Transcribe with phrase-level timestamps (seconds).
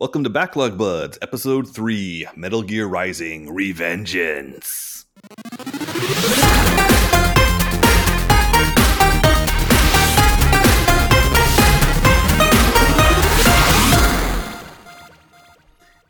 [0.00, 5.04] Welcome to Backlog Buds, Episode 3 Metal Gear Rising Revengeance.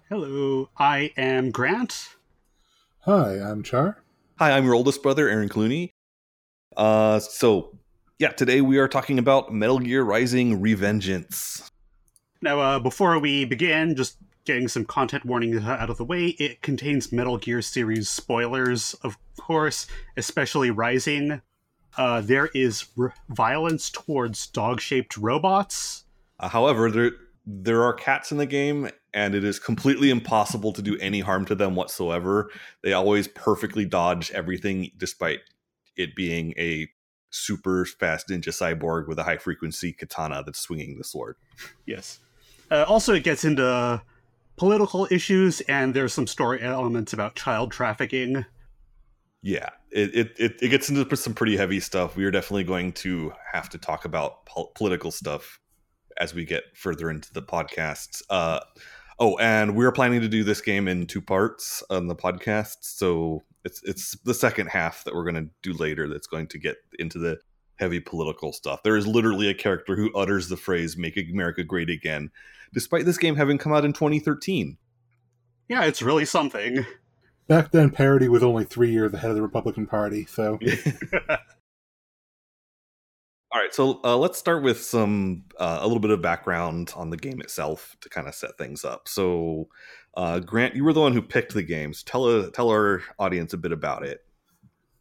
[0.09, 2.11] Hello, I am Grant.
[3.01, 4.05] Hi, I'm Char.
[4.39, 5.91] Hi, I'm your oldest brother, Aaron Clooney.
[6.77, 7.77] Uh, so,
[8.21, 11.71] yeah, today we are talking about Metal Gear Rising Revengeance.
[12.43, 16.63] Now, uh, before we begin, just getting some content warnings out of the way, it
[16.63, 19.87] contains Metal Gear series spoilers, of course,
[20.17, 21.43] especially Rising.
[21.97, 26.05] Uh, there is r- violence towards dog shaped robots.
[26.39, 27.13] Uh, however, there
[27.47, 31.45] there are cats in the game, and it is completely impossible to do any harm
[31.47, 32.51] to them whatsoever.
[32.83, 35.41] They always perfectly dodge everything, despite
[35.97, 36.89] it being a
[37.31, 41.37] super fast ninja cyborg with a high frequency katana that's swinging the sword.
[41.87, 42.21] Yes.
[42.71, 44.03] Uh, also, it gets into
[44.57, 48.45] political issues, and there's some story elements about child trafficking.
[49.43, 52.17] Yeah, it, it, it, gets into some pretty heavy stuff.
[52.17, 55.59] We are definitely going to have to talk about pol- political stuff
[56.19, 58.23] as we get further into the podcasts.
[58.29, 58.61] Uh,
[59.19, 62.77] oh, and we're planning to do this game in two parts on the podcast.
[62.83, 66.59] So it's it's the second half that we're going to do later that's going to
[66.59, 67.39] get into the
[67.81, 68.83] heavy political stuff.
[68.83, 72.31] There is literally a character who utters the phrase "Make America Great Again,"
[72.73, 74.77] despite this game having come out in 2013.
[75.69, 76.87] Yeah, it's really something.
[77.49, 80.59] Back then, parody was only three years ahead of the Republican Party, so
[83.53, 87.11] All right, so uh, let's start with some uh, a little bit of background on
[87.11, 89.09] the game itself to kind of set things up.
[89.09, 89.67] So,
[90.17, 92.05] uh, Grant, you were the one who picked the games.
[92.05, 94.21] Tell a, tell our audience a bit about it.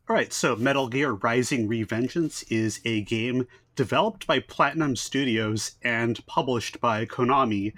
[0.10, 6.26] All right, so Metal Gear Rising Revengeance is a game developed by Platinum Studios and
[6.26, 7.74] published by Konami.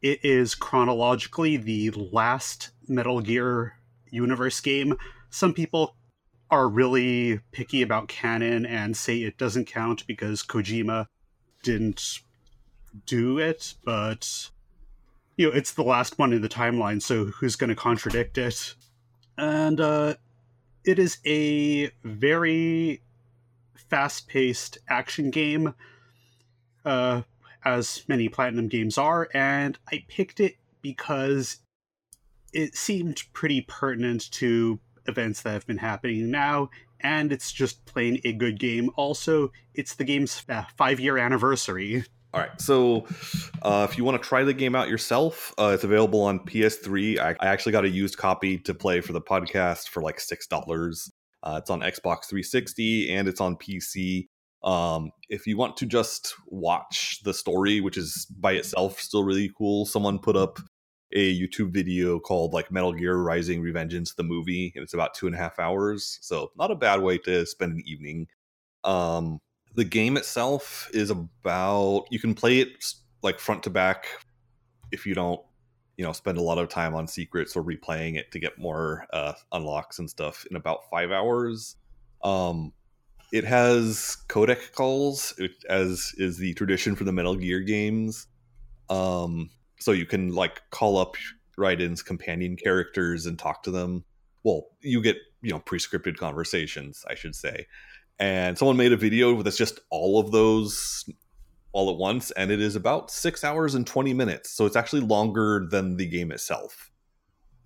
[0.00, 3.76] It is chronologically the last Metal Gear
[4.10, 4.96] universe game.
[5.30, 5.94] Some people
[6.50, 11.06] are really picky about canon and say it doesn't count because Kojima
[11.62, 12.18] didn't
[13.06, 14.50] do it, but
[15.36, 18.74] you know, it's the last one in the timeline, so who's going to contradict it?
[19.38, 20.14] And uh
[20.84, 23.02] it is a very
[23.88, 25.74] fast-paced action game
[26.84, 27.22] uh
[27.64, 31.58] as many platinum games are and i picked it because
[32.52, 36.68] it seemed pretty pertinent to events that have been happening now
[37.02, 38.90] and it's just plain a good game.
[38.96, 42.04] Also it's the game's uh, five year anniversary
[42.34, 43.06] All right, so
[43.60, 47.18] uh, if you want to try the game out yourself, uh, it's available on PS3.
[47.18, 50.46] I, I actually got a used copy to play for the podcast for like six
[50.46, 51.12] dollars.
[51.42, 54.28] Uh, it's on Xbox 360 and it's on PC.
[54.62, 59.50] Um, if you want to just watch the story, which is by itself still really
[59.58, 60.58] cool, someone put up
[61.12, 65.26] a YouTube video called like Metal Gear Rising Revengeance, the movie, and it's about two
[65.26, 66.18] and a half hours.
[66.22, 68.28] So not a bad way to spend an evening.
[68.84, 69.40] Um,
[69.74, 72.84] the game itself is about you can play it
[73.22, 74.06] like front to back
[74.90, 75.40] if you don't
[75.96, 79.06] you know spend a lot of time on secrets or replaying it to get more
[79.12, 81.76] uh, unlocks and stuff in about five hours.
[82.22, 82.72] Um
[83.32, 85.38] it has codec calls
[85.68, 88.26] as is the tradition for the metal gear games.
[88.90, 91.16] Um so you can like call up
[91.58, 94.04] Raiden's companion characters and talk to them.
[94.44, 97.66] Well you get you know pre-scripted conversations i should say
[98.22, 101.04] and someone made a video that's just all of those
[101.72, 105.00] all at once and it is about six hours and 20 minutes so it's actually
[105.00, 106.92] longer than the game itself.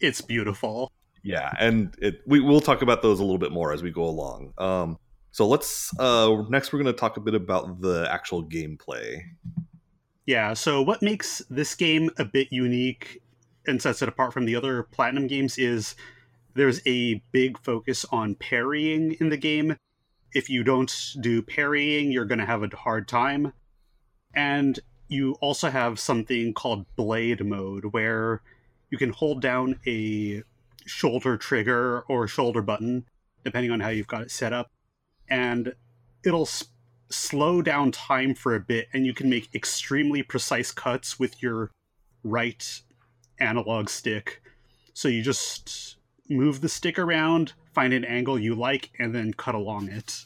[0.00, 0.90] It's beautiful.
[1.22, 4.04] Yeah and it we, we'll talk about those a little bit more as we go
[4.04, 4.54] along.
[4.56, 4.98] Um
[5.30, 9.20] so let's uh next we're going to talk a bit about the actual gameplay.
[10.24, 13.22] Yeah, so what makes this game a bit unique
[13.66, 15.94] and sets it apart from the other Platinum games is
[16.54, 19.76] there's a big focus on parrying in the game.
[20.36, 23.54] If you don't do parrying, you're going to have a hard time.
[24.34, 28.42] And you also have something called blade mode where
[28.90, 30.42] you can hold down a
[30.84, 33.06] shoulder trigger or shoulder button,
[33.44, 34.70] depending on how you've got it set up,
[35.26, 35.74] and
[36.22, 36.68] it'll s-
[37.08, 41.70] slow down time for a bit, and you can make extremely precise cuts with your
[42.22, 42.82] right
[43.40, 44.42] analog stick.
[44.92, 45.96] So you just
[46.28, 50.24] move the stick around, find an angle you like, and then cut along it.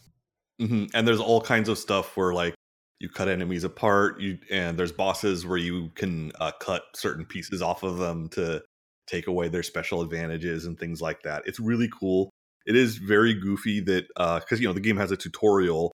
[0.61, 2.55] hmm and there's all kinds of stuff where like
[3.01, 7.61] you cut enemies apart you and there's bosses where you can uh, cut certain pieces
[7.63, 8.63] off of them to
[9.07, 11.43] take away their special advantages and things like that.
[11.45, 12.31] It's really cool.
[12.67, 14.05] It is very goofy that
[14.41, 15.91] because you know the game has a tutorial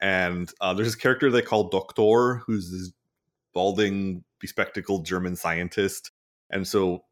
[0.00, 2.92] and uh, there's this character they call doctor who's this
[3.54, 6.10] balding, bespectacled German scientist,
[6.50, 7.04] and so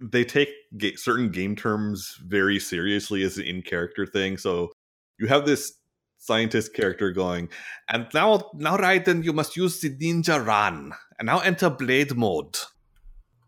[0.00, 4.36] they take ga- certain game terms very seriously as an in character thing.
[4.36, 4.72] So
[5.18, 5.72] you have this
[6.18, 7.48] scientist character going,
[7.88, 12.58] and now, now, Raiden, you must use the ninja run, and now enter blade mode.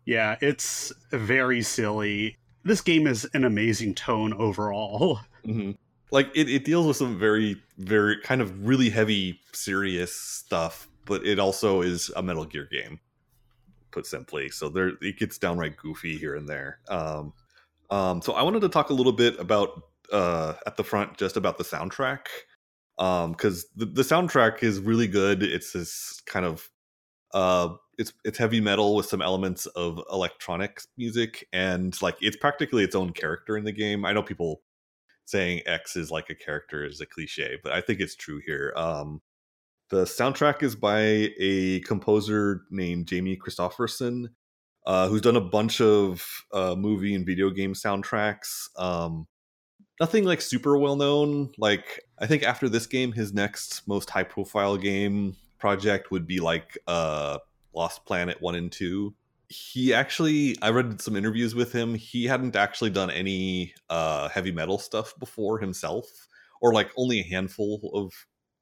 [0.05, 2.37] Yeah, it's very silly.
[2.63, 5.19] This game is an amazing tone overall.
[5.45, 5.71] Mm-hmm.
[6.11, 11.25] Like it, it deals with some very, very kind of really heavy, serious stuff, but
[11.25, 12.99] it also is a Metal Gear game,
[13.91, 14.49] put simply.
[14.49, 16.79] So there, it gets downright goofy here and there.
[16.89, 17.33] Um,
[17.89, 19.81] um, so I wanted to talk a little bit about
[20.11, 22.25] uh, at the front just about the soundtrack
[22.97, 25.43] because um, the, the soundtrack is really good.
[25.43, 26.69] It's this kind of
[27.33, 32.83] uh, it's it's heavy metal with some elements of electronic music, and like it's practically
[32.83, 34.05] its own character in the game.
[34.05, 34.61] I know people
[35.25, 38.73] saying X is like a character is a cliche, but I think it's true here.
[38.75, 39.21] Um,
[39.89, 44.29] the soundtrack is by a composer named Jamie Christopherson,
[44.85, 48.69] uh, who's done a bunch of uh, movie and video game soundtracks.
[48.77, 49.27] Um,
[49.99, 51.51] nothing like super well known.
[51.57, 56.39] Like I think after this game, his next most high profile game project would be
[56.39, 57.39] like uh,
[57.73, 59.13] Lost Planet One and Two.
[59.47, 61.95] He actually, I read some interviews with him.
[61.95, 66.27] He hadn't actually done any uh, heavy metal stuff before himself,
[66.61, 68.13] or like only a handful of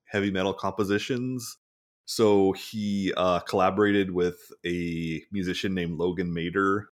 [0.09, 1.57] heavy metal compositions.
[2.05, 6.85] So he uh, collaborated with a musician named Logan Mader,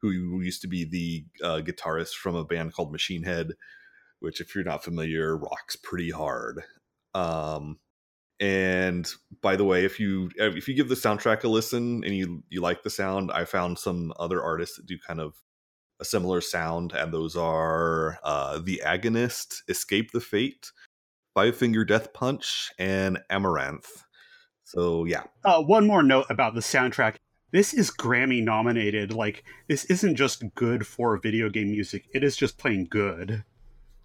[0.00, 3.52] who used to be the uh, guitarist from a band called Machine Head,
[4.20, 6.62] which, if you're not familiar, rocks pretty hard.
[7.14, 7.78] Um,
[8.40, 9.10] and
[9.42, 12.60] by the way, if you if you give the soundtrack a listen and you you
[12.60, 15.34] like the sound, I found some other artists that do kind of
[16.00, 20.72] a similar sound, and those are uh, the Agonist, Escape the Fate,
[21.34, 24.04] Five Finger Death Punch, and Amaranthe.
[24.64, 25.24] So yeah.
[25.44, 27.16] Uh, one more note about the soundtrack.
[27.52, 29.12] This is Grammy nominated.
[29.12, 32.06] Like this isn't just good for video game music.
[32.14, 33.44] It is just plain good.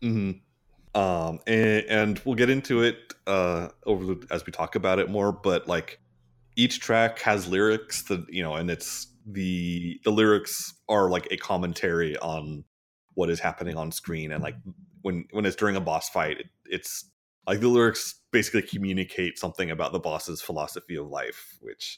[0.02, 1.00] Mm-hmm.
[1.00, 5.10] Um, and, and we'll get into it uh, over the, as we talk about it
[5.10, 5.32] more.
[5.32, 6.00] But like
[6.56, 11.38] each track has lyrics that you know, and it's the the lyrics are like a
[11.38, 12.64] commentary on
[13.14, 14.56] what is happening on screen, and like
[15.02, 17.10] when when it's during a boss fight, it, it's
[17.50, 21.98] like the lyrics basically communicate something about the boss's philosophy of life, which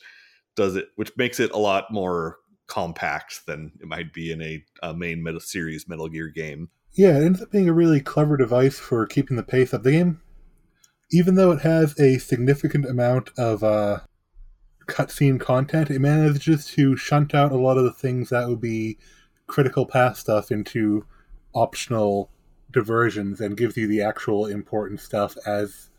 [0.55, 2.37] does it, which makes it a lot more
[2.67, 6.69] compact than it might be in a, a main Metal series Metal Gear game.
[6.93, 9.91] Yeah, it ends up being a really clever device for keeping the pace of the
[9.91, 10.21] game.
[11.11, 13.99] Even though it has a significant amount of uh,
[14.85, 18.97] cutscene content, it manages to shunt out a lot of the things that would be
[19.47, 21.05] critical path stuff into
[21.53, 22.31] optional
[22.71, 25.89] diversions and gives you the actual important stuff as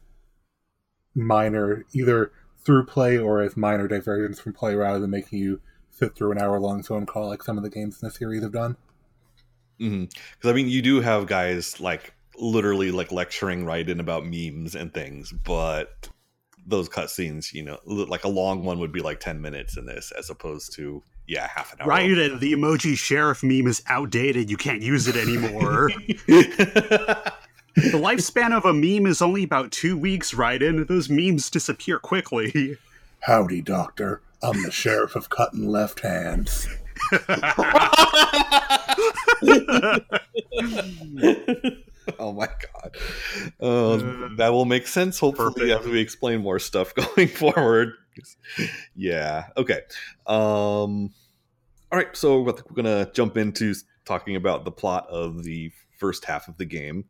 [1.15, 2.33] minor, either
[2.65, 5.61] through play or as minor diversions from play rather than making you
[5.91, 8.43] sit through an hour long phone call like some of the games in the series
[8.43, 8.77] have done.
[9.79, 10.49] Because mm-hmm.
[10.49, 15.33] I mean, you do have guys like literally like lecturing Raiden about memes and things,
[15.45, 16.09] but
[16.67, 20.13] those cutscenes, you know, like a long one would be like ten minutes in this,
[20.17, 21.89] as opposed to yeah, half an hour.
[21.89, 24.51] Right, and the emoji sheriff meme is outdated.
[24.51, 25.91] You can't use it anymore.
[26.27, 27.33] the
[27.77, 30.87] lifespan of a meme is only about two weeks, Right, Raiden.
[30.87, 32.77] Those memes disappear quickly.
[33.21, 34.21] Howdy, Doctor.
[34.43, 36.69] I'm the sheriff of Cutting Left Hands.
[42.19, 42.97] oh my god.
[43.61, 45.87] Uh, that will make sense, hopefully, perfect.
[45.87, 47.93] as we explain more stuff going forward.
[48.95, 49.47] yeah.
[49.57, 49.81] Okay.
[50.27, 51.13] Um,
[51.91, 52.15] all right.
[52.17, 56.57] So we're going to jump into talking about the plot of the first half of
[56.59, 57.05] the game.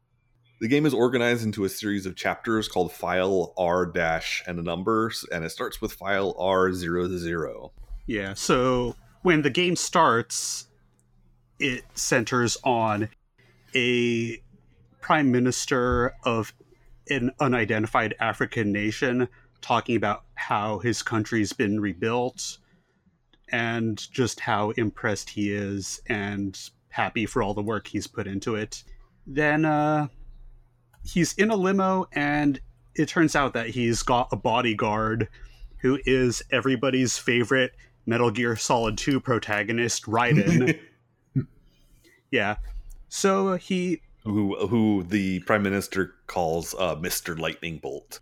[0.61, 4.63] The game is organized into a series of chapters called File R dash and the
[4.63, 7.73] numbers, and it starts with File R zero zero.
[8.07, 8.35] Yeah.
[8.35, 10.69] So when the game starts,
[11.59, 13.09] it centers on
[13.75, 14.41] a
[15.02, 16.54] prime minister of
[17.11, 19.28] an unidentified African nation
[19.61, 22.59] talking about how his country's been rebuilt
[23.50, 28.54] and just how impressed he is and happy for all the work he's put into
[28.54, 28.82] it.
[29.26, 30.09] Then uh,
[31.04, 32.61] he's in a limo, and
[32.94, 35.28] it turns out that he's got a bodyguard
[35.78, 37.73] who is everybody's favorite
[38.06, 40.78] Metal Gear Solid 2 protagonist, Raiden.
[42.30, 42.56] yeah.
[43.09, 44.00] So he.
[44.25, 47.38] Who, who the prime minister calls uh, Mr.
[47.38, 48.21] Lightning Bolt.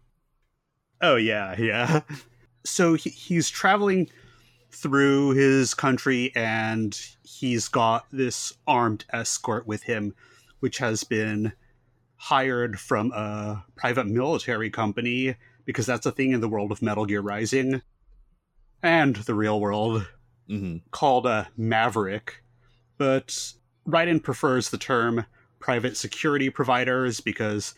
[1.01, 2.01] Oh yeah, yeah.
[2.65, 4.11] So he, he's traveling
[4.71, 10.15] through his country and he's got this armed escort with him
[10.61, 11.53] which has been
[12.17, 17.07] hired from a private military company because that's a thing in the world of Metal
[17.07, 17.81] Gear Rising.
[18.83, 20.07] and the real world
[20.47, 22.43] hmm called a Maverick,
[22.99, 23.55] but
[23.89, 25.25] Raiden prefers the term
[25.61, 27.75] private security providers because,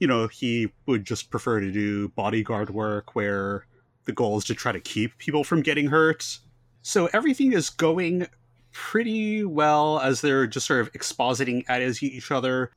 [0.00, 3.66] you know, he would just prefer to do bodyguard work where
[4.06, 6.38] the goal is to try to keep people from getting hurt.
[6.82, 8.26] So everything is going
[8.72, 12.72] pretty well as they're just sort of expositing at each other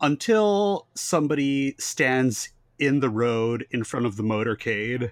[0.00, 5.10] until somebody stands in the road in front of the motorcade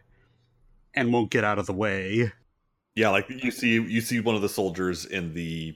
[0.94, 2.32] and won't get out of the way.
[2.94, 5.74] Yeah, like you see, you see one of the soldiers in the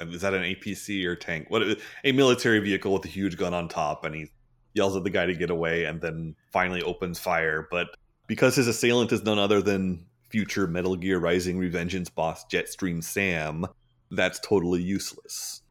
[0.00, 1.46] is that an APC or tank?
[1.48, 1.62] What
[2.04, 4.30] a military vehicle with a huge gun on top, and he
[4.74, 7.66] yells at the guy to get away, and then finally opens fire.
[7.70, 7.88] But
[8.26, 13.66] because his assailant is none other than future Metal Gear Rising Revengeance boss Jetstream Sam,
[14.10, 15.62] that's totally useless.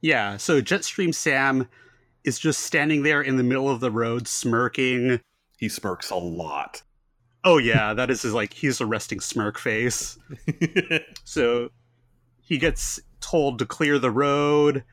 [0.00, 1.68] Yeah, so Jetstream Sam
[2.24, 5.20] is just standing there in the middle of the road smirking.
[5.58, 6.82] He smirks a lot.
[7.44, 10.18] Oh yeah, that is his like he's a resting smirk face.
[11.24, 11.70] So
[12.40, 14.84] he gets told to clear the road.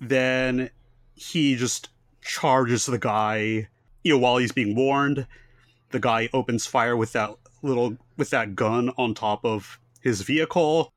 [0.00, 0.70] Then
[1.14, 1.88] he just
[2.22, 3.68] charges the guy.
[4.02, 5.26] You know, while he's being warned,
[5.90, 10.92] the guy opens fire with that little with that gun on top of his vehicle.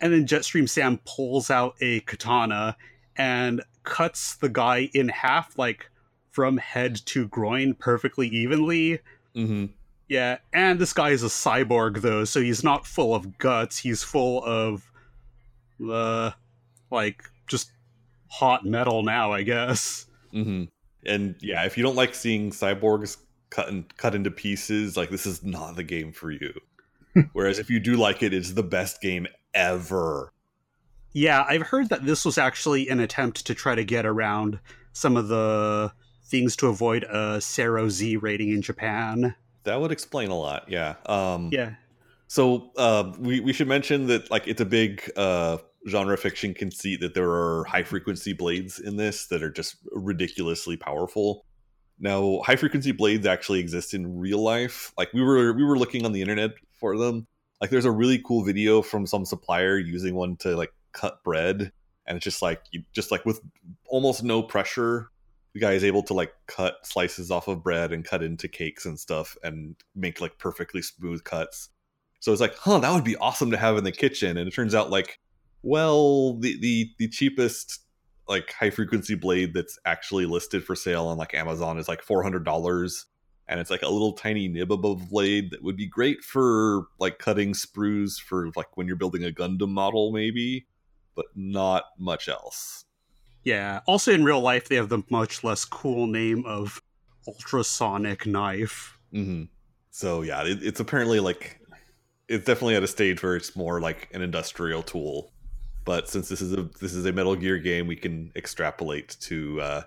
[0.00, 2.76] And then Jetstream Sam pulls out a katana
[3.16, 5.90] and cuts the guy in half, like
[6.30, 9.00] from head to groin, perfectly evenly.
[9.34, 9.66] hmm
[10.08, 13.78] Yeah, and this guy is a cyborg though, so he's not full of guts.
[13.78, 14.87] He's full of,
[15.90, 16.30] uh,
[16.90, 17.72] like just
[18.30, 20.06] hot metal now, I guess.
[20.32, 20.64] hmm
[21.06, 23.16] And yeah, if you don't like seeing cyborgs
[23.50, 26.52] cut and cut into pieces, like this is not the game for you.
[27.32, 30.32] Whereas if you do like it, it's the best game ever.
[31.12, 34.60] Yeah, I've heard that this was actually an attempt to try to get around
[34.92, 35.90] some of the
[36.26, 39.34] things to avoid a CERO Z rating in Japan.
[39.64, 40.66] That would explain a lot.
[40.68, 40.96] Yeah.
[41.06, 41.74] Um, Yeah,
[42.28, 45.58] So uh, we we should mention that like it's a big uh,
[45.88, 50.76] genre fiction conceit that there are high frequency blades in this that are just ridiculously
[50.76, 51.46] powerful.
[51.98, 54.92] Now, high frequency blades actually exist in real life.
[54.98, 57.26] Like we were we were looking on the internet for them.
[57.62, 61.72] Like there's a really cool video from some supplier using one to like cut bread,
[62.06, 63.40] and it's just like you just like with
[63.88, 65.10] almost no pressure,
[65.54, 68.84] the guy is able to like cut slices off of bread and cut into cakes
[68.84, 71.70] and stuff and make like perfectly smooth cuts.
[72.20, 74.36] So it's like, huh, that would be awesome to have in the kitchen.
[74.36, 75.18] And it turns out like,
[75.62, 77.80] well, the the the cheapest
[78.28, 82.22] like high frequency blade that's actually listed for sale on like Amazon is like four
[82.22, 83.06] hundred dollars.
[83.48, 86.86] And it's like a little tiny nib of a blade that would be great for
[86.98, 90.66] like cutting sprues for like when you're building a Gundam model, maybe,
[91.14, 92.84] but not much else.
[93.44, 93.80] yeah.
[93.86, 96.82] Also, in real life, they have the much less cool name of
[97.26, 98.98] ultrasonic knife.
[99.12, 99.44] hmm
[99.90, 101.57] So yeah, it, it's apparently like
[102.28, 105.32] it's definitely at a stage where it's more like an industrial tool.
[105.84, 109.60] But since this is a this is a Metal Gear game, we can extrapolate to
[109.60, 109.82] uh,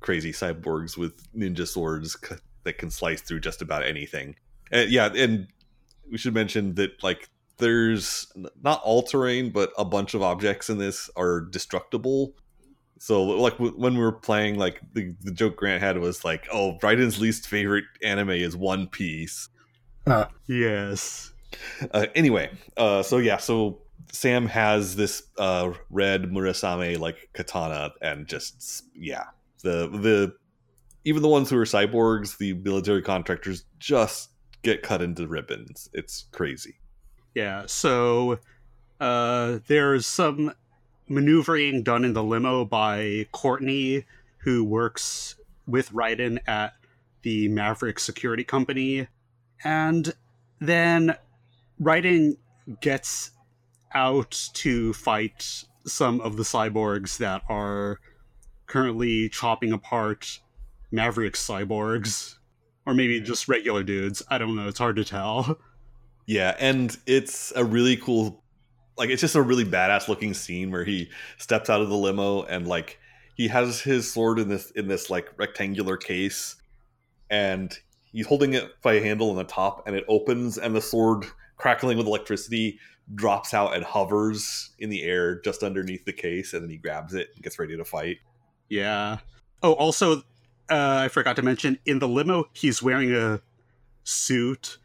[0.00, 4.36] crazy cyborgs with ninja swords c- that can slice through just about anything.
[4.70, 5.48] And yeah, and
[6.10, 7.28] we should mention that like
[7.58, 12.34] there's not all terrain, but a bunch of objects in this are destructible.
[12.98, 16.46] So like w- when we were playing, like the, the joke Grant had was like,
[16.52, 19.48] "Oh, Raiden's least favorite anime is One Piece."
[20.06, 21.32] Uh, Yes.
[21.90, 23.78] Uh, anyway, uh, so yeah, so
[24.12, 29.24] Sam has this uh, red Murasame like katana, and just yeah,
[29.62, 30.34] the the
[31.04, 34.30] even the ones who are cyborgs, the military contractors, just
[34.62, 35.90] get cut into ribbons.
[35.92, 36.76] It's crazy.
[37.34, 38.38] Yeah, so
[39.00, 40.54] uh, there's some
[41.08, 44.04] maneuvering done in the limo by Courtney,
[44.38, 46.74] who works with Raiden at
[47.22, 49.08] the Maverick Security Company.
[49.62, 50.14] And
[50.60, 51.16] then
[51.80, 52.36] Raiden
[52.80, 53.30] gets
[53.94, 58.00] out to fight some of the cyborgs that are
[58.66, 60.40] currently chopping apart
[60.90, 62.36] Maverick cyborgs.
[62.86, 64.22] Or maybe just regular dudes.
[64.28, 64.68] I don't know.
[64.68, 65.58] It's hard to tell.
[66.26, 68.42] Yeah, and it's a really cool
[68.96, 72.42] like it's just a really badass looking scene where he steps out of the limo
[72.44, 72.98] and like
[73.34, 76.56] he has his sword in this in this like rectangular case
[77.30, 77.78] and
[78.12, 81.26] he's holding it by a handle on the top and it opens and the sword
[81.56, 82.78] crackling with electricity
[83.14, 87.14] drops out and hovers in the air just underneath the case and then he grabs
[87.14, 88.18] it and gets ready to fight.
[88.68, 89.18] Yeah.
[89.62, 90.22] Oh, also,
[90.70, 93.40] uh, I forgot to mention in the limo, he's wearing a
[94.04, 94.78] suit,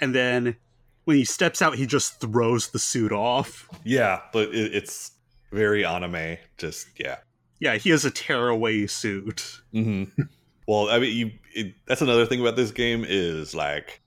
[0.00, 0.56] and then
[1.04, 3.68] when he steps out, he just throws the suit off.
[3.84, 5.12] Yeah, but it, it's
[5.52, 7.18] very anime just yeah.
[7.60, 9.60] Yeah, he has a tearaway suit.
[9.72, 10.04] hmm
[10.68, 14.00] well, I mean, you, it, that's another thing about this game is like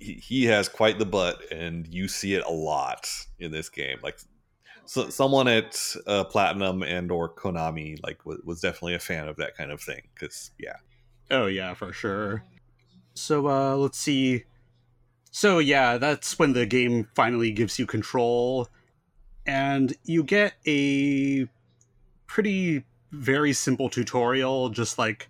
[0.00, 3.98] he, has quite the butt, and you see it a lot in this game.
[4.02, 4.18] Like
[4.86, 9.36] so, someone at uh, Platinum and or Konami like w- was definitely a fan of
[9.36, 10.76] that kind of thing because yeah.
[11.30, 12.44] Oh yeah, for sure.
[13.14, 14.44] So uh, let's see.
[15.30, 18.68] So yeah, that's when the game finally gives you control,
[19.46, 21.46] and you get a
[22.26, 24.70] pretty very simple tutorial.
[24.70, 25.28] Just like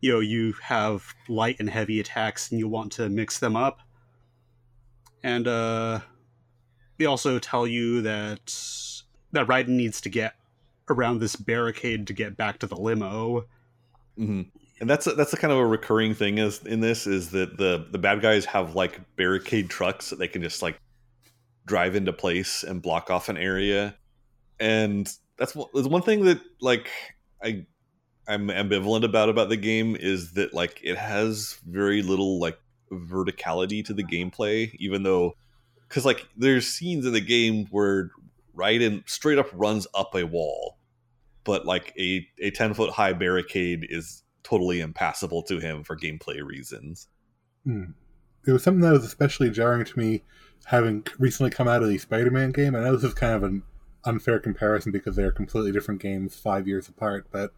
[0.00, 3.80] you know, you have light and heavy attacks, and you want to mix them up.
[5.22, 6.00] And uh,
[6.98, 8.54] they also tell you that
[9.32, 10.34] that Raiden needs to get
[10.88, 13.46] around this barricade to get back to the limo.
[14.18, 14.42] Mm-hmm.
[14.80, 17.56] And that's a, that's a kind of a recurring thing is in this is that
[17.56, 20.78] the the bad guys have like barricade trucks that they can just like
[21.66, 23.94] drive into place and block off an area,
[24.58, 26.90] and that's one, there's one thing that like
[27.42, 27.64] I
[28.26, 32.58] I'm ambivalent about about the game is that like it has very little like
[32.92, 35.34] verticality to the gameplay, even though
[35.88, 38.10] because like there's scenes in the game where
[38.56, 40.78] Raiden straight up runs up a wall,
[41.44, 46.44] but like a a ten foot high barricade is totally impassable to him for gameplay
[46.44, 47.08] reasons.
[47.64, 47.92] Hmm.
[48.46, 50.24] It was something that was especially jarring to me,
[50.66, 52.74] having recently come out of the Spider-Man game.
[52.74, 53.62] I know this is kind of an
[54.04, 57.26] unfair comparison because they're completely different games, five years apart.
[57.30, 57.52] But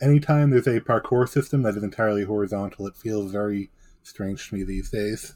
[0.00, 3.70] anytime there's a parkour system that is entirely horizontal, it feels very
[4.04, 5.34] strange to me these days.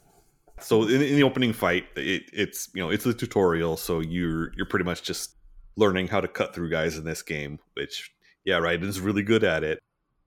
[0.60, 4.52] So in, in the opening fight, it, it's you know it's a tutorial, so you're
[4.54, 5.36] you're pretty much just
[5.76, 7.58] learning how to cut through guys in this game.
[7.74, 8.12] Which
[8.44, 9.80] yeah, Raiden's really good at it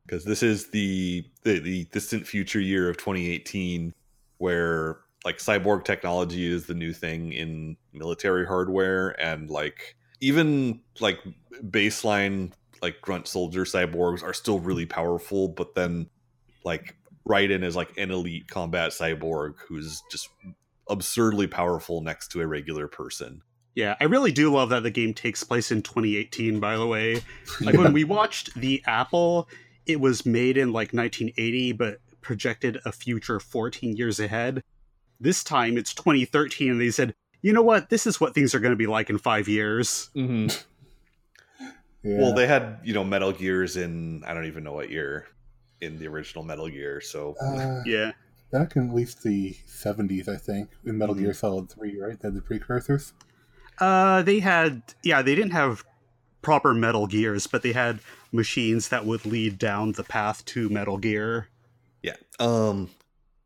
[0.05, 3.93] because this is the, the the distant future year of 2018
[4.37, 11.19] where like cyborg technology is the new thing in military hardware and like even like
[11.69, 16.09] baseline like grunt soldier cyborgs are still really powerful but then
[16.63, 16.95] like
[17.27, 20.29] Raiden is like an elite combat cyborg who's just
[20.89, 23.41] absurdly powerful next to a regular person.
[23.75, 27.21] Yeah, I really do love that the game takes place in 2018, by the way.
[27.61, 29.47] Like when we watched The Apple,
[29.85, 34.63] it was made in like 1980, but projected a future 14 years ahead.
[35.19, 37.89] This time it's 2013, and they said, you know what?
[37.89, 40.09] This is what things are going to be like in five years.
[40.15, 40.47] Mm-hmm.
[42.03, 42.17] yeah.
[42.17, 45.27] Well, they had, you know, Metal Gears in, I don't even know what year
[45.81, 47.01] in the original Metal Gear.
[47.01, 48.11] So uh, yeah,
[48.51, 51.25] back in at least the seventies, I think, in Metal mm-hmm.
[51.25, 52.19] Gear Solid Three, right?
[52.19, 53.13] They had the precursors.
[53.79, 55.83] Uh, they had yeah, they didn't have
[56.41, 57.99] proper Metal Gears, but they had
[58.31, 61.47] machines that would lead down the path to Metal Gear.
[62.03, 62.15] Yeah.
[62.39, 62.89] Um.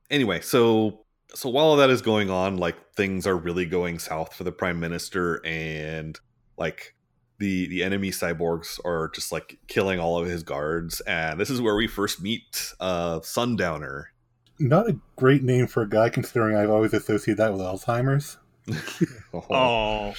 [0.09, 4.33] Anyway, so so while all that is going on, like things are really going south
[4.33, 6.19] for the Prime Minister, and
[6.57, 6.94] like
[7.39, 11.61] the the enemy cyborgs are just like killing all of his guards and this is
[11.61, 14.11] where we first meet uh sundowner.
[14.57, 18.37] Not a great name for a guy considering i've always associated that with alzheimer's.
[19.51, 20.13] Oh.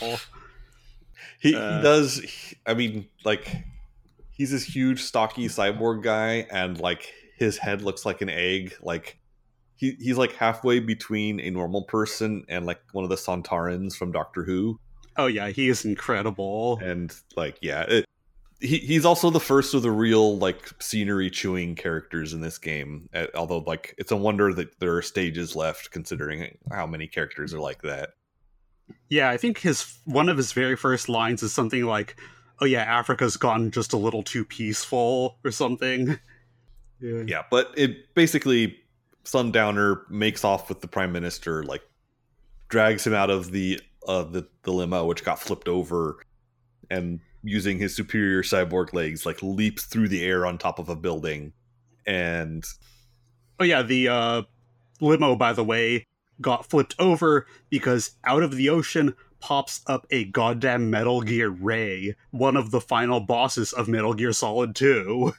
[1.41, 3.65] He, uh, he does he, i mean like
[4.37, 8.75] he's this huge stocky cyborg guy and like his head looks like an egg.
[8.83, 9.19] Like
[9.77, 14.13] he, he's like halfway between a normal person and like one of the Sontarans from
[14.13, 14.79] Doctor Who.
[15.19, 16.79] Oh yeah, he is incredible.
[16.83, 18.07] And like, yeah, it,
[18.61, 23.09] he he's also the first of the real like scenery chewing characters in this game.
[23.15, 27.53] Uh, although like it's a wonder that there are stages left, considering how many characters
[27.53, 28.11] are like that.
[29.09, 32.17] Yeah, I think his one of his very first lines is something like,
[32.61, 36.19] "Oh yeah, Africa's gone just a little too peaceful" or something.
[36.99, 38.75] Yeah, yeah but it basically
[39.25, 41.83] Sundowner makes off with the prime minister, like
[42.69, 46.25] drags him out of the uh, the, the limo, which got flipped over,
[46.90, 50.97] and using his superior cyborg legs, like leaps through the air on top of a
[50.97, 51.53] building.
[52.07, 52.64] And
[53.61, 54.42] oh yeah, the uh,
[55.01, 56.07] limo, by the way,
[56.40, 62.14] got flipped over because out of the ocean pops up a goddamn Metal Gear Ray,
[62.31, 65.33] one of the final bosses of Metal Gear Solid 2.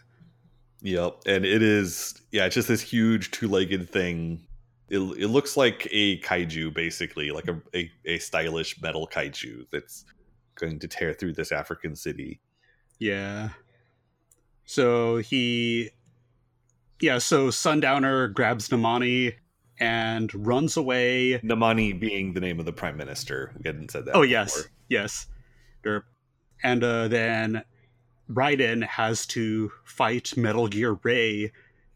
[0.82, 4.46] Yep, and it is yeah, it's just this huge two-legged thing
[4.90, 10.06] it, it looks like a kaiju basically like a, a, a stylish metal kaiju that's
[10.56, 12.40] going to tear through this african city.
[13.00, 13.50] Yeah.
[14.66, 15.92] So he
[17.02, 19.34] yeah so sundowner grabs N'Mani
[19.80, 21.40] and runs away.
[21.44, 23.54] N'Mani being the name of the prime minister.
[23.58, 24.26] We hadn't said that oh before.
[24.26, 25.28] yes yes.
[25.84, 26.04] Derp.
[26.64, 27.64] and uh, then
[28.32, 31.52] raiden has to fight metal gear ray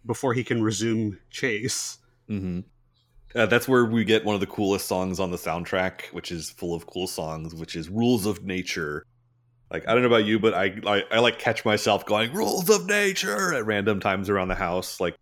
[0.05, 1.97] before he can resume chase.
[2.29, 2.61] Mm-hmm.
[3.35, 6.49] Uh, that's where we get one of the coolest songs on the soundtrack, which is
[6.49, 9.05] full of cool songs, which is "Rules of Nature."
[9.71, 12.69] Like I don't know about you, but I, I I, like catch myself going "Rules
[12.69, 14.99] of Nature" at random times around the house.
[14.99, 15.15] Like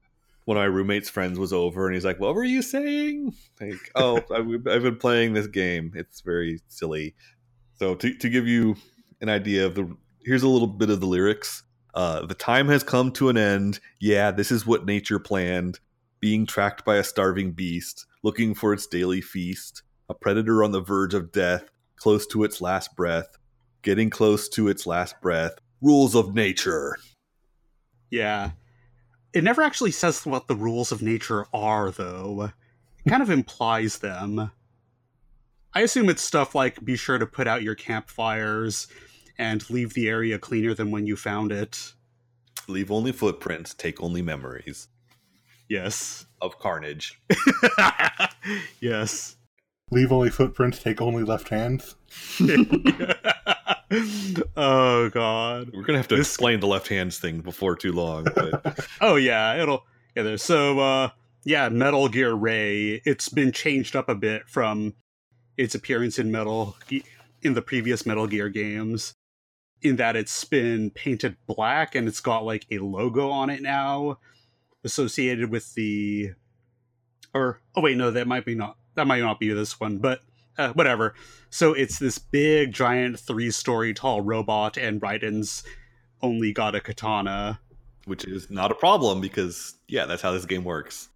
[0.45, 3.91] one of my roommate's friends was over and he's like, "What were you saying?" Like,
[3.95, 5.91] "Oh, I've, I've been playing this game.
[5.95, 7.13] It's very silly."
[7.75, 8.75] So to to give you
[9.21, 11.63] an idea of the here's a little bit of the lyrics.
[11.93, 13.79] Uh, the time has come to an end.
[13.99, 15.79] Yeah, this is what nature planned.
[16.19, 19.83] Being tracked by a starving beast, looking for its daily feast.
[20.09, 23.37] A predator on the verge of death, close to its last breath.
[23.83, 25.53] Getting close to its last breath.
[25.81, 26.97] Rules of nature.
[28.09, 28.51] Yeah.
[29.33, 32.51] It never actually says what the rules of nature are, though.
[33.05, 34.51] It kind of implies them.
[35.73, 38.87] I assume it's stuff like be sure to put out your campfires
[39.37, 41.93] and leave the area cleaner than when you found it.
[42.67, 44.89] Leave only footprints, take only memories
[45.69, 46.25] Yes.
[46.41, 47.21] of carnage.
[48.81, 49.35] yes.
[49.91, 51.95] Leave only footprints, take only left hands.
[54.55, 55.71] oh god.
[55.73, 58.25] We're gonna have to This- explain the left hands thing before too long.
[58.35, 60.23] But Oh yeah, it'll yeah.
[60.23, 60.37] There.
[60.37, 61.09] So uh,
[61.43, 63.01] yeah, Metal Gear Ray.
[63.05, 64.93] It's been changed up a bit from
[65.57, 66.75] its appearance in Metal
[67.41, 69.13] in the previous Metal Gear games,
[69.81, 74.19] in that it's been painted black and it's got like a logo on it now,
[74.83, 76.31] associated with the.
[77.33, 80.21] Or oh wait, no, that might be not that might not be this one, but
[80.57, 81.13] uh, whatever.
[81.49, 85.63] So it's this big, giant, three-story tall robot, and Raiden's
[86.21, 87.59] only got a katana.
[88.05, 91.09] which is not a problem because yeah, that's how this game works.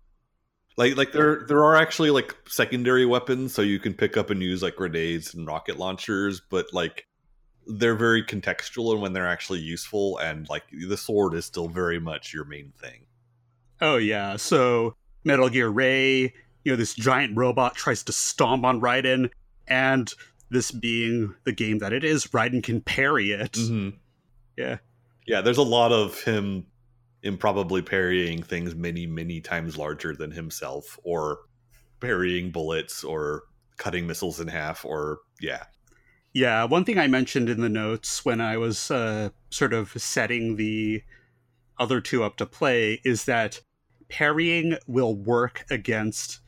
[0.77, 4.41] Like like there there are actually like secondary weapons so you can pick up and
[4.41, 7.05] use like grenades and rocket launchers, but like
[7.67, 11.99] they're very contextual and when they're actually useful and like the sword is still very
[11.99, 13.05] much your main thing.
[13.83, 18.79] Oh yeah, so Metal Gear Ray, you know, this giant robot tries to stomp on
[18.79, 19.29] Raiden,
[19.67, 20.11] and
[20.49, 23.51] this being the game that it is, Raiden can parry it.
[23.51, 23.97] Mm-hmm.
[24.55, 24.77] Yeah.
[25.27, 26.65] Yeah, there's a lot of him
[27.23, 31.39] improbably parrying things many, many times larger than himself, or
[31.99, 33.43] parrying bullets, or
[33.75, 35.63] cutting missiles in half, or yeah.
[36.31, 40.55] Yeah, one thing I mentioned in the notes when I was uh, sort of setting
[40.55, 41.03] the
[41.77, 43.59] other two up to play is that
[44.13, 46.39] parrying will work against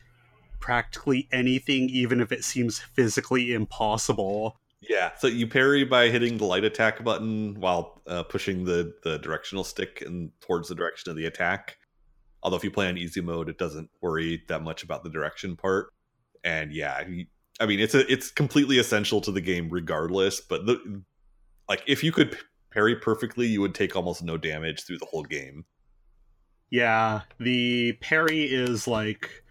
[0.60, 4.58] practically anything, even if it seems physically impossible.
[4.88, 9.18] Yeah, so you parry by hitting the light attack button while uh, pushing the the
[9.18, 11.78] directional stick and towards the direction of the attack.
[12.44, 15.56] Although if you play on easy mode, it doesn't worry that much about the direction
[15.56, 15.88] part.
[16.44, 17.04] And yeah,
[17.60, 20.40] I mean it's a it's completely essential to the game regardless.
[20.40, 21.02] But the
[21.68, 22.38] like if you could
[22.70, 25.66] parry perfectly, you would take almost no damage through the whole game.
[26.70, 29.44] Yeah, the parry is like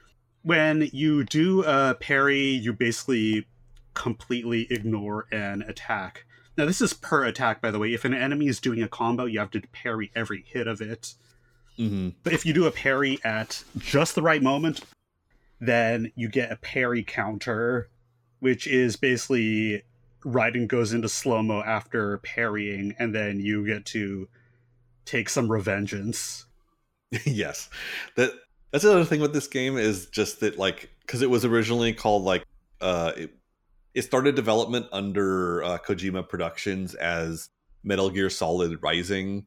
[0.43, 3.47] when you do a parry, you basically
[3.95, 6.27] completely ignore an attack.
[6.57, 7.95] Now, this is per attack, by the way.
[7.95, 11.15] If an enemy is doing a combo, you have to parry every hit of it.
[11.79, 12.11] Mm-hmm.
[12.23, 14.83] But if you do a parry at just the right moment,
[15.61, 17.89] then you get a parry counter,
[18.39, 19.83] which is basically
[20.25, 24.29] Raiden goes into slow mo after parrying, and then you get to
[25.05, 26.45] take some revengeance.
[27.25, 27.71] yes.
[28.17, 28.33] That
[28.71, 32.23] that's another thing with this game is just that like because it was originally called
[32.25, 32.45] like
[32.81, 33.31] uh it,
[33.95, 37.51] it started development under uh, kojima productions as
[37.85, 39.47] metal gear solid rising.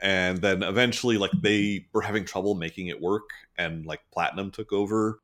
[0.00, 4.72] And then eventually like they were having trouble making it work and like platinum took
[4.72, 5.20] over.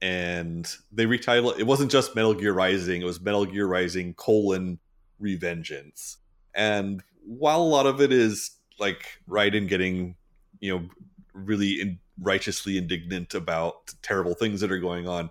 [0.00, 4.78] And they retitled it wasn't just metal gear rising it was metal gear rising colon
[5.20, 6.16] revengeance.
[6.54, 10.14] And while a lot of it is like right in getting
[10.60, 10.88] you know
[11.32, 15.30] really in, righteously indignant about terrible things that are going on.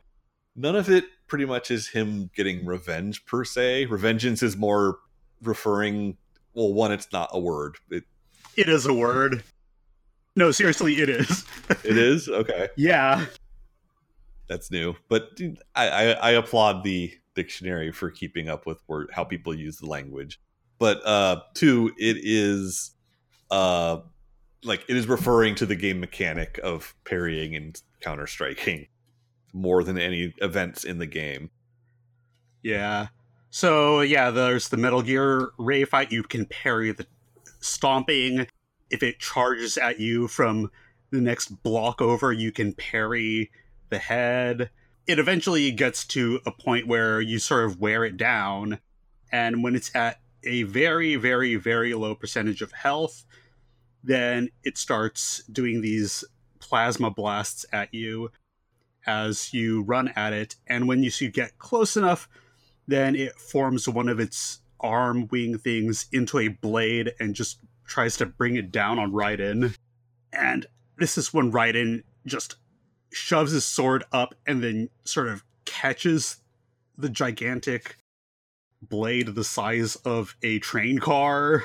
[0.56, 3.88] None of it pretty much is him getting revenge per se.
[3.88, 5.00] Revengeance is more
[5.42, 6.18] referring
[6.54, 7.76] well one it's not a word.
[7.90, 8.04] It,
[8.56, 9.44] It is a word.
[10.36, 11.46] No, seriously, it is.
[11.70, 12.28] it is?
[12.28, 12.70] Okay.
[12.76, 13.26] Yeah.
[14.48, 14.96] that's new.
[15.10, 15.30] But
[15.76, 19.88] I, I i applaud the dictionary for keeping up with word how people use the
[19.88, 20.40] language.
[20.80, 22.92] But uh two it is
[23.52, 24.00] uh
[24.66, 28.88] like it is referring to the game mechanic of parrying and counter striking
[29.54, 31.50] more than any events in the game
[32.64, 33.08] Yeah.
[33.52, 36.12] So yeah, there's the Metal Gear Ray fight.
[36.12, 37.06] You can parry the
[37.60, 38.48] stomping.
[38.90, 40.72] If it charges at you from
[41.12, 43.52] the next block over, you can parry
[43.90, 44.72] the head.
[45.08, 48.80] It eventually gets to a point where you sort of wear it down,
[49.32, 53.24] and when it's at a very, very, very low percentage of health,
[54.06, 56.24] then it starts doing these
[56.60, 58.30] plasma blasts at you
[59.08, 60.56] as you run at it.
[60.68, 62.30] And when you get close enough,
[62.88, 68.16] then it forms one of its arm wing things into a blade and just tries
[68.18, 69.76] to bring it down on Raiden.
[70.32, 72.58] And this is when Raiden just
[73.12, 76.38] shoves his sword up and then sort of catches
[76.98, 77.98] the gigantic
[78.82, 81.64] blade the size of a train car.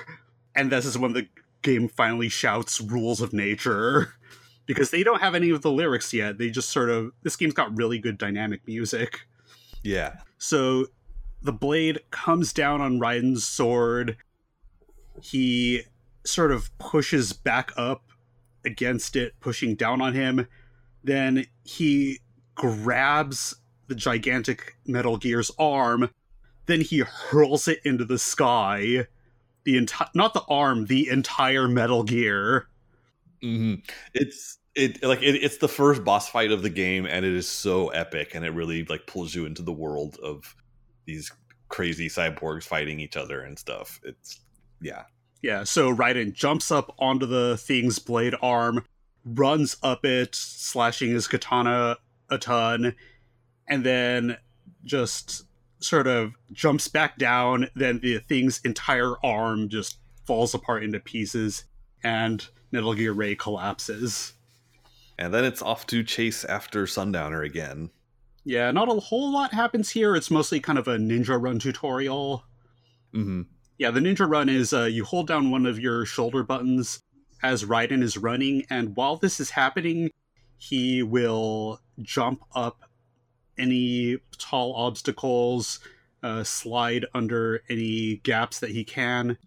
[0.55, 1.29] And this is when the
[1.63, 4.15] game finally shouts rules of nature.
[4.67, 6.39] Because they don't have any of the lyrics yet.
[6.39, 9.23] They just sort of this game's got really good dynamic music.
[9.83, 10.19] Yeah.
[10.39, 10.87] So
[11.43, 14.17] the blade comes down on Raiden's sword.
[15.21, 15.83] He
[16.25, 18.05] sort of pushes back up
[18.65, 20.47] against it, pushing down on him.
[21.03, 22.21] Then he
[22.55, 23.57] grabs
[23.89, 26.11] the gigantic Metal Gear's arm.
[26.67, 29.07] Then he hurls it into the sky.
[29.65, 32.69] The entire, not the arm, the entire Metal Gear.
[33.43, 33.75] hmm
[34.15, 37.49] It's it like it, it's the first boss fight of the game, and it is
[37.49, 40.55] so epic, and it really like pulls you into the world of
[41.07, 41.31] these
[41.69, 44.01] crazy cyborgs fighting each other and stuff.
[44.05, 44.41] It's
[44.81, 45.05] yeah,
[45.43, 48.85] Yeah, so Raiden jumps up onto the thing's blade arm,
[49.25, 51.97] runs up it, slashing his katana
[52.31, 52.95] a ton,
[53.67, 54.37] and then
[54.85, 55.45] just
[55.81, 57.69] sort of jumps back down.
[57.75, 61.65] Then the thing's entire arm just falls apart into pieces,
[62.05, 64.35] and Metal Gear Ray collapses.
[65.19, 67.91] and then it's off to chase after Sundowner again.
[68.45, 70.17] Yeah, not a whole lot happens here.
[70.17, 72.45] It's mostly kind of a ninja run tutorial.
[73.13, 73.43] hmm
[73.77, 77.03] Yeah, the ninja run is uh, you hold down one of your shoulder buttons
[77.43, 80.11] as Raiden is running, and while this is happening,
[80.59, 82.81] he will jump up
[83.61, 85.81] any tall obstacles,
[86.23, 89.39] uh, slide under any gaps that he can,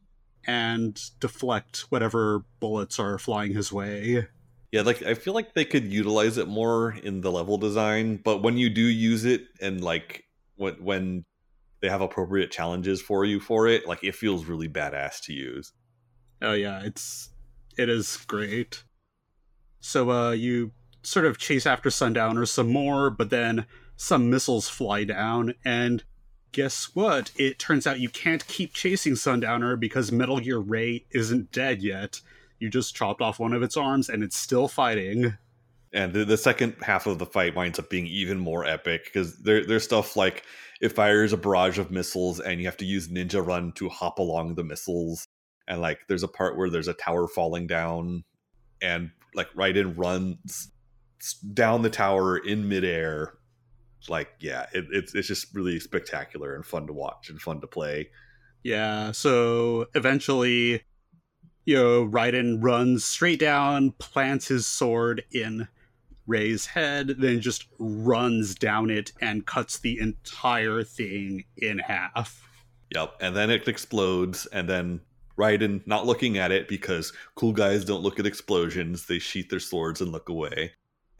[0.45, 4.27] and deflect whatever bullets are flying his way.
[4.71, 8.41] Yeah, like I feel like they could utilize it more in the level design, but
[8.41, 10.23] when you do use it and like
[10.55, 11.25] when when
[11.81, 15.73] they have appropriate challenges for you for it, like it feels really badass to use.
[16.41, 17.29] Oh yeah, it's
[17.77, 18.83] it is great.
[19.79, 20.71] So uh you
[21.03, 26.03] sort of chase after Sundowner some more, but then some missiles fly down and
[26.51, 27.31] guess what?
[27.35, 32.21] It turns out you can't keep chasing Sundowner because Metal Gear Ray isn't dead yet.
[32.59, 35.37] You just chopped off one of its arms and it's still fighting.
[35.91, 39.37] And the, the second half of the fight winds up being even more epic because
[39.39, 40.43] there, there's stuff like
[40.81, 44.19] it fires a barrage of missiles and you have to use Ninja Run to hop
[44.19, 45.27] along the missiles.
[45.67, 48.23] And like there's a part where there's a tower falling down
[48.81, 50.71] and like Raiden runs
[51.53, 53.33] down the tower in midair.
[54.09, 57.67] Like, yeah, it, it's it's just really spectacular and fun to watch and fun to
[57.67, 58.09] play.
[58.63, 60.83] Yeah, so eventually,
[61.65, 65.67] you know, Raiden runs straight down, plants his sword in
[66.25, 72.47] Ray's head, then just runs down it and cuts the entire thing in half.
[72.95, 73.15] Yep.
[73.19, 75.01] And then it explodes, and then
[75.37, 79.59] Raiden not looking at it because cool guys don't look at explosions; they sheath their
[79.59, 80.73] swords and look away.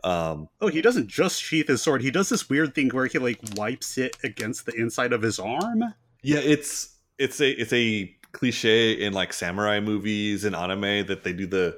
[0.04, 3.20] Um, Oh, he doesn't just sheath his sword, he does this weird thing where he,
[3.20, 5.84] like, wipes it against the inside of his arm.
[6.22, 11.32] yeah, it's it's a it's a cliche in like samurai movies and anime that they
[11.34, 11.78] do the.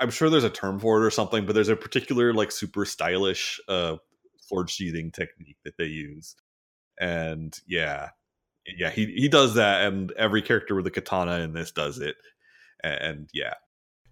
[0.00, 2.84] I'm sure there's a term for it or something, but there's a particular like super
[2.84, 3.96] stylish uh
[4.40, 6.34] sword sheathing technique that they use,
[6.98, 8.10] and yeah,
[8.66, 12.16] yeah, he he does that, and every character with a katana in this does it,
[12.82, 13.54] and, and yeah,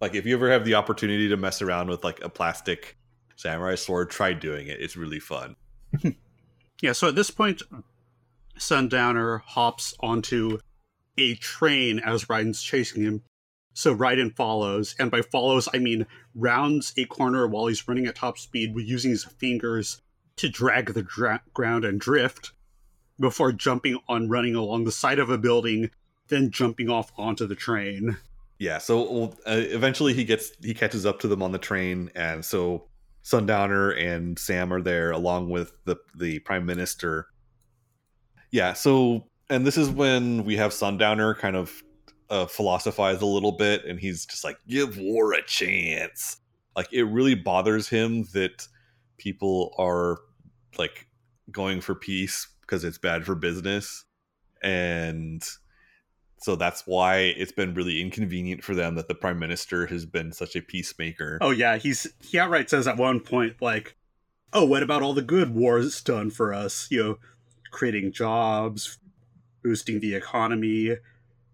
[0.00, 2.98] like if you ever have the opportunity to mess around with like a plastic
[3.42, 4.80] samurai sword, try doing it.
[4.80, 5.56] It's really fun.
[6.82, 7.62] Yeah, so at this point,
[8.58, 10.58] Sundowner hops onto
[11.16, 13.22] a train as Raiden's chasing him.
[13.72, 18.16] So Raiden follows, and by follows, I mean rounds a corner while he's running at
[18.16, 20.02] top speed using his fingers
[20.36, 22.50] to drag the dra- ground and drift
[23.20, 25.88] before jumping on running along the side of a building,
[26.28, 28.16] then jumping off onto the train.
[28.58, 32.44] Yeah, so uh, eventually he gets he catches up to them on the train, and
[32.44, 32.88] so
[33.22, 37.28] Sundowner and Sam are there along with the the Prime Minister.
[38.50, 41.82] Yeah, so and this is when we have Sundowner kind of
[42.30, 46.38] uh, philosophize a little bit, and he's just like, "Give war a chance."
[46.74, 48.66] Like it really bothers him that
[49.18, 50.18] people are
[50.78, 51.06] like
[51.50, 54.04] going for peace because it's bad for business,
[54.62, 55.46] and
[56.42, 60.32] so that's why it's been really inconvenient for them that the prime minister has been
[60.32, 61.38] such a peacemaker.
[61.40, 63.96] Oh yeah, he's he outright says at one point like,
[64.52, 66.88] "Oh, what about all the good war's done for us?
[66.90, 67.18] You know,
[67.70, 68.98] creating jobs,
[69.62, 70.96] boosting the economy,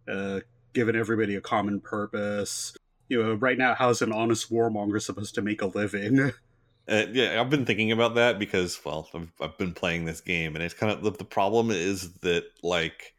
[0.09, 0.40] uh,
[0.72, 2.74] giving everybody a common purpose.
[3.09, 6.33] You know, right now, how's an honest warmonger supposed to make a living?
[6.90, 10.57] Uh, yeah, I've been thinking about that because, well, I've, I've been playing this game,
[10.57, 13.12] and it's kind of the, the problem is that like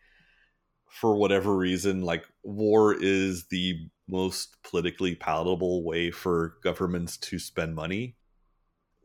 [0.91, 7.75] for whatever reason, like war is the most politically palatable way for governments to spend
[7.75, 8.15] money.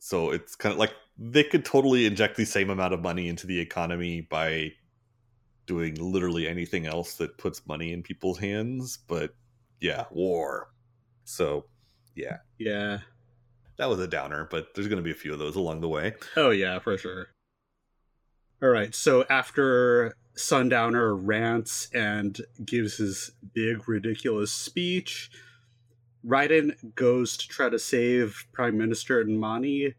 [0.00, 3.46] So it's kind of like they could totally inject the same amount of money into
[3.46, 4.72] the economy by
[5.66, 8.98] doing literally anything else that puts money in people's hands.
[9.08, 9.34] But
[9.80, 10.70] yeah, war.
[11.24, 11.66] So
[12.14, 13.00] yeah, Yeah.
[13.78, 15.88] that was a downer, but there's going to be a few of those along the
[15.88, 16.14] way.
[16.36, 17.33] Oh yeah, for sure.
[18.64, 18.94] All right.
[18.94, 25.30] So after Sundowner rants and gives his big ridiculous speech,
[26.26, 29.92] Raiden goes to try to save Prime Minister N'Mani,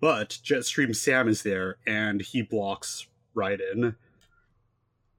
[0.00, 3.96] but Jetstream Sam is there and he blocks Raiden.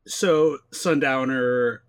[0.08, 1.84] So Sundowner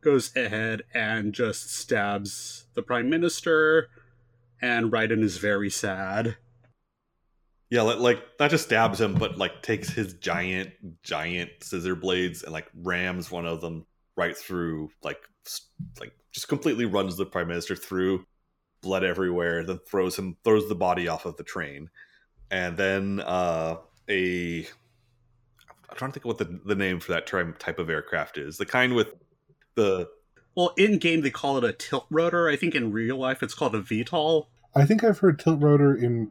[0.00, 3.90] goes ahead and just stabs the Prime Minister,
[4.62, 6.38] and Raiden is very sad.
[7.70, 10.70] Yeah, like, like not just stabs him, but like takes his giant,
[11.02, 15.20] giant scissor blades and like rams one of them right through, like,
[16.00, 18.24] like just completely runs the prime minister through,
[18.82, 19.64] blood everywhere.
[19.64, 21.90] Then throws him, throws the body off of the train,
[22.50, 23.76] and then uh,
[24.08, 24.66] a.
[25.88, 28.38] I'm trying to think of what the, the name for that term type of aircraft
[28.38, 28.58] is.
[28.58, 29.14] The kind with
[29.74, 30.08] the
[30.54, 32.48] Well, in game they call it a tilt rotor.
[32.48, 34.46] I think in real life it's called a VTOL.
[34.74, 36.30] I think I've heard tilt rotor in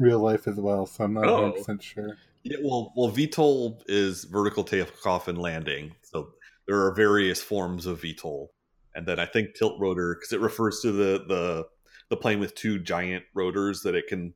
[0.00, 1.52] real life as well, so I'm not Oh.
[1.52, 2.16] 100% sure.
[2.42, 5.94] Yeah, well, well, VTOL is vertical takeoff and landing.
[6.02, 6.32] So
[6.66, 8.48] there are various forms of VTOL,
[8.94, 11.66] and then I think tilt rotor because it refers to the the
[12.08, 14.32] the plane with two giant rotors that it can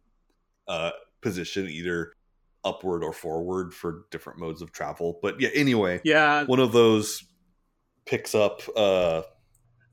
[0.68, 0.90] uh,
[1.22, 2.12] position either
[2.62, 5.18] upward or forward for different modes of travel.
[5.22, 7.24] But yeah, anyway, Yeah, one of those
[8.06, 8.60] picks up.
[8.76, 9.22] Uh,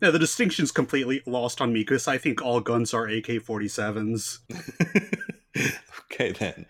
[0.02, 4.40] no, the distinction's completely lost on me because I think all guns are AK 47s.
[6.12, 6.66] okay then.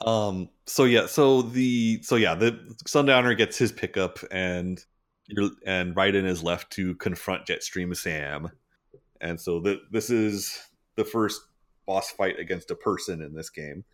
[0.00, 4.84] Um so yeah so the so yeah the sundowner gets his pickup and
[5.66, 8.50] and Raiden is left to confront jetstream sam.
[9.20, 10.60] And so the, this is
[10.96, 11.40] the first
[11.86, 13.84] boss fight against a person in this game.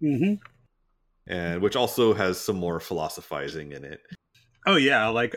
[0.00, 0.34] Hmm
[1.26, 4.00] and which also has some more philosophizing in it.
[4.66, 5.36] Oh, yeah, like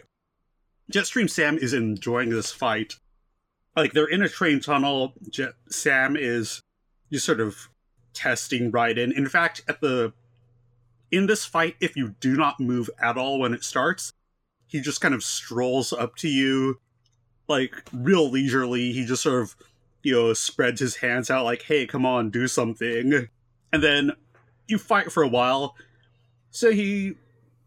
[0.92, 2.96] Jetstream Sam is enjoying this fight.
[3.76, 5.14] Like they're in a train tunnel.
[5.30, 6.62] Jet- Sam is
[7.12, 7.70] just sort of
[8.14, 9.16] testing Raiden.
[9.16, 10.14] In fact, at the
[11.12, 14.14] in this fight, if you do not move at all when it starts,
[14.68, 16.80] he just kind of strolls up to you,
[17.48, 18.92] like real leisurely.
[18.92, 19.56] He just sort of,
[20.04, 23.30] you know, spreads his hands out, like, "Hey, come on, do something,"
[23.74, 24.12] and then
[24.68, 25.76] you fight for a while.
[26.52, 27.16] So he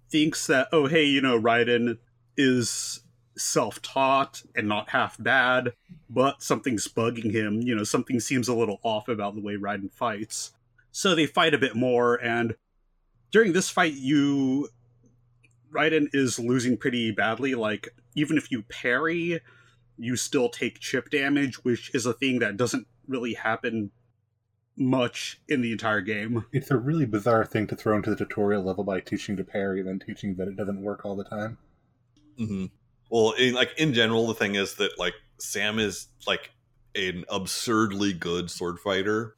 [0.09, 1.98] thinks that, oh, hey, you know, Raiden
[2.37, 3.01] is
[3.42, 5.72] self taught and not half bad,
[6.09, 7.61] but something's bugging him.
[7.61, 10.52] You know, something seems a little off about the way Raiden fights.
[10.90, 12.55] So they fight a bit more, and
[13.31, 14.68] during this fight, you.
[15.72, 17.55] Raiden is losing pretty badly.
[17.55, 19.40] Like, even if you parry,
[19.96, 23.90] you still take chip damage, which is a thing that doesn't really happen
[24.76, 26.44] much in the entire game.
[26.52, 29.81] It's a really bizarre thing to throw into the tutorial level by teaching to parry
[29.81, 31.59] and then teaching that it doesn't work all the time.
[32.37, 32.66] hmm
[33.12, 36.51] well in, like in general the thing is that like sam is like
[36.94, 39.35] an absurdly good sword fighter.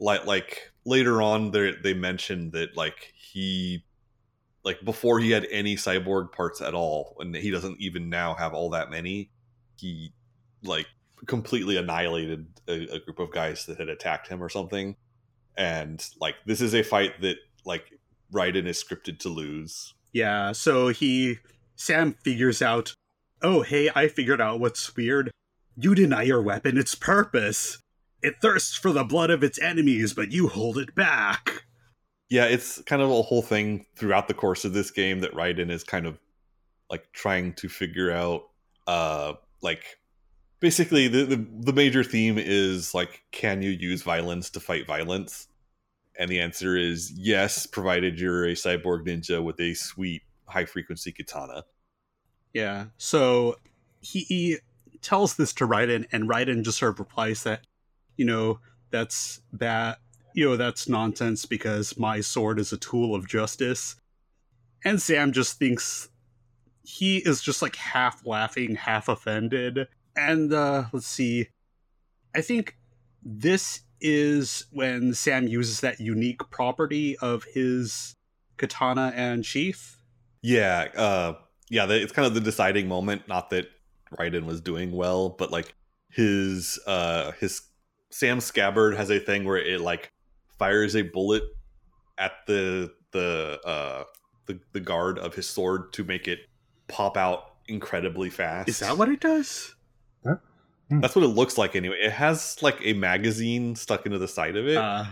[0.00, 3.84] Like like later on they they mentioned that like he
[4.64, 8.54] like before he had any cyborg parts at all and he doesn't even now have
[8.54, 9.30] all that many
[9.76, 10.12] he
[10.62, 10.86] like
[11.26, 14.96] completely annihilated a, a group of guys that had attacked him or something.
[15.56, 17.84] And like this is a fight that like
[18.32, 19.94] Raiden is scripted to lose.
[20.12, 21.38] Yeah, so he
[21.76, 22.94] Sam figures out,
[23.42, 25.30] "Oh, hey, I figured out what's weird.
[25.76, 27.78] You deny your weapon its purpose.
[28.22, 31.64] It thirsts for the blood of its enemies, but you hold it back."
[32.30, 35.70] yeah, it's kind of a whole thing throughout the course of this game that Raiden
[35.70, 36.18] is kind of
[36.90, 38.44] like trying to figure out
[38.86, 39.98] uh like
[40.60, 45.48] basically the, the the major theme is like can you use violence to fight violence?
[46.18, 51.12] And the answer is yes, provided you're a cyborg ninja with a sweet high frequency
[51.12, 51.64] katana.
[52.58, 52.86] Yeah.
[52.98, 53.54] So
[54.00, 54.56] he, he
[55.00, 57.60] tells this to Raiden, and Raiden just sort of replies that,
[58.16, 58.58] you know,
[58.90, 59.98] that's bad.
[60.34, 63.94] You know, that's nonsense because my sword is a tool of justice.
[64.84, 66.08] And Sam just thinks
[66.82, 69.86] he is just like half laughing, half offended.
[70.16, 71.50] And uh, let's see.
[72.34, 72.76] I think
[73.22, 78.16] this is when Sam uses that unique property of his
[78.56, 79.96] katana and sheath.
[80.42, 81.34] Yeah, uh
[81.70, 83.68] yeah, the, it's kind of the deciding moment, not that
[84.18, 85.74] Raiden was doing well, but like
[86.10, 87.62] his uh his
[88.10, 90.12] Sam scabbard has a thing where it like
[90.58, 91.42] fires a bullet
[92.16, 94.04] at the the uh
[94.46, 96.40] the, the guard of his sword to make it
[96.88, 98.68] pop out incredibly fast.
[98.68, 99.74] Is that what it does?
[100.90, 101.98] That's what it looks like anyway.
[102.00, 105.04] It has like a magazine stuck into the side of it, Uh,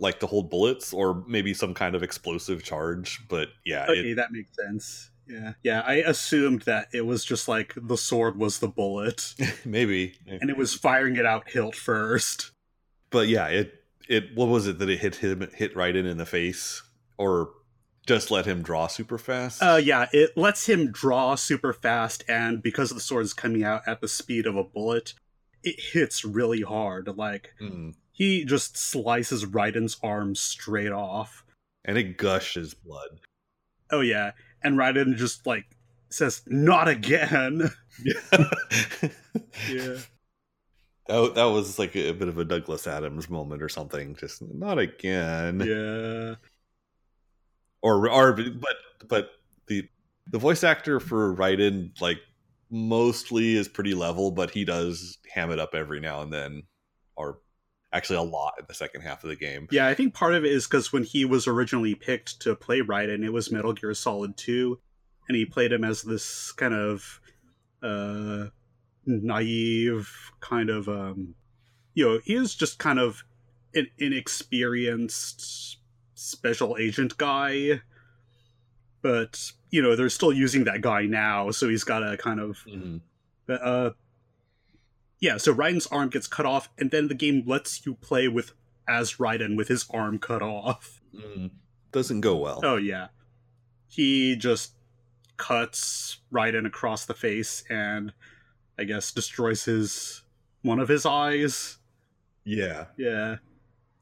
[0.00, 3.20] like to hold bullets or maybe some kind of explosive charge.
[3.28, 5.11] But yeah, okay, it, that makes sense.
[5.28, 5.82] Yeah, yeah.
[5.86, 10.14] I assumed that it was just like the sword was the bullet, maybe.
[10.26, 12.50] and it was firing it out hilt first.
[13.10, 13.74] But yeah, it
[14.08, 16.82] it what was it that it hit him hit right in in the face
[17.18, 17.50] or
[18.06, 19.62] just let him draw super fast?
[19.62, 23.82] Uh, yeah, it lets him draw super fast, and because the sword is coming out
[23.86, 25.14] at the speed of a bullet,
[25.62, 27.06] it hits really hard.
[27.16, 27.94] Like Mm.
[28.10, 31.44] he just slices Raiden's arm straight off.
[31.84, 33.20] And it gushes blood.
[33.90, 34.32] Oh yeah,
[34.64, 35.64] and Raiden just like
[36.10, 37.70] says, "Not again."
[38.02, 38.48] Yeah.
[39.66, 39.98] yeah,
[41.06, 44.14] That, that was like a bit of a Douglas Adams moment or something.
[44.16, 45.60] Just not again.
[45.60, 46.36] yeah,
[47.82, 48.76] Or or but
[49.08, 49.30] but
[49.66, 49.88] the
[50.28, 52.18] the voice actor for Raiden like
[52.70, 56.62] mostly is pretty level, but he does ham it up every now and then,
[57.16, 57.40] or
[57.92, 59.68] actually a lot in the second half of the game.
[59.70, 59.86] yeah.
[59.86, 63.24] I think part of it is because when he was originally picked to play Raiden,
[63.24, 64.78] it was Metal Gear Solid Two,
[65.28, 67.20] and he played him as this kind of
[67.82, 68.46] uh
[69.04, 70.08] naive
[70.40, 71.34] kind of um
[71.94, 73.24] you know he is just kind of
[73.74, 75.78] an inexperienced
[76.14, 77.80] special agent guy
[79.02, 82.58] but you know they're still using that guy now so he's got to kind of
[82.68, 83.00] Mhm.
[83.46, 83.90] but uh
[85.22, 88.52] yeah so Raiden's arm gets cut off and then the game lets you play with
[88.86, 91.50] as Raiden with his arm cut off Mm.
[91.92, 92.60] Doesn't go well.
[92.64, 93.08] oh yeah
[93.88, 94.72] he just
[95.36, 98.12] cuts Raiden across the face and
[98.78, 100.22] I guess destroys his
[100.62, 101.78] one of his eyes
[102.44, 103.36] Yeah, yeah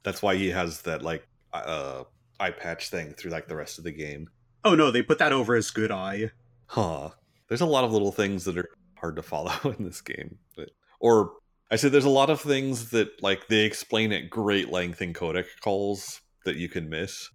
[0.02, 2.04] that's why he has that like uh
[2.38, 4.28] eye patch thing through like the rest of the game.
[4.64, 6.30] oh no they put that over his good eye
[6.66, 7.10] Huh.
[7.48, 10.38] There's a lot of little things that are hard to follow in this game.
[10.56, 10.70] But
[11.00, 11.32] or
[11.70, 15.12] I said there's a lot of things that like they explain at great length in
[15.14, 17.28] codec calls that you can miss.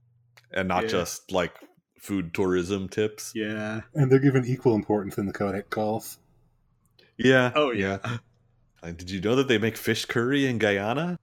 [0.52, 0.90] And not Yeah.
[0.90, 1.54] just like
[2.00, 3.32] food tourism tips.
[3.36, 6.18] yeah And they're given equal importance in the codec calls.
[7.18, 7.52] Yeah.
[7.56, 7.98] oh yeah
[8.84, 11.18] Like, did you know that they make fish curry in Guyana?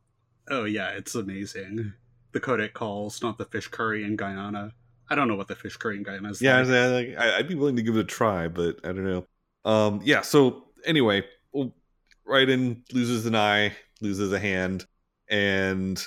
[0.51, 1.93] oh yeah it's amazing
[2.32, 4.72] the codec calls not the fish curry in Guyana
[5.09, 6.68] I don't know what the fish curry in Guyana is Yeah, like.
[6.70, 9.26] I- like, I- I'd be willing to give it a try, but I don't know.
[9.64, 10.22] Um, yeah.
[10.22, 11.28] So anyway, well,
[12.27, 14.87] Raiden loses an eye, loses a hand,
[15.29, 16.05] and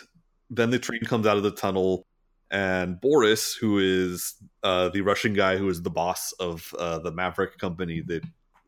[0.49, 2.05] then the train comes out of the tunnel,
[2.51, 7.11] and Boris, who is uh, the Russian guy who is the boss of uh, the
[7.11, 8.23] Maverick company that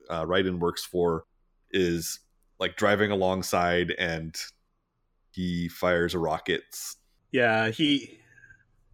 [0.09, 1.25] uh, Raiden works for,
[1.71, 2.19] is
[2.59, 4.35] like driving alongside, and
[5.31, 6.63] he fires a rocket.
[7.31, 8.17] Yeah he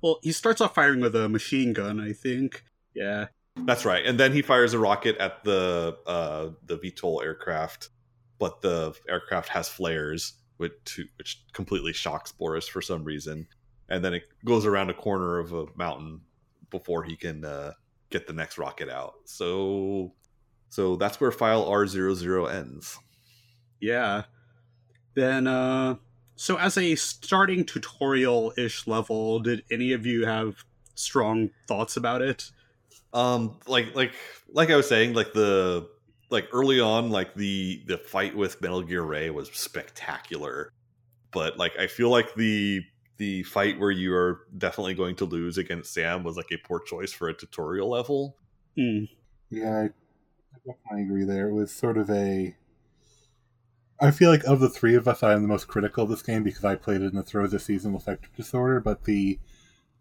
[0.02, 2.64] well he starts off firing with a machine gun I think.
[2.94, 3.28] Yeah.
[3.56, 4.06] That's right.
[4.06, 7.90] And then he fires a rocket at the uh, the VTOL aircraft,
[8.40, 13.48] but the aircraft has flares, which which completely shocks Boris for some reason.
[13.90, 16.22] And then it goes around a corner of a mountain
[16.70, 17.74] before he can uh,
[18.10, 19.14] get the next rocket out.
[19.26, 20.14] So
[20.70, 22.98] so that's where file R00 ends.
[23.80, 24.24] Yeah.
[25.16, 25.98] Then, uh,
[26.36, 30.64] so as a starting tutorial ish level, did any of you have
[30.96, 32.52] strong thoughts about it?
[33.14, 34.14] um like like
[34.52, 35.88] like i was saying like the
[36.34, 40.72] like early on like the the fight with metal gear ray was spectacular
[41.32, 42.82] but like i feel like the
[43.18, 46.80] the fight where you are definitely going to lose against sam was like a poor
[46.80, 48.36] choice for a tutorial level
[48.76, 49.04] Hmm.
[49.50, 51.50] Yeah, I, I definitely agree there.
[51.50, 52.56] It was sort of a.
[54.00, 56.24] I feel like of the three of us, I am the most critical of this
[56.24, 59.40] game because I played it in the throes of seasonal affective disorder, but the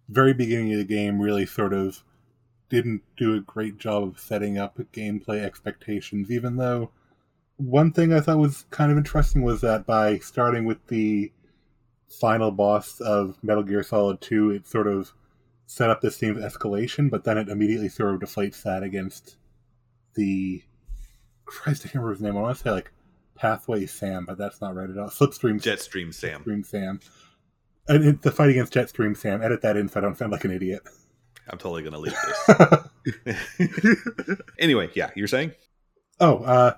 [0.08, 2.02] very beginning of the game really sort of
[2.72, 6.90] didn't do a great job of setting up gameplay expectations, even though
[7.58, 11.30] one thing I thought was kind of interesting was that by starting with the
[12.08, 15.12] final boss of Metal Gear Solid 2, it sort of
[15.66, 19.36] set up this theme of escalation, but then it immediately sort of deflates that against
[20.14, 20.62] the
[21.44, 22.38] Christ, I can't remember his name.
[22.38, 22.90] I want to say like
[23.34, 25.08] Pathway Sam, but that's not right at all.
[25.08, 27.00] Slipstream jetstream sam Jetstream Sam.
[27.86, 29.42] And the fight against Jetstream Sam.
[29.42, 30.82] Edit that in so I don't sound like an idiot.
[31.48, 32.16] i'm totally gonna leave
[33.06, 35.52] this anyway yeah you're saying
[36.22, 36.74] oh, uh,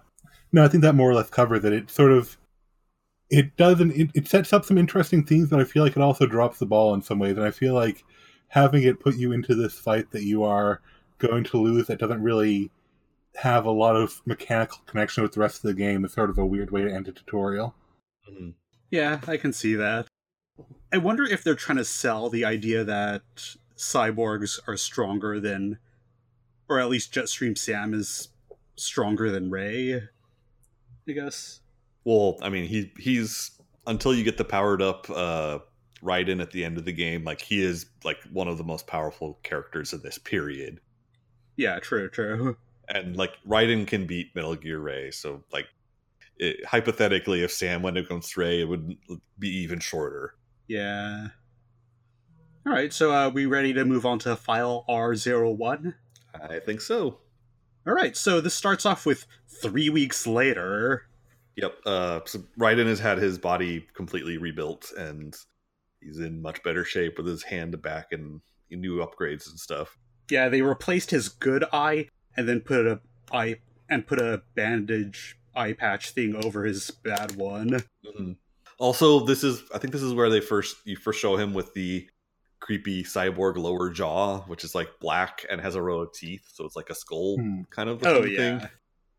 [0.52, 1.72] no, I think that more or less covers it.
[1.72, 2.36] It sort of
[3.30, 6.26] it doesn't it, it sets up some interesting things, but I feel like it also
[6.26, 7.36] drops the ball in some ways.
[7.36, 8.04] And I feel like
[8.48, 10.80] having it put you into this fight that you are
[11.18, 12.70] going to lose that doesn't really
[13.36, 16.38] have a lot of mechanical connection with the rest of the game is sort of
[16.38, 17.74] a weird way to end a tutorial.
[18.30, 18.54] Mhm.
[18.90, 20.06] Yeah, I can see that.
[20.92, 25.78] I wonder if they're trying to sell the idea that cyborgs are stronger than
[26.68, 28.28] or at least Jetstream Sam is
[28.76, 29.94] stronger than Ray.
[31.06, 31.60] I guess.
[32.04, 33.50] Well, I mean, he he's
[33.86, 35.58] until you get the powered up uh
[36.02, 38.86] Raiden at the end of the game, like he is like one of the most
[38.86, 40.80] powerful characters in this period.
[41.56, 42.56] Yeah, true, true.
[42.86, 45.64] And like Raiden can beat Metal Gear Ray, so like
[46.36, 48.98] it, hypothetically, if Sam went against Ray, it would
[49.38, 50.34] be even shorter.
[50.68, 51.28] Yeah.
[52.66, 55.94] All right, so uh, we ready to move on to file R01?
[56.34, 57.18] I think so.
[57.86, 59.26] All right, so this starts off with
[59.60, 61.02] three weeks later.
[61.56, 61.74] Yep.
[61.84, 65.36] Uh, so Raiden has had his body completely rebuilt, and
[66.00, 68.40] he's in much better shape with his hand back and
[68.70, 69.98] new upgrades and stuff.
[70.30, 73.00] Yeah, they replaced his good eye and then put a
[73.30, 73.56] eye
[73.90, 77.82] and put a bandage eye patch thing over his bad one.
[78.06, 78.32] Mm-hmm.
[78.78, 81.74] Also, this is I think this is where they first you first show him with
[81.74, 82.08] the
[82.64, 86.64] creepy cyborg lower jaw, which is like black and has a row of teeth, so
[86.64, 87.62] it's like a skull Hmm.
[87.68, 88.58] kind of Oh, looking yeah.
[88.60, 88.68] thing.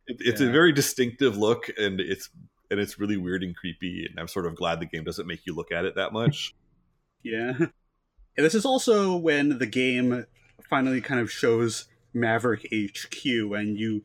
[0.08, 0.48] It, it's Yeah.
[0.48, 2.30] a very distinctive look, and it's
[2.72, 4.08] and it's really weird and creepy.
[4.10, 6.54] And I'm sort of glad the game doesn't make you look at it that much.
[7.24, 7.54] Yeah.
[7.58, 10.26] And this is also when the game
[10.70, 14.04] finally kind of shows Maverick HQ and you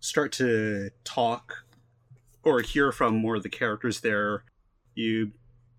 [0.00, 1.64] start to talk
[2.42, 4.44] or hear from more of the characters there.
[4.94, 5.32] You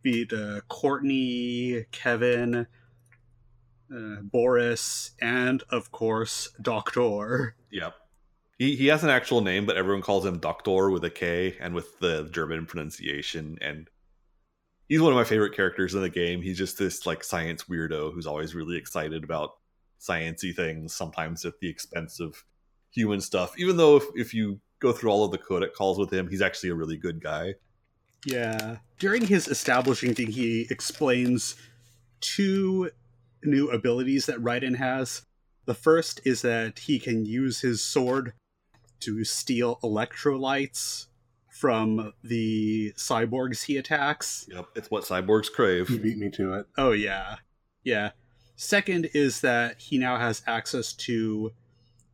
[0.04, 2.66] meet uh, Courtney, Kevin,
[3.94, 7.56] uh, Boris, and of course, Doctor.
[7.72, 7.96] Yep.
[8.58, 11.74] He, he has an actual name, but everyone calls him Doctor with a K and
[11.74, 13.58] with the German pronunciation.
[13.60, 13.90] And
[14.88, 16.42] he's one of my favorite characters in the game.
[16.42, 19.52] He's just this like science weirdo who's always really excited about
[20.00, 22.44] sciency things, sometimes at the expense of
[22.92, 23.58] human stuff.
[23.58, 26.42] Even though if, if you go through all of the codec calls with him, he's
[26.42, 27.56] actually a really good guy.
[28.26, 28.78] Yeah.
[29.00, 31.56] During his establishing thing, he explains
[32.20, 32.92] two
[33.44, 35.24] new abilities that Raiden has.
[35.66, 38.34] The first is that he can use his sword
[39.02, 41.08] to steal electrolytes
[41.50, 44.48] from the cyborgs he attacks.
[44.52, 44.66] Yep.
[44.76, 45.90] It's what cyborgs crave.
[45.90, 46.68] You beat me to it.
[46.78, 47.38] Oh, yeah.
[47.84, 48.12] Yeah.
[48.56, 51.52] Second is that he now has access to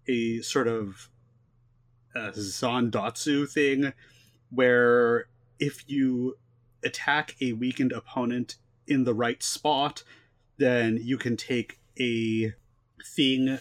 [0.08, 1.10] a sort of
[2.16, 3.94] uh, Zandatsu thing
[4.50, 5.28] where
[5.60, 6.38] if you
[6.84, 8.56] attack a weakened opponent
[8.88, 10.04] in the right spot,
[10.58, 12.54] then you can take a
[13.16, 13.60] thing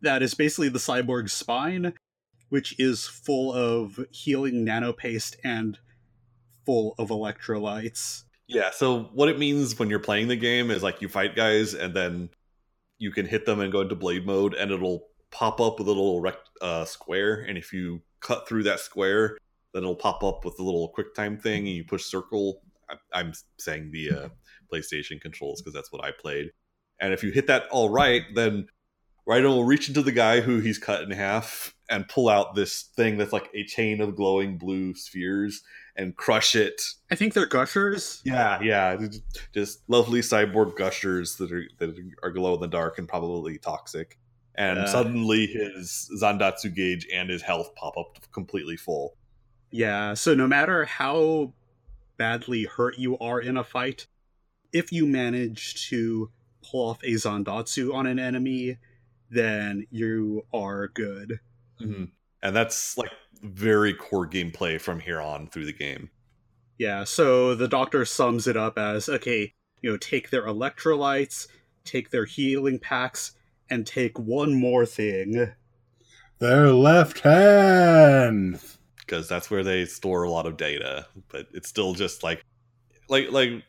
[0.00, 1.94] that is basically the cyborg's spine,
[2.48, 5.78] which is full of healing nanopaste and
[6.66, 8.24] full of electrolytes.
[8.46, 11.74] Yeah, so what it means when you're playing the game is like you fight guys
[11.74, 12.28] and then
[12.98, 15.90] you can hit them and go into blade mode and it'll pop up with a
[15.90, 16.24] little
[16.60, 19.38] uh, square and if you cut through that square
[19.72, 22.60] then it'll pop up with a little quick time thing and you push circle
[22.90, 24.28] I- i'm saying the uh,
[24.72, 26.50] playstation controls because that's what i played
[27.00, 28.66] and if you hit that all right then
[29.28, 32.90] Raiden will reach into the guy who he's cut in half and pull out this
[32.96, 35.62] thing that's like a chain of glowing blue spheres
[35.94, 38.20] and crush it I think they're gushers.
[38.24, 38.96] yeah, yeah,
[39.54, 44.18] just- lovely cyborg gushers that are that are glow in the dark and probably toxic.
[44.56, 44.86] And Uh.
[44.88, 49.16] suddenly his Zandatsu gauge and his health pop up completely full.
[49.70, 51.52] Yeah, so no matter how
[52.16, 54.06] badly hurt you are in a fight,
[54.72, 56.30] if you manage to
[56.62, 58.78] pull off a Zandatsu on an enemy,
[59.30, 61.40] then you are good.
[61.80, 62.04] Mm-hmm.
[62.42, 63.10] And that's like
[63.42, 66.10] very core gameplay from here on through the game.
[66.78, 71.46] Yeah, so the doctor sums it up as okay, you know, take their electrolytes,
[71.84, 73.32] take their healing packs,
[73.70, 75.52] and take one more thing.
[76.38, 78.60] Their left hand.
[78.98, 81.06] Because that's where they store a lot of data.
[81.28, 82.44] But it's still just like
[83.08, 83.62] like like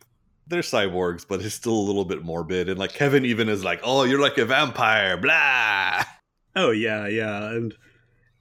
[0.47, 2.69] they're cyborgs, but it's still a little bit morbid.
[2.69, 6.03] And like Kevin even is like, Oh, you're like a vampire, blah.
[6.55, 7.73] Oh yeah, yeah, and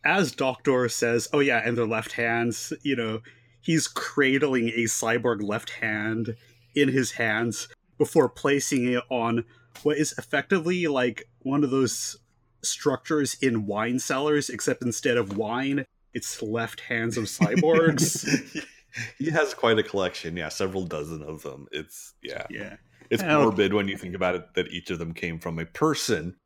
[0.05, 3.21] as Doctor says, oh yeah, and their left hands, you know,
[3.61, 6.37] he's cradling a cyborg left hand
[6.75, 9.45] in his hands before placing it on
[9.83, 12.19] what is effectively like one of those
[12.63, 18.65] structures in wine cellars, except instead of wine, it's left hands of cyborgs.
[19.19, 20.37] he has quite a collection.
[20.37, 21.67] Yeah, several dozen of them.
[21.73, 22.77] It's yeah, yeah.
[23.11, 23.43] it's Hell.
[23.43, 26.37] morbid when you think about it that each of them came from a person.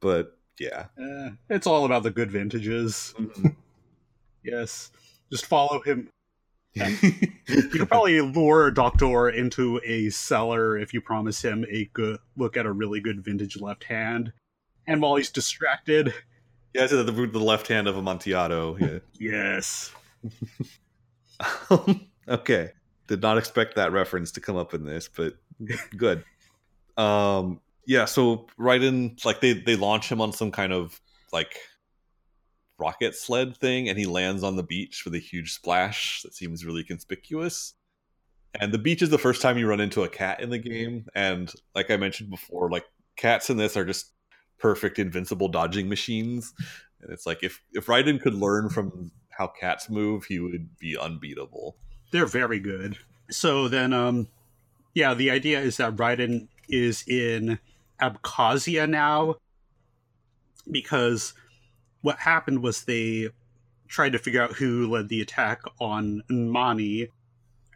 [0.00, 3.14] But yeah, Uh, it's all about the good vintages.
[4.42, 4.90] Yes.
[5.30, 6.08] Just follow him.
[6.74, 6.96] You
[7.70, 12.66] could probably lure Doctor into a cellar if you promise him a good look at
[12.66, 14.32] a really good vintage left hand.
[14.86, 16.14] And while he's distracted,
[16.74, 18.76] yeah, the, the left hand of Amontillado.
[18.78, 18.98] Yeah.
[19.18, 19.92] yes.
[22.28, 22.70] okay,
[23.06, 25.34] did not expect that reference to come up in this, but
[25.96, 26.24] good.
[26.96, 31.00] Um, yeah, so right in like they they launch him on some kind of
[31.32, 31.56] like
[32.78, 36.64] rocket sled thing and he lands on the beach with a huge splash that seems
[36.64, 37.74] really conspicuous.
[38.58, 41.06] And the beach is the first time you run into a cat in the game.
[41.14, 42.84] And like I mentioned before, like
[43.16, 44.12] cats in this are just
[44.58, 46.52] perfect invincible dodging machines.
[47.00, 50.98] And it's like if if Raiden could learn from how cats move, he would be
[50.98, 51.74] unbeatable.
[52.10, 52.98] They're very good.
[53.30, 54.28] So then um
[54.92, 57.58] yeah, the idea is that Raiden is in
[58.02, 59.36] Abkhazia now
[60.70, 61.32] because
[62.02, 63.30] what happened was they
[63.88, 67.08] tried to figure out who led the attack on Mani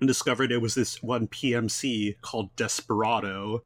[0.01, 3.63] and discovered it was this one PMC called Desperado.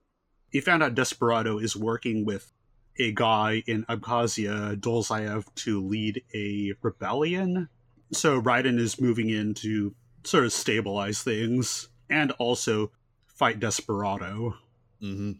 [0.50, 2.52] He found out Desperado is working with
[3.00, 7.68] a guy in Abkhazia, Dolzaev, to lead a rebellion.
[8.12, 9.94] So Raiden is moving in to
[10.24, 12.90] sort of stabilize things and also
[13.26, 14.56] fight Desperado.
[15.02, 15.32] Mm-hmm.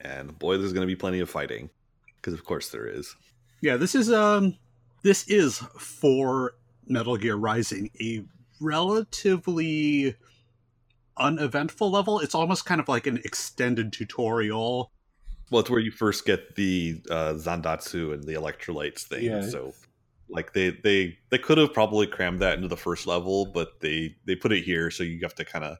[0.00, 1.70] And boy, there's going to be plenty of fighting
[2.16, 3.14] because, of course, there is.
[3.60, 4.56] Yeah, this is um,
[5.02, 6.54] this is for
[6.86, 8.24] Metal Gear Rising a
[8.60, 10.16] relatively
[11.16, 12.20] uneventful level.
[12.20, 14.90] It's almost kind of like an extended tutorial.
[15.50, 19.24] Well, it's where you first get the uh, Zandatsu and the electrolytes thing.
[19.24, 19.42] Yeah.
[19.42, 19.74] So,
[20.28, 24.16] like they they they could have probably crammed that into the first level, but they
[24.26, 25.78] they put it here, so you have to kind of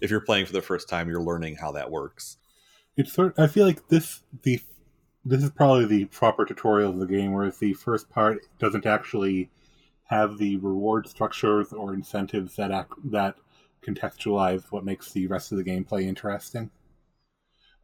[0.00, 2.36] if you're playing for the first time, you're learning how that works.
[2.96, 3.38] It's sort.
[3.38, 4.60] I feel like this the
[5.24, 9.50] this is probably the proper tutorial of the game, whereas the first part doesn't actually
[10.04, 13.36] have the reward structures or incentives that act, that
[13.82, 16.70] contextualize what makes the rest of the gameplay interesting.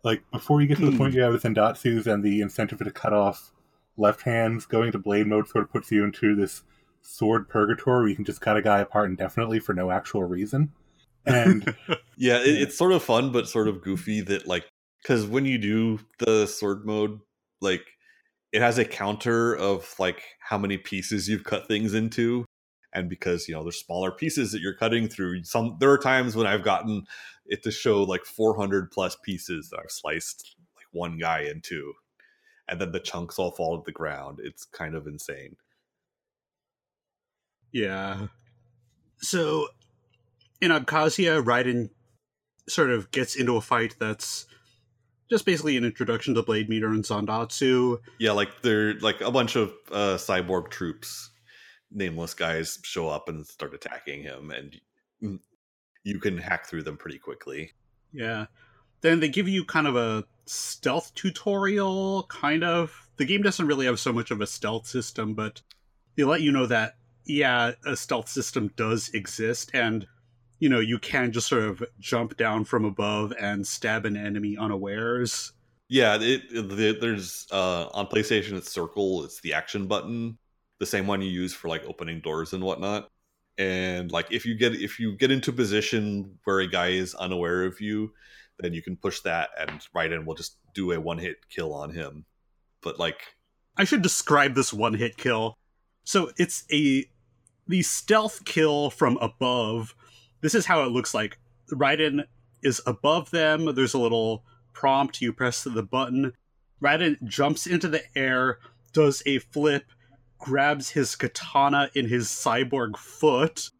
[0.02, 0.96] Like before you get to the Hmm.
[0.96, 3.52] point you have the Zandatsus and the incentive to cut off
[3.96, 6.62] left hands, going to blade mode sort of puts you into this
[7.02, 10.72] sword purgatory where you can just cut a guy apart indefinitely for no actual reason.
[11.26, 11.74] And
[12.16, 14.66] Yeah, it, it's sort of fun, but sort of goofy that like
[15.02, 17.20] because when you do the sword mode,
[17.60, 17.84] like
[18.52, 22.44] it has a counter of like how many pieces you've cut things into,
[22.92, 25.44] and because you know there's smaller pieces that you're cutting through.
[25.44, 27.04] Some there are times when I've gotten
[27.46, 31.92] it to show like 400 plus pieces that I've sliced like one guy into,
[32.68, 34.38] and then the chunks all fall to the ground.
[34.42, 35.56] It's kind of insane.
[37.72, 38.28] Yeah.
[39.18, 39.68] So
[40.60, 41.90] in Abkhazia, Raiden
[42.68, 44.46] sort of gets into a fight that's
[45.30, 47.98] just basically an introduction to Blade Meter and Zandatsu.
[48.18, 51.30] Yeah, like they're like a bunch of uh, cyborg troops,
[51.90, 55.40] nameless guys show up and start attacking him, and
[56.04, 57.72] you can hack through them pretty quickly.
[58.12, 58.46] Yeah.
[59.04, 63.08] Then they give you kind of a stealth tutorial, kind of.
[63.18, 65.62] The game doesn't really have so much of a stealth system, but
[66.16, 66.96] they let you know that,
[67.26, 70.08] yeah, a stealth system does exist, and,
[70.60, 74.56] you know, you can just sort of jump down from above and stab an enemy
[74.56, 75.52] unawares.
[75.88, 79.24] Yeah, it, it- there's uh, on PlayStation it's circle.
[79.24, 80.38] It's the action button,
[80.80, 83.10] the same one you use for like opening doors and whatnot.
[83.58, 87.64] And like if you get if you get into position where a guy is unaware
[87.64, 88.12] of you,
[88.58, 91.90] then you can push that and Raiden will just do a one hit kill on
[91.90, 92.24] him.
[92.82, 93.36] But like
[93.76, 95.56] I should describe this one hit kill.
[96.04, 97.06] So it's a
[97.66, 99.94] the stealth kill from above.
[100.40, 101.38] This is how it looks like.
[101.72, 102.24] Raiden
[102.62, 103.74] is above them.
[103.74, 105.22] There's a little prompt.
[105.22, 106.32] You press the button.
[106.82, 108.58] Raiden jumps into the air,
[108.92, 109.84] does a flip,
[110.38, 113.70] grabs his katana in his cyborg foot,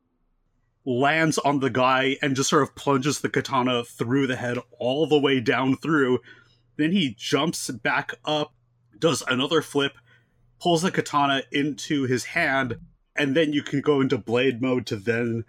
[0.87, 5.07] lands on the guy, and just sort of plunges the katana through the head all
[5.07, 6.19] the way down through.
[6.77, 8.53] Then he jumps back up,
[8.99, 9.93] does another flip,
[10.61, 12.79] pulls the katana into his hand,
[13.17, 15.45] and then you can go into blade mode to then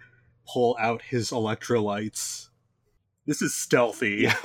[0.46, 2.48] pull out his electrolytes.
[3.26, 4.28] This is stealthy.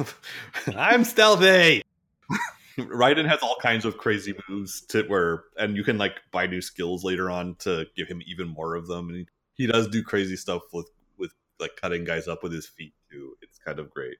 [0.68, 1.84] Yeah, I'm stealthy.
[2.78, 6.62] Raiden has all kinds of crazy moves to where, and you can like buy new
[6.62, 9.10] skills later on to give him even more of them.
[9.10, 9.28] And
[9.62, 12.94] he, he does do crazy stuff with with like cutting guys up with his feet
[13.12, 13.34] too.
[13.42, 14.18] It's kind of great.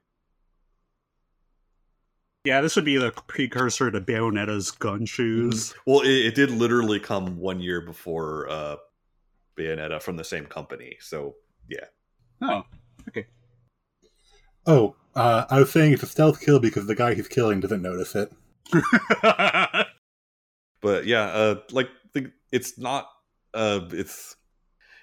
[2.44, 5.76] Yeah, this would be the precursor to Bayonetta's gun shoes.
[5.86, 8.78] Well, it, it did literally come one year before uh,
[9.56, 10.98] Bayonetta from the same company.
[11.00, 11.36] So
[11.70, 11.86] yeah,
[12.42, 12.64] Oh,
[13.08, 13.28] okay.
[14.66, 17.84] oh, uh, I was saying it's a stealth kill because the guy he's killing doesn't
[17.84, 18.32] notice it.
[20.82, 23.08] but yeah, uh, like the, it's not.
[23.54, 24.36] Uh, it's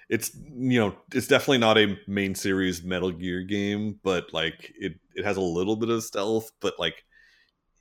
[0.09, 4.99] it's you know it's definitely not a main series Metal Gear game, but like it
[5.15, 7.05] it has a little bit of stealth, but like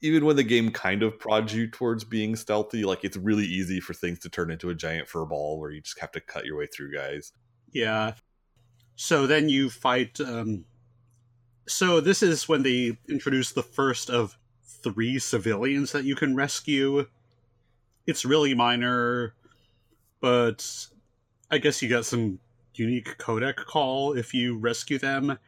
[0.00, 3.80] even when the game kind of prods you towards being stealthy, like it's really easy
[3.80, 6.44] for things to turn into a giant fur ball where you just have to cut
[6.44, 7.32] your way through guys.
[7.72, 8.12] yeah.
[8.96, 10.20] So then you fight.
[10.20, 10.64] Um,
[11.68, 14.36] so this is when they introduce the first of
[14.82, 17.06] three civilians that you can rescue.
[18.06, 19.34] it's really minor,
[20.20, 20.88] but
[21.50, 22.38] I guess you get some
[22.74, 25.38] unique codec call if you rescue them.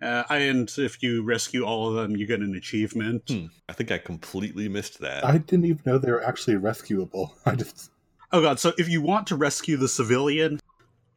[0.00, 3.24] Uh, and if you rescue all of them, you get an achievement.
[3.28, 3.46] Hmm.
[3.68, 5.24] I think I completely missed that.
[5.24, 7.34] I didn't even know they were actually rescuable.
[7.46, 7.90] I just
[8.30, 8.60] Oh god!
[8.60, 10.60] So if you want to rescue the civilian,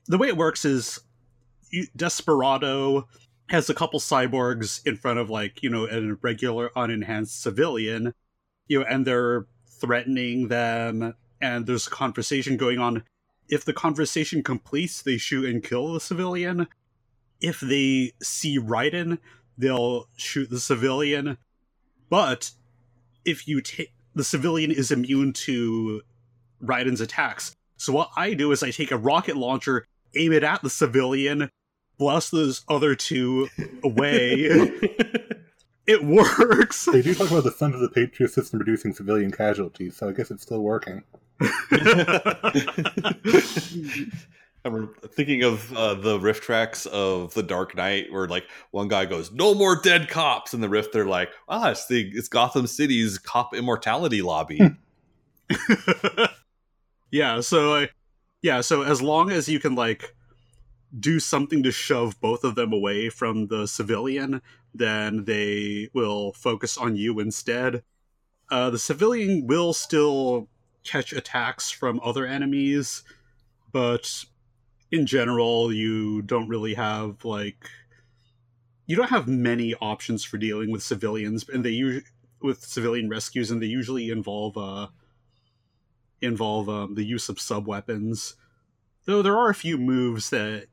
[0.08, 1.02] the way it works is
[1.70, 3.08] you, Desperado
[3.50, 8.14] has a couple cyborgs in front of like you know a regular unenhanced civilian,
[8.68, 13.04] you know, and they're threatening them, and there's a conversation going on.
[13.52, 16.68] If the conversation completes, they shoot and kill the civilian.
[17.42, 19.20] If they see Raiden,
[19.58, 21.38] they'll shoot the civilian.
[22.10, 22.52] But
[23.26, 26.02] if you take the civilian is immune to
[26.64, 27.56] Raiden's attacks.
[27.78, 29.86] So what I do is I take a rocket launcher,
[30.16, 31.50] aim it at the civilian,
[31.98, 33.50] blast those other two
[33.84, 34.32] away.
[35.88, 36.86] it works.
[36.86, 40.14] they do talk about the Sons of the Patriot system reducing civilian casualties, so I
[40.14, 41.04] guess it's still working.
[44.64, 49.32] I'm thinking of uh, the RiffTrax of The Dark Knight, where like one guy goes,
[49.32, 53.18] "No more dead cops," and the riff they're like, "Ah, it's the it's Gotham City's
[53.18, 54.60] cop immortality lobby."
[57.12, 57.90] yeah, so I,
[58.42, 60.16] yeah, so as long as you can like
[60.98, 64.42] do something to shove both of them away from the civilian,
[64.74, 67.84] then they will focus on you instead.
[68.52, 70.50] Uh, the civilian will still
[70.84, 73.04] catch attacks from other enemies,
[73.72, 74.26] but
[74.92, 77.70] in general, you don't really have like
[78.86, 82.06] you don't have many options for dealing with civilians, and they usually
[82.42, 84.88] with civilian rescues, and they usually involve uh
[86.22, 88.36] involve um, the use of sub weapons.
[89.06, 90.68] Though there are a few moves that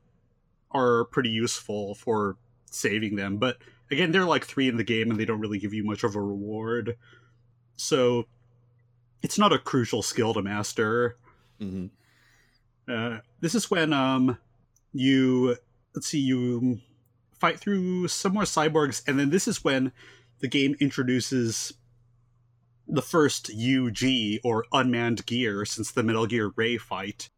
[0.71, 3.57] are pretty useful for saving them, but
[3.89, 6.15] again, they're like three in the game, and they don't really give you much of
[6.15, 6.97] a reward.
[7.75, 8.25] So
[9.21, 11.17] it's not a crucial skill to master.
[11.59, 11.87] hmm
[12.87, 14.37] Uh, this is when um
[14.93, 15.55] you
[15.93, 16.79] let's see you
[17.39, 19.91] fight through some more cyborgs, and then this is when
[20.39, 21.73] the game introduces
[22.87, 27.29] the first UG or unmanned gear since the Metal Gear Ray fight,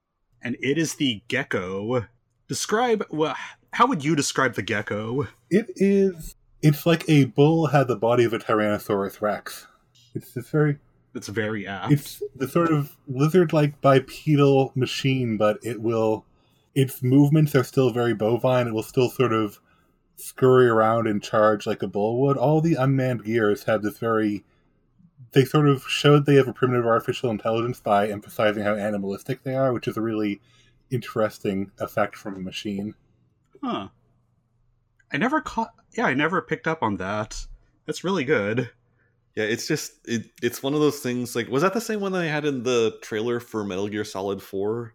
[0.41, 2.05] and it is the Gecko.
[2.47, 3.35] Describe well,
[3.73, 5.27] how would you describe the Gecko?
[5.49, 6.35] It is.
[6.61, 9.67] It's like a bull had the body of a Tyrannosaurus Rex.
[10.13, 10.77] It's this very.
[11.13, 11.91] It's very apt.
[11.91, 16.25] It's the sort of lizard-like bipedal machine, but it will.
[16.73, 18.67] Its movements are still very bovine.
[18.67, 19.59] It will still sort of
[20.15, 22.37] scurry around and charge like a bull would.
[22.37, 24.45] All the unmanned gears have this very.
[25.33, 29.55] They sort of showed they have a primitive artificial intelligence by emphasizing how animalistic they
[29.55, 30.39] are, which is a really
[30.89, 32.95] interesting effect from a machine.
[33.61, 33.89] Huh.
[35.11, 35.73] I never caught.
[35.93, 37.47] Yeah, I never picked up on that.
[37.85, 38.71] That's really good.
[39.35, 41.35] Yeah, it's just it, it's one of those things.
[41.35, 44.03] Like, was that the same one that they had in the trailer for Metal Gear
[44.03, 44.93] Solid Four?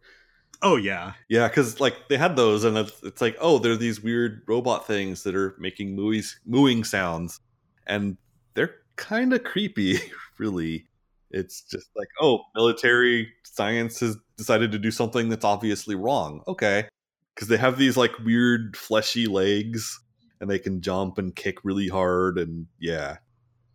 [0.62, 4.02] Oh yeah, Yeah, because like they had those, and it's, it's like, oh, they're these
[4.02, 7.40] weird robot things that are making mooies, mooing sounds,
[7.86, 8.16] and
[8.54, 9.98] they're kind of creepy.
[10.38, 10.86] Really,
[11.30, 16.42] it's just like, oh, military science has decided to do something that's obviously wrong.
[16.46, 16.88] Okay,
[17.34, 19.98] because they have these like weird fleshy legs,
[20.40, 23.16] and they can jump and kick really hard, and yeah,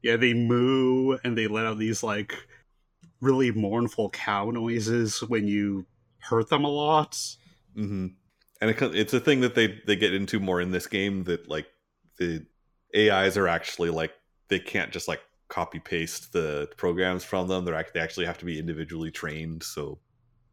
[0.02, 0.18] yeah.
[0.18, 2.36] They moo and they let out these like
[3.22, 5.86] really mournful cow noises when you
[6.20, 7.18] hurt them a lot.
[7.76, 8.08] hmm
[8.60, 11.48] And it, it's a thing that they they get into more in this game that
[11.48, 11.68] like
[12.18, 12.46] the
[12.96, 14.12] AIs are actually like
[14.50, 17.66] they can't just like copy paste the programs from them.
[17.66, 19.64] They're they actually have to be individually trained.
[19.64, 20.00] So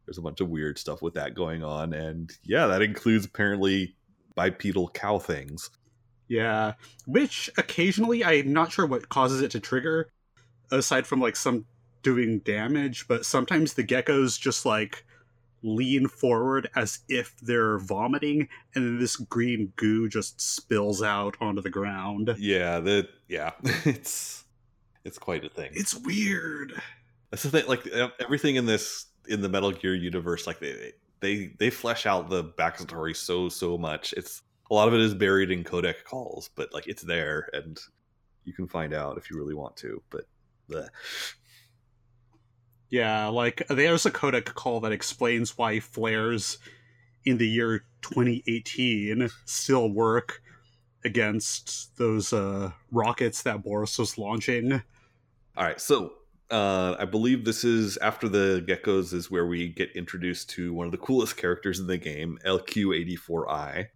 [0.06, 3.96] there's a bunch of weird stuff with that going on, and yeah, that includes apparently
[4.34, 5.70] bipedal cow things.
[6.28, 6.74] Yeah,
[7.06, 10.10] which occasionally I'm not sure what causes it to trigger,
[10.70, 11.64] aside from like some
[12.02, 13.08] doing damage.
[13.08, 15.04] But sometimes the geckos just like
[15.62, 21.62] lean forward as if they're vomiting, and then this green goo just spills out onto
[21.62, 22.34] the ground.
[22.38, 23.52] Yeah, that yeah,
[23.84, 24.44] it's
[25.04, 25.70] it's quite a thing.
[25.72, 26.80] It's weird.
[27.30, 27.66] That's the thing.
[27.66, 27.86] Like
[28.20, 32.44] everything in this in the Metal Gear universe, like they they they flesh out the
[32.44, 34.12] backstory so so much.
[34.12, 37.78] It's a lot of it is buried in codec calls, but like it's there and
[38.44, 40.02] you can find out if you really want to.
[40.10, 40.24] But
[40.70, 40.88] bleh.
[42.90, 46.58] Yeah, like there's a codec call that explains why flares
[47.24, 50.42] in the year 2018 still work
[51.04, 54.72] against those uh, rockets that Boris was launching.
[55.56, 56.12] all right, so.
[56.50, 60.86] Uh, I believe this is after the geckos is where we get introduced to one
[60.86, 63.88] of the coolest characters in the game, LQ84I.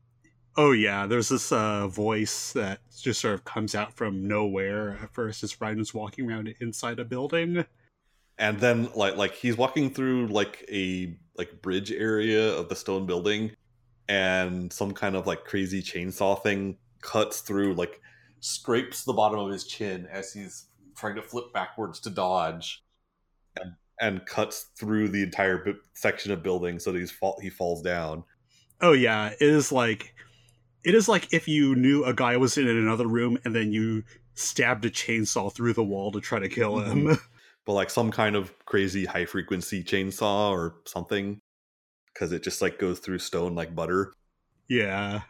[0.56, 5.12] Oh yeah, there's this uh, voice that just sort of comes out from nowhere at
[5.14, 7.64] first as Raiden's walking around inside a building.
[8.38, 13.06] and then like like he's walking through like a like bridge area of the stone
[13.06, 13.50] building
[14.08, 18.00] and some kind of like crazy chainsaw thing cuts through like
[18.40, 22.82] scrapes the bottom of his chin as he's trying to flip backwards to dodge
[23.60, 27.48] and, and cuts through the entire bi- section of building so that he's fall- he
[27.48, 28.24] falls down
[28.80, 30.14] Oh yeah, it is like
[30.84, 34.02] it is like if you knew a guy was in another room and then you
[34.34, 37.16] stabbed a chainsaw through the wall to try to kill him.
[37.64, 41.40] but like some kind of crazy high frequency chainsaw or something
[42.12, 44.12] because it just like goes through stone like butter
[44.68, 45.20] yeah.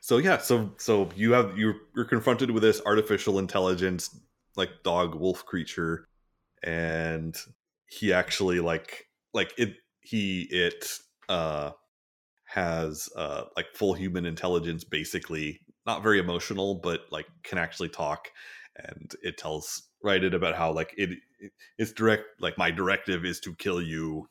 [0.00, 4.18] so yeah so so you have you're, you're confronted with this artificial intelligence
[4.56, 6.06] like dog wolf creature
[6.62, 7.36] and
[7.86, 10.98] he actually like like it he it
[11.28, 11.70] uh
[12.56, 18.28] has uh like full human intelligence basically not very emotional but like can actually talk
[18.76, 23.38] and it tells Raiden about how like it, it it's direct like my directive is
[23.40, 24.28] to kill you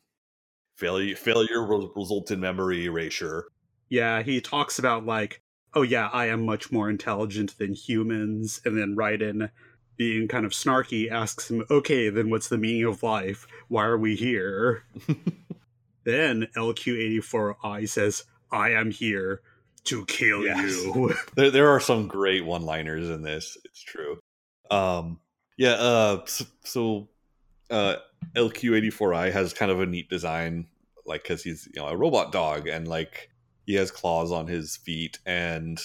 [0.75, 3.45] failure failure will result in memory erasure
[3.89, 5.41] Yeah, he talks about like,
[5.73, 9.49] oh yeah, I am much more intelligent than humans, and then Raiden,
[9.97, 13.47] being kind of snarky, asks him, okay, then what's the meaning of life?
[13.67, 14.83] Why are we here?
[16.05, 19.41] then LQ84I says, I am here
[19.85, 20.83] to kill Yes.
[20.83, 21.13] you.
[21.35, 24.17] there, there are some great one liners in this it's true
[24.71, 25.19] um
[25.57, 27.09] yeah uh so, so
[27.69, 27.95] uh
[28.35, 30.65] lq84i has kind of a neat design
[31.05, 33.29] like because he's you know a robot dog and like
[33.67, 35.79] he has claws on his feet and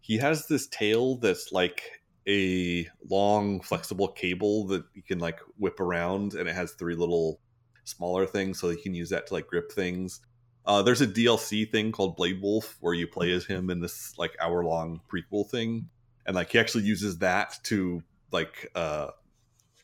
[0.00, 5.78] he has this tail that's like a long flexible cable that you can like whip
[5.78, 7.38] around and it has three little
[7.84, 10.20] smaller things so you can use that to like grip things.
[10.66, 14.16] Uh, there's a DLC thing called Blade Wolf where you play as him in this
[14.18, 15.88] like hour long prequel thing,
[16.26, 19.08] and like he actually uses that to like uh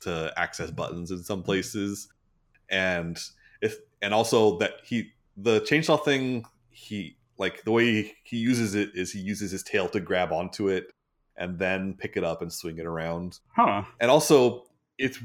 [0.01, 2.09] to access buttons in some places,
[2.71, 3.19] and
[3.61, 8.91] if and also that he the chainsaw thing he like the way he uses it
[8.95, 10.93] is he uses his tail to grab onto it
[11.37, 13.39] and then pick it up and swing it around.
[13.57, 13.83] Huh.
[13.99, 14.65] and also
[15.01, 15.19] it's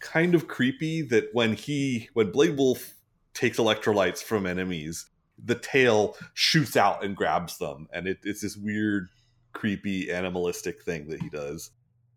[0.00, 2.94] kind of creepy that when he when blade wolf
[3.34, 5.06] takes electrolytes from enemies
[5.42, 9.08] the tail shoots out and grabs them and it, it's this weird
[9.52, 11.70] creepy animalistic thing that he does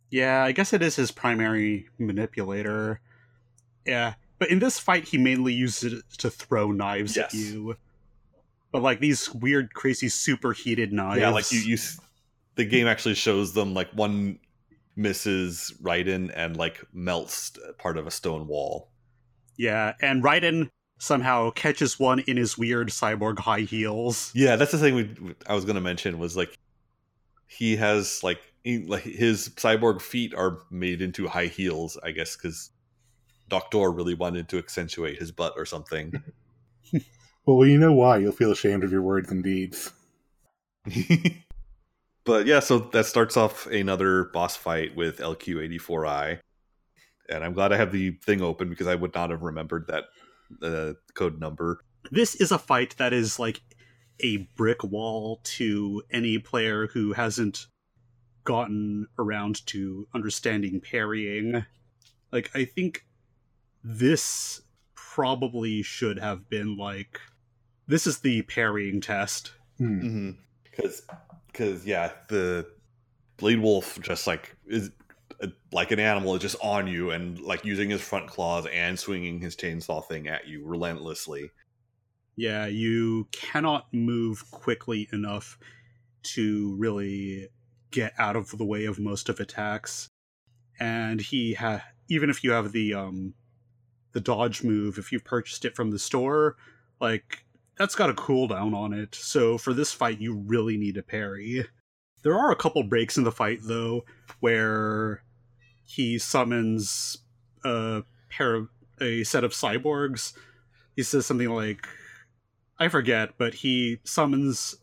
[0.09, 2.99] Yeah, I guess it is his primary manipulator.
[3.85, 7.77] Yeah, but in this fight, he mainly uses it to throw knives at you.
[8.71, 11.21] But like these weird, crazy, superheated knives.
[11.21, 11.77] yeah like you, you
[12.55, 14.39] the game actually shows them like one
[14.95, 18.89] misses Raiden and like melts part of a stone wall
[19.57, 24.31] Yeah, and Raiden somehow catches one in his weird cyborg high heels.
[24.33, 26.57] Yeah, that's the thing we, I was going to mention was like
[27.47, 32.35] he has like he, like his cyborg feet are made into high heels, I guess,
[32.35, 32.71] because
[33.49, 36.13] Doctor really wanted to accentuate his butt or something.
[37.47, 38.17] Well, you know why.
[38.17, 39.91] You'll feel ashamed of your words and deeds.
[42.25, 46.39] but yeah, so that starts off another boss fight with LQ84I,
[47.29, 50.05] and I'm glad I have the thing open because I would not have remembered that
[50.61, 51.79] uh, code number.
[52.11, 53.61] This is a fight that is like
[54.21, 57.67] a brick wall to any player who hasn't
[58.43, 61.65] gotten around to understanding parrying.
[62.31, 63.05] Like, I think
[63.83, 64.61] this
[64.95, 67.19] probably should have been like
[67.87, 69.51] this is the parrying test.
[69.77, 70.31] Hmm.
[70.63, 71.03] Because,
[71.55, 72.67] because yeah, the
[73.37, 74.91] Blade Wolf just like is
[75.41, 78.99] uh, like an animal, is just on you and like using his front claws and
[78.99, 81.51] swinging his chainsaw thing at you relentlessly.
[82.35, 85.57] Yeah, you cannot move quickly enough
[86.23, 87.47] to really
[87.91, 90.09] get out of the way of most of attacks.
[90.79, 93.33] And he ha even if you have the um
[94.11, 96.57] the dodge move, if you've purchased it from the store,
[96.99, 97.44] like
[97.77, 99.15] that's got a cooldown on it.
[99.15, 101.65] So for this fight you really need a parry.
[102.23, 104.05] There are a couple breaks in the fight though
[104.39, 105.23] where
[105.83, 107.17] he summons
[107.63, 108.69] a pair of
[108.99, 110.33] a set of cyborgs.
[110.95, 111.87] He says something like
[112.79, 114.75] I forget, but he summons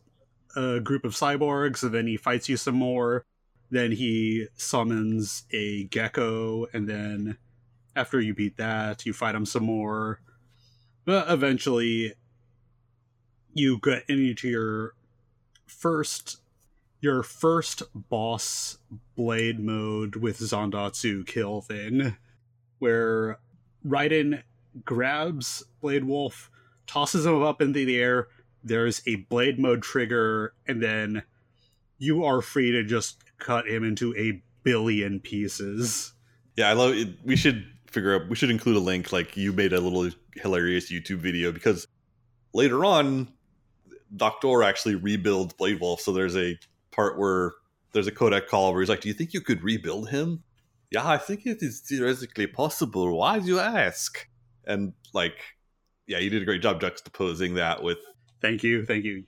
[0.55, 3.25] a group of cyborgs and then he fights you some more.
[3.73, 7.37] Then he summons a gecko, and then
[7.95, 10.21] after you beat that, you fight him some more.
[11.05, 12.13] But eventually,
[13.53, 14.93] you get into your
[15.65, 16.37] first
[17.01, 18.77] your first boss
[19.17, 22.15] blade mode with Zandatsu kill thing,
[22.79, 23.39] where
[23.85, 24.41] Raiden
[24.85, 26.49] grabs Blade Wolf,
[26.87, 28.27] tosses him up into the air.
[28.63, 31.23] There's a blade mode trigger, and then
[31.97, 36.13] you are free to just cut him into a billion pieces.
[36.55, 37.09] Yeah, I love it.
[37.25, 40.91] We should figure out we should include a link like you made a little hilarious
[40.91, 41.87] YouTube video because
[42.53, 43.27] later on
[44.15, 46.01] Doctor actually rebuilds Blade Wolf.
[46.01, 46.57] So there's a
[46.91, 47.53] part where
[47.93, 50.43] there's a codec call where he's like, "Do you think you could rebuild him?"
[50.91, 53.17] Yeah, I think it is theoretically possible.
[53.17, 54.27] Why do you ask?
[54.65, 55.39] And like,
[56.05, 57.97] yeah, you did a great job juxtaposing that with
[58.41, 59.23] Thank you, thank you.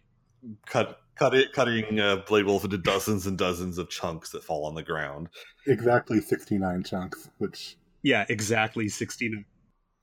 [0.67, 4.65] cut cut it cutting uh, Blade Wolf into dozens and dozens of chunks that fall
[4.65, 5.29] on the ground.
[5.65, 9.45] Exactly 69 chunks, which Yeah, exactly 69.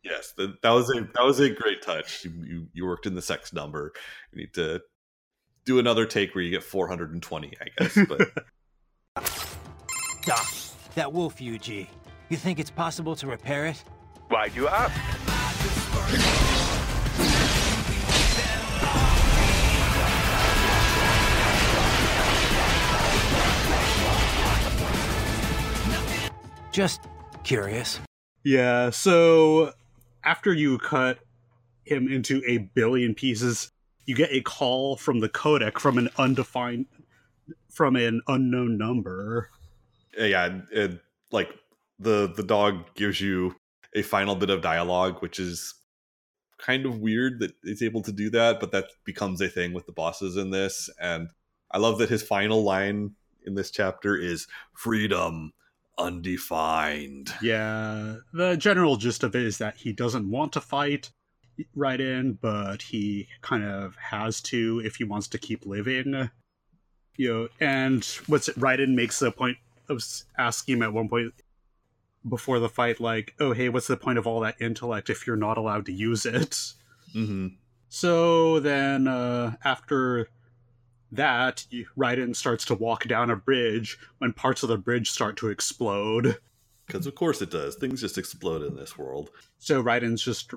[0.02, 2.24] Yes, that, that was a that was a great touch.
[2.24, 3.92] You, you you worked in the sex number.
[4.32, 4.82] You need to
[5.64, 7.98] do another take where you get 420, I guess.
[8.08, 8.20] But
[10.24, 10.46] Doc,
[10.94, 11.86] that wolf UG.
[12.28, 13.82] You think it's possible to repair it?
[14.28, 14.92] Why do you ask?
[26.72, 27.02] Just
[27.44, 28.00] curious.
[28.44, 29.72] Yeah, so
[30.24, 31.18] after you cut
[31.84, 33.70] him into a billion pieces,
[34.06, 36.86] you get a call from the codec from an undefined
[37.70, 39.48] from an unknown number.
[40.18, 41.00] Uh, yeah, and, and,
[41.30, 41.48] like
[41.98, 43.56] the the dog gives you
[43.94, 45.74] a final bit of dialogue, which is
[46.58, 49.86] kind of weird that it's able to do that, but that becomes a thing with
[49.86, 50.88] the bosses in this.
[51.00, 51.28] And
[51.70, 53.12] I love that his final line
[53.44, 55.52] in this chapter is "freedom
[55.98, 61.10] undefined." Yeah, the general gist of it is that he doesn't want to fight
[61.74, 66.30] right in, but he kind of has to if he wants to keep living.
[67.16, 68.58] You know, and what's it?
[68.58, 70.02] Raiden makes a point of
[70.38, 71.34] asking him at one point
[72.26, 75.36] before the fight, like, "Oh, hey, what's the point of all that intellect if you're
[75.36, 76.72] not allowed to use it?"
[77.12, 77.48] hmm
[77.88, 80.28] So then, uh, after
[81.12, 85.48] that, Raiden starts to walk down a bridge when parts of the bridge start to
[85.48, 86.38] explode.
[86.86, 87.76] Because of course it does.
[87.76, 89.30] Things just explode in this world.
[89.58, 90.52] So Raiden's just,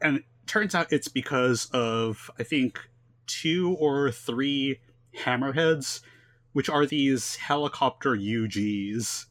[0.00, 2.80] and it turns out it's because of I think
[3.26, 4.80] two or three
[5.18, 6.00] hammerheads,
[6.52, 9.26] which are these helicopter UGs.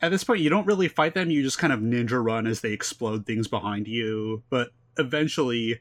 [0.00, 2.60] At this point, you don't really fight them; you just kind of ninja run as
[2.60, 4.42] they explode things behind you.
[4.50, 5.80] But eventually,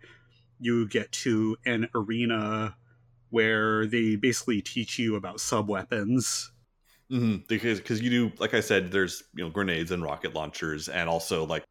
[0.59, 2.75] you get to an arena
[3.33, 6.51] where they basically teach you about sub weapons.
[7.09, 10.87] hmm Because because you do, like I said, there's you know grenades and rocket launchers,
[10.87, 11.63] and also like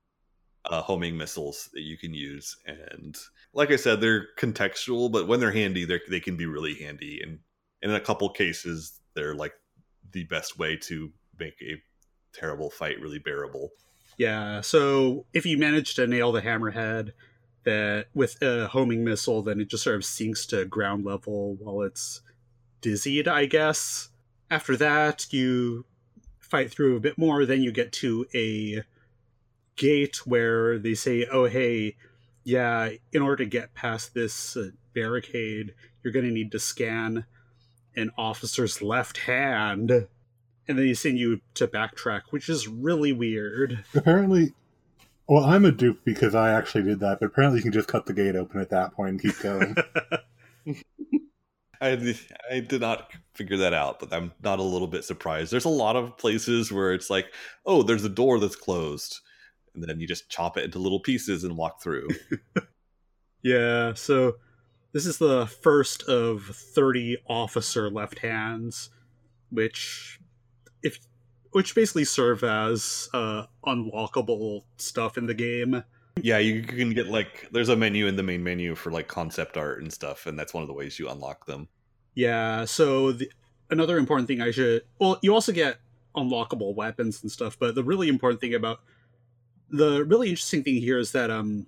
[0.66, 2.56] uh, homing missiles that you can use.
[2.66, 3.16] And
[3.54, 7.20] like I said, they're contextual, but when they're handy, they they can be really handy.
[7.22, 7.38] And,
[7.82, 9.54] and in a couple cases, they're like
[10.12, 11.80] the best way to make a
[12.32, 13.70] terrible fight really bearable.
[14.18, 17.12] Yeah, so if you manage to nail the hammerhead
[17.64, 21.82] that with a homing missile, then it just sort of sinks to ground level while
[21.82, 22.22] it's
[22.80, 24.10] dizzied, I guess.
[24.50, 25.84] After that, you
[26.38, 28.82] fight through a bit more, then you get to a
[29.76, 31.96] gate where they say, "Oh, hey,
[32.44, 37.24] yeah, in order to get past this uh, barricade, you're going to need to scan
[37.96, 39.90] an officer's left hand."
[40.68, 43.84] And then they send you to backtrack, which is really weird.
[43.94, 44.52] apparently,
[45.32, 48.04] well, I'm a dupe because I actually did that, but apparently you can just cut
[48.04, 49.74] the gate open at that point and keep going.
[51.80, 52.14] I
[52.50, 55.50] I did not figure that out, but I'm not a little bit surprised.
[55.50, 57.32] There's a lot of places where it's like,
[57.64, 59.20] oh, there's a door that's closed,
[59.74, 62.08] and then you just chop it into little pieces and walk through.
[63.42, 64.34] Yeah, so
[64.92, 68.90] this is the first of 30 officer left hands,
[69.50, 70.20] which
[70.84, 70.98] if
[71.52, 75.84] which basically serve as uh, unlockable stuff in the game.
[76.20, 79.56] yeah, you can get like there's a menu in the main menu for like concept
[79.56, 81.68] art and stuff, and that's one of the ways you unlock them.
[82.14, 83.30] Yeah, so the,
[83.70, 85.78] another important thing I should well, you also get
[86.14, 88.80] unlockable weapons and stuff, but the really important thing about
[89.70, 91.66] the really interesting thing here is that um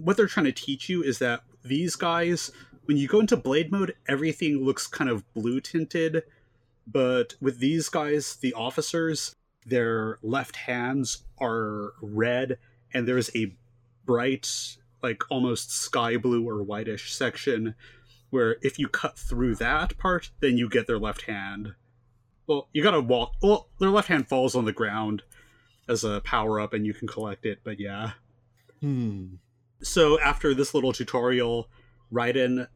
[0.00, 2.50] what they're trying to teach you is that these guys
[2.86, 6.22] when you go into blade mode everything looks kind of blue tinted
[6.86, 12.58] but with these guys the officers their left hands are red
[12.92, 13.54] and there's a
[14.04, 17.74] bright like almost sky blue or whitish section
[18.30, 21.74] where if you cut through that part then you get their left hand
[22.46, 25.22] well you gotta walk well their left hand falls on the ground
[25.88, 28.12] as a power up and you can collect it but yeah
[28.80, 29.34] Hmm.
[29.80, 31.68] so after this little tutorial,
[32.12, 32.66] Raiden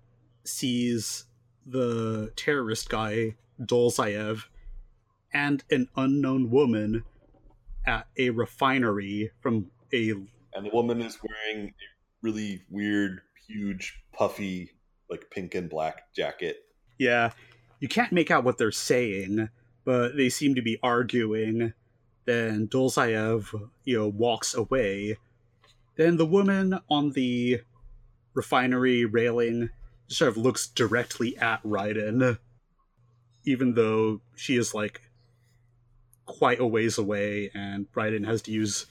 [0.44, 1.24] sees
[1.66, 4.44] the terrorist guy, Dolzaev,
[5.32, 7.04] and an unknown woman
[7.86, 11.72] at a refinery from a And the woman is wearing a
[12.22, 14.70] really weird, huge, puffy,
[15.10, 16.56] like pink and black jacket.
[16.98, 17.30] yeah,
[17.80, 19.48] you can't make out what they're saying,
[19.84, 21.74] but they seem to be arguing
[22.24, 25.16] Then Dolzaev, you know, walks away.
[25.96, 27.60] Then the woman on the
[28.34, 29.70] refinery railing
[30.08, 32.38] sort of looks directly at Raiden,
[33.46, 35.00] even though she is like
[36.26, 38.86] quite a ways away, and Raiden has to use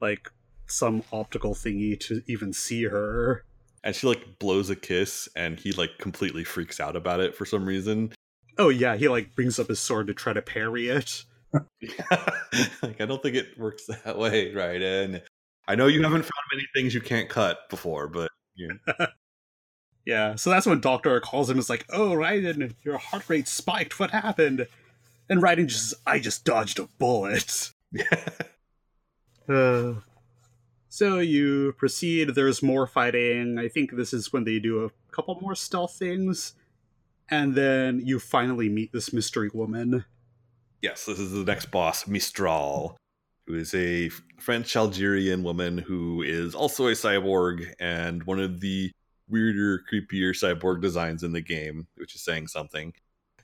[0.00, 0.30] like
[0.66, 3.44] some optical thingy to even see her.
[3.84, 7.44] And she like blows a kiss, and he like completely freaks out about it for
[7.44, 8.12] some reason.
[8.58, 11.24] Oh yeah, he like brings up his sword to try to parry it.
[11.52, 14.82] like I don't think it works that way, right?
[14.82, 15.22] And
[15.68, 18.30] I know you haven't found many things you can't cut before, but.
[20.06, 21.58] yeah, so that's when Doctor calls him.
[21.58, 23.98] Is like, "Oh, Raiden, your heart rate spiked.
[23.98, 24.68] What happened?"
[25.28, 27.72] And Raiden just, "I just dodged a bullet."
[29.48, 29.94] uh,
[30.88, 32.36] so you proceed.
[32.36, 33.58] There's more fighting.
[33.58, 36.54] I think this is when they do a couple more stealth things,
[37.28, 40.04] and then you finally meet this mystery woman.
[40.82, 42.96] Yes, this is the next boss, Mistral,
[43.48, 48.92] who is a French Algerian woman who is also a cyborg and one of the
[49.28, 52.92] weirder, creepier cyborg designs in the game, which is saying something.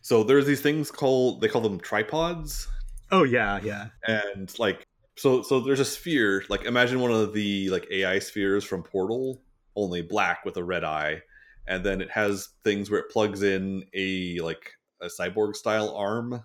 [0.01, 2.69] So there's these things called they call them tripods.
[3.11, 3.89] Oh yeah, yeah.
[4.07, 8.65] And like so so there's a sphere, like imagine one of the like AI spheres
[8.65, 9.43] from Portal,
[9.77, 11.23] only black with a red eye.
[11.69, 16.43] And then it has things where it plugs in a like a cyborg style arm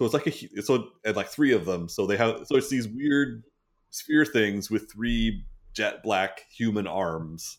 [0.00, 1.86] so it's like a so and like three of them.
[1.86, 3.44] So they have so it's these weird
[3.90, 7.58] sphere things with three jet black human arms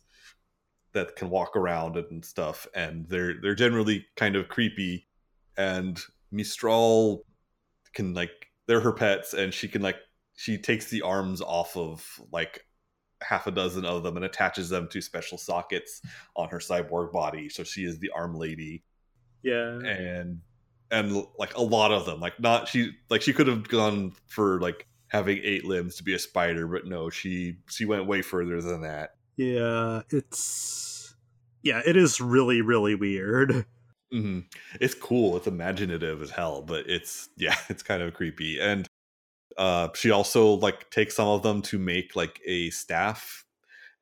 [0.93, 5.07] that can walk around and stuff, and they're they're generally kind of creepy.
[5.57, 5.99] And
[6.31, 7.25] Mistral
[7.93, 9.97] can like they're her pets, and she can like
[10.35, 12.65] she takes the arms off of like
[13.21, 16.01] half a dozen of them and attaches them to special sockets
[16.35, 17.49] on her cyborg body.
[17.49, 18.83] So she is the arm lady.
[19.43, 19.79] Yeah.
[19.79, 20.41] And
[20.91, 24.59] and like a lot of them like not she like she could have gone for
[24.59, 28.61] like having eight limbs to be a spider but no she she went way further
[28.61, 31.15] than that yeah it's
[31.63, 33.49] yeah it is really really weird
[34.13, 34.39] mm-hmm.
[34.79, 38.88] it's cool it's imaginative as hell but it's yeah it's kind of creepy and
[39.57, 43.45] uh she also like takes some of them to make like a staff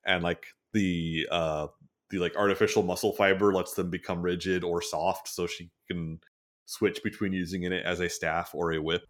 [0.06, 1.68] and like the uh
[2.12, 6.20] the like artificial muscle fiber lets them become rigid or soft so she can
[6.70, 9.04] switch between using it as a staff or a whip?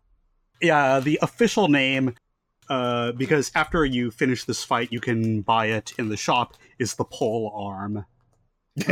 [0.61, 2.15] Yeah, the official name,
[2.69, 6.95] uh, because after you finish this fight, you can buy it in the shop, is
[6.95, 8.05] the pole arm.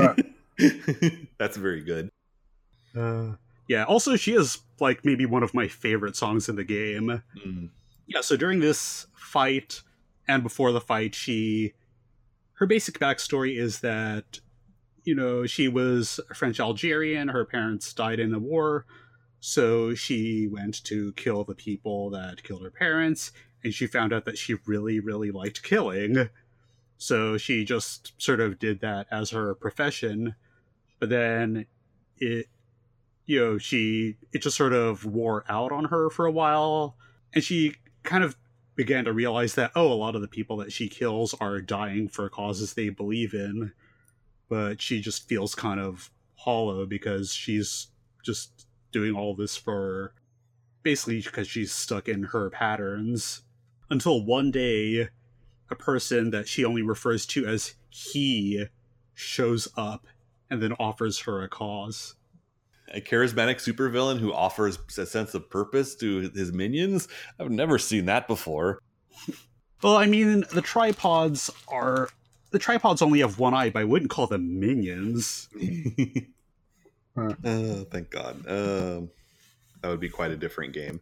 [1.37, 2.09] That's very good.
[2.95, 3.33] Uh,
[3.67, 7.21] yeah, also, she is, like, maybe one of my favorite songs in the game.
[7.45, 7.69] Mm.
[8.07, 9.81] Yeah, so during this fight
[10.27, 11.73] and before the fight, she.
[12.53, 14.39] Her basic backstory is that
[15.07, 17.29] you know, she was French Algerian.
[17.29, 18.85] Her parents died in the war.
[19.39, 23.31] So she went to kill the people that killed her parents.
[23.67, 26.29] And she found out that she really, really liked killing.
[26.97, 30.35] So she just sort of did that as her profession.
[30.99, 31.65] But then
[32.17, 32.47] it,
[33.25, 36.95] you know, she, it just sort of wore out on her for a while.
[37.33, 38.35] And she kind of
[38.75, 42.07] began to realize that, oh, a lot of the people that she kills are dying
[42.07, 43.73] for causes they believe in
[44.49, 47.87] but she just feels kind of hollow because she's
[48.23, 50.13] just doing all this for
[50.83, 53.41] basically because she's stuck in her patterns
[53.89, 55.09] until one day
[55.69, 58.65] a person that she only refers to as he
[59.13, 60.07] shows up
[60.49, 62.15] and then offers her a cause
[62.93, 67.07] a charismatic supervillain who offers a sense of purpose to his minions
[67.39, 68.79] i've never seen that before
[69.81, 72.09] well i mean the tripods are
[72.51, 75.49] the tripods only have one eye, but I wouldn't call them minions.
[77.17, 78.37] oh, thank God.
[78.47, 79.09] Um,
[79.81, 81.01] that would be quite a different game.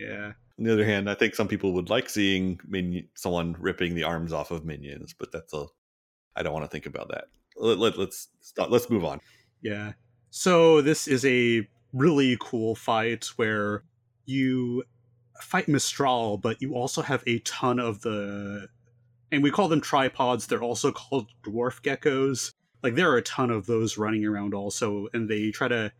[0.00, 0.32] Yeah.
[0.58, 4.04] On the other hand, I think some people would like seeing min- someone ripping the
[4.04, 5.66] arms off of minions, but that's a.
[6.36, 7.24] I don't want to think about that.
[7.56, 8.70] Let, let, let's stop.
[8.70, 9.20] Let's move on.
[9.62, 9.92] Yeah.
[10.30, 13.84] So this is a really cool fight where
[14.26, 14.84] you
[15.40, 18.68] fight Mistral, but you also have a ton of the
[19.32, 20.46] and we call them tripods.
[20.46, 22.52] They're also called dwarf geckos.
[22.82, 25.92] Like there are a ton of those running around also, and they try to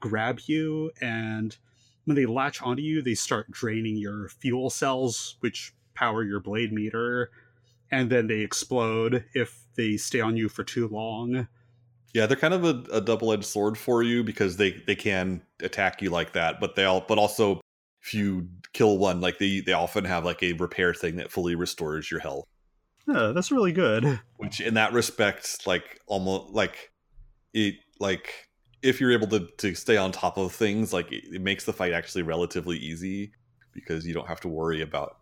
[0.00, 0.90] grab you.
[1.00, 1.56] And
[2.06, 6.72] when they latch onto you, they start draining your fuel cells, which power your blade
[6.72, 7.30] meter,
[7.90, 11.48] and then they explode if they stay on you for too long.
[12.14, 16.00] Yeah, they're kind of a, a double-edged sword for you because they they can attack
[16.00, 17.60] you like that, but they all but also
[18.00, 21.54] if you kill one, like they they often have like a repair thing that fully
[21.54, 22.46] restores your health.
[23.08, 24.20] Yeah, that's really good.
[24.36, 26.92] Which, in that respect, like almost like
[27.52, 28.45] it, like
[28.82, 31.72] if you're able to to stay on top of things, like it, it makes the
[31.72, 33.32] fight actually relatively easy
[33.72, 35.18] because you don't have to worry about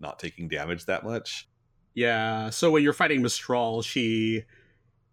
[0.00, 1.48] not taking damage that much.
[1.94, 4.44] Yeah, so when you're fighting Mistral, she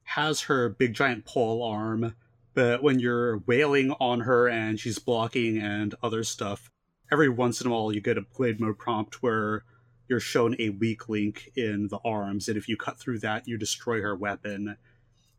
[0.03, 2.15] has her big giant pole arm,
[2.53, 6.71] but when you're wailing on her and she's blocking and other stuff,
[7.11, 9.63] every once in a while you get a blade mode prompt where
[10.09, 13.57] you're shown a weak link in the arms, and if you cut through that, you
[13.57, 14.75] destroy her weapon.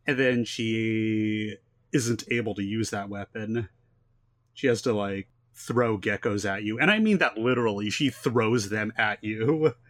[0.07, 1.57] And then she
[1.93, 3.69] isn't able to use that weapon.
[4.53, 6.79] She has to like throw geckos at you.
[6.79, 7.89] And I mean that literally.
[7.89, 9.73] She throws them at you.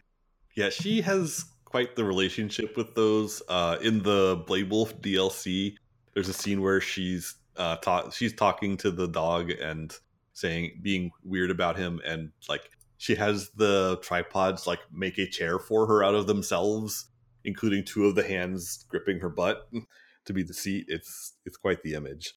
[0.56, 3.42] Yeah, she has quite the relationship with those.
[3.48, 5.74] Uh, in the Blade Wolf DLC,
[6.12, 9.92] there's a scene where she's uh, ta- she's talking to the dog and
[10.32, 15.58] saying being weird about him, and like she has the tripods like make a chair
[15.58, 17.06] for her out of themselves,
[17.42, 19.68] including two of the hands gripping her butt
[20.26, 20.86] to be the seat.
[20.88, 22.34] It's it's quite the image.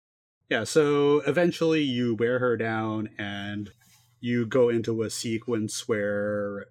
[0.50, 3.72] Yeah, so eventually you wear her down and
[4.20, 6.68] you go into a sequence where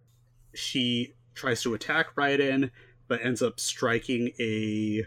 [0.54, 2.70] she tries to attack Raiden,
[3.06, 5.04] but ends up striking a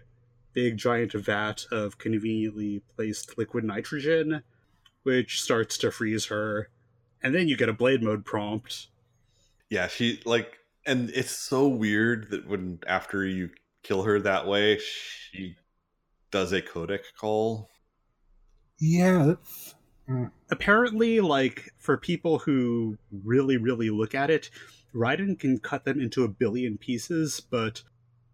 [0.54, 4.44] big giant vat of conveniently placed liquid nitrogen,
[5.04, 6.70] which starts to freeze her.
[7.24, 8.88] And then you get a blade mode prompt.
[9.70, 13.50] Yeah, she like and it's so weird that when after you
[13.84, 15.56] kill her that way, she
[16.32, 17.70] does a codec call.
[18.80, 19.76] Yeah, that's
[20.50, 24.50] Apparently, like for people who really, really look at it,
[24.94, 27.84] Raiden can cut them into a billion pieces, but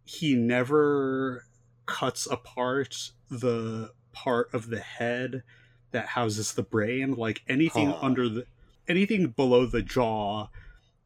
[0.05, 1.45] he never
[1.85, 5.43] cuts apart the part of the head
[5.91, 7.13] that houses the brain.
[7.15, 7.99] Like anything Huh.
[8.01, 8.45] under the
[8.87, 10.47] anything below the jaw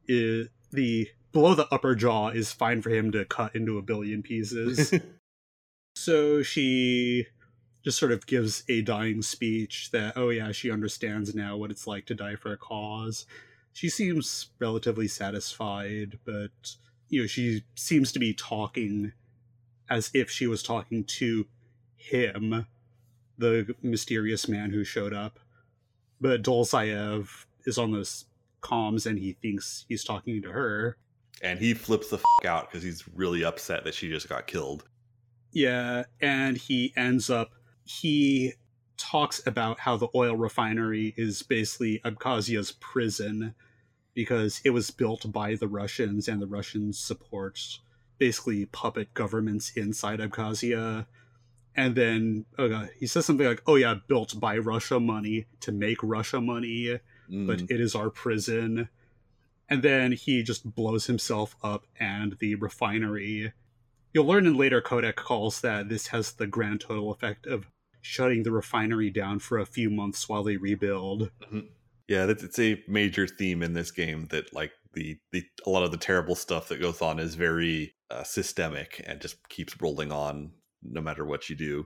[0.07, 4.22] is the below the upper jaw is fine for him to cut into a billion
[4.22, 4.94] pieces.
[5.99, 7.27] so she
[7.84, 11.88] just sort of gives a dying speech that oh yeah she understands now what it's
[11.88, 13.26] like to die for a cause.
[13.73, 16.76] She seems relatively satisfied but
[17.09, 19.13] you know she seems to be talking
[19.89, 21.45] as if she was talking to
[21.95, 22.65] him
[23.38, 25.39] the mysterious man who showed up.
[26.21, 28.26] But Dolzaev is on those
[28.61, 30.97] comms and he thinks he's talking to her.
[31.41, 34.84] And he flips the f- out because he's really upset that she just got killed.
[35.51, 37.51] Yeah, and he ends up
[37.84, 38.53] he
[38.97, 43.55] talks about how the oil refinery is basically Abkhazia's prison
[44.13, 47.80] because it was built by the Russians and the Russians support
[48.17, 51.07] basically puppet governments inside Abkhazia.
[51.76, 55.71] And then oh God, he says something like, "Oh yeah, built by Russia money to
[55.71, 56.99] make Russia money,
[57.30, 57.71] but Mm.
[57.71, 58.89] it is our prison."
[59.69, 63.53] And then he just blows himself up and the refinery
[64.14, 67.65] You'll learn in later codec calls that this has the grand total effect of
[68.02, 71.31] shutting the refinery down for a few months while they rebuild.
[72.07, 75.84] Yeah, that's it's a major theme in this game that like the, the a lot
[75.84, 80.11] of the terrible stuff that goes on is very uh, systemic and just keeps rolling
[80.11, 81.86] on no matter what you do,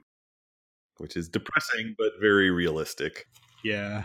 [0.98, 3.28] which is depressing but very realistic.
[3.64, 4.04] Yeah.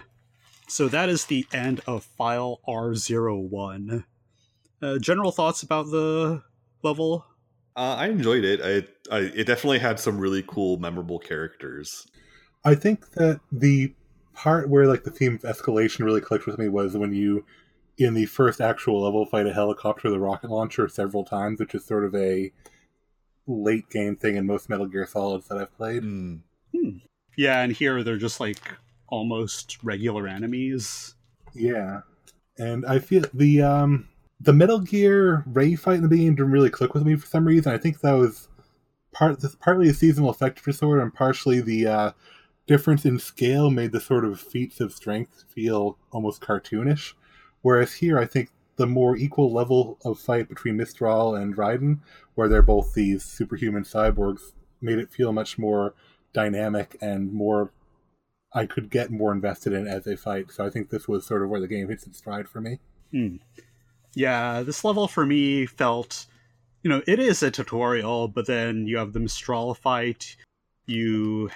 [0.66, 4.04] So that is the end of file R01.
[4.82, 6.42] Uh, general thoughts about the
[6.82, 7.24] level?
[7.78, 8.60] Uh, I enjoyed it.
[8.60, 12.08] I, I it definitely had some really cool, memorable characters.
[12.64, 13.94] I think that the
[14.34, 17.44] part where like the theme of escalation really clicked with me was when you
[17.96, 21.84] in the first actual level fight a helicopter the rocket launcher several times, which is
[21.84, 22.50] sort of a
[23.46, 26.02] late game thing in most Metal Gear Solids that I've played.
[26.02, 26.40] Mm.
[27.36, 28.74] Yeah, and here they're just like
[29.06, 31.14] almost regular enemies.
[31.54, 32.00] Yeah.
[32.58, 34.08] And I feel the um
[34.40, 37.46] the Metal Gear Ray fight in the beginning didn't really click with me for some
[37.46, 37.72] reason.
[37.72, 38.48] I think that was
[39.12, 42.10] part this partly a seasonal effect for Sword and partially the uh
[42.66, 47.14] difference in scale made the sort of feats of strength feel almost cartoonish.
[47.62, 51.98] Whereas here I think the more equal level of fight between Mistral and Raiden,
[52.34, 55.94] where they're both these superhuman cyborgs, made it feel much more
[56.32, 57.72] dynamic and more
[58.52, 60.52] I could get more invested in as they fight.
[60.52, 62.78] So I think this was sort of where the game hits its stride for me.
[63.10, 63.36] Hmm.
[64.18, 66.26] Yeah, this level for me felt,
[66.82, 70.34] you know, it is a tutorial, but then you have the Mistral fight,
[70.86, 71.50] you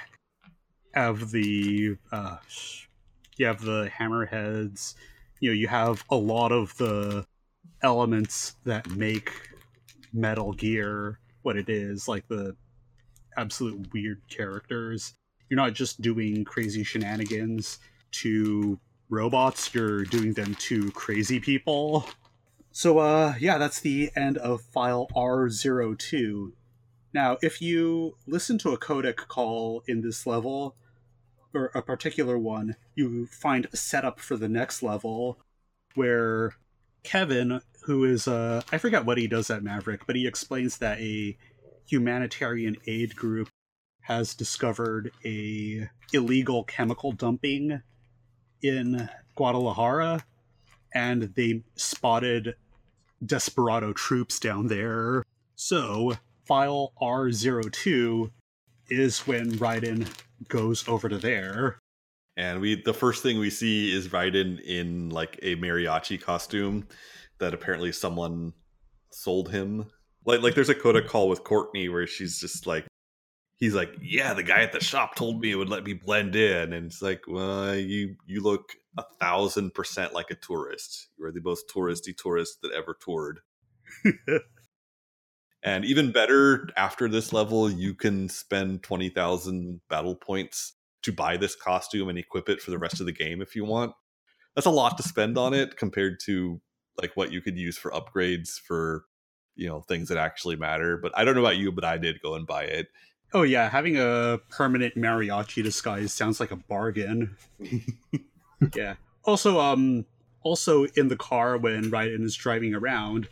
[0.95, 2.37] have the, uh,
[3.37, 4.95] you have the hammerheads,
[5.41, 7.27] you know, you have a lot of the
[7.83, 9.33] elements that make
[10.13, 12.55] Metal Gear what it is, like the
[13.37, 15.15] absolute weird characters.
[15.51, 17.81] You're not just doing crazy shenanigans
[18.13, 18.79] to
[19.11, 22.07] robots, you're doing them to crazy people.
[22.73, 26.53] So, uh, yeah, that's the end of file R02.
[27.13, 30.75] Now, if you listen to a codec call in this level,
[31.53, 35.39] or a particular one, you find a setup for the next level,
[35.95, 36.55] where
[37.03, 40.99] Kevin, who is uh I forget what he does at Maverick, but he explains that
[40.99, 41.37] a
[41.87, 43.49] humanitarian aid group
[44.03, 47.83] has discovered a illegal chemical dumping
[48.63, 50.25] in Guadalajara
[50.95, 52.55] and they spotted
[53.25, 55.23] desperado troops down there.
[55.55, 58.31] So, file R02
[58.89, 60.09] is when Raiden
[60.49, 61.79] goes over to there.
[62.37, 66.89] And we the first thing we see is Raiden in like a mariachi costume
[67.39, 68.55] that apparently someone
[69.11, 69.87] sold him.
[70.25, 72.87] Like like there's a codec call with Courtney where she's just like
[73.63, 76.35] he's like, Yeah, the guy at the shop told me it would let me blend
[76.35, 81.09] in and it's like, Well, you you look a thousand percent like a tourist.
[81.17, 83.39] You are the most touristy tourist that ever toured.
[85.63, 90.73] and even better, after this level, you can spend 20,000 battle points
[91.03, 93.65] to buy this costume and equip it for the rest of the game if you
[93.65, 93.95] want.
[94.57, 96.61] That's a lot to spend on it compared to
[97.01, 99.05] like what you could use for upgrades for
[99.55, 100.97] you know things that actually matter.
[100.97, 102.89] But I don't know about you, but I did go and buy it.
[103.35, 107.37] Oh yeah, having a permanent mariachi disguise sounds like a bargain.
[108.75, 108.95] yeah.
[109.25, 110.05] Also, um,
[110.43, 113.29] also in the car when Raiden is driving around,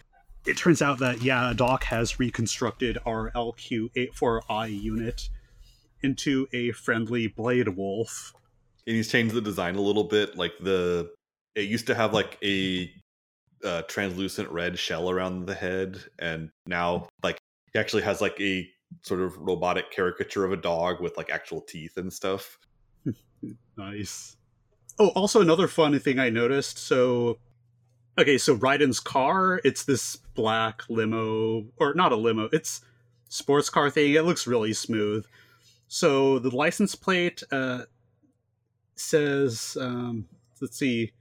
[0.46, 5.28] it turns out that yeah, Doc has reconstructed our LQ84I unit
[6.02, 8.32] into a friendly blade wolf.
[8.86, 10.36] And he's changed the design a little bit.
[10.36, 11.10] Like the
[11.54, 12.90] it used to have like a
[13.62, 17.38] uh, translucent red shell around the head, and now like
[17.72, 18.66] he actually has like a
[19.02, 22.58] sort of robotic caricature of a dog with like actual teeth and stuff.
[23.76, 24.36] nice.
[24.98, 26.78] Oh, also another fun thing I noticed.
[26.78, 27.38] So,
[28.18, 32.82] okay, so Raiden's car, it's this black limo, or not a limo, it's
[33.28, 34.14] sports car thing.
[34.14, 35.24] It looks really smooth.
[35.88, 37.84] So the license plate uh,
[38.94, 40.26] says, um,
[40.60, 41.12] let's see,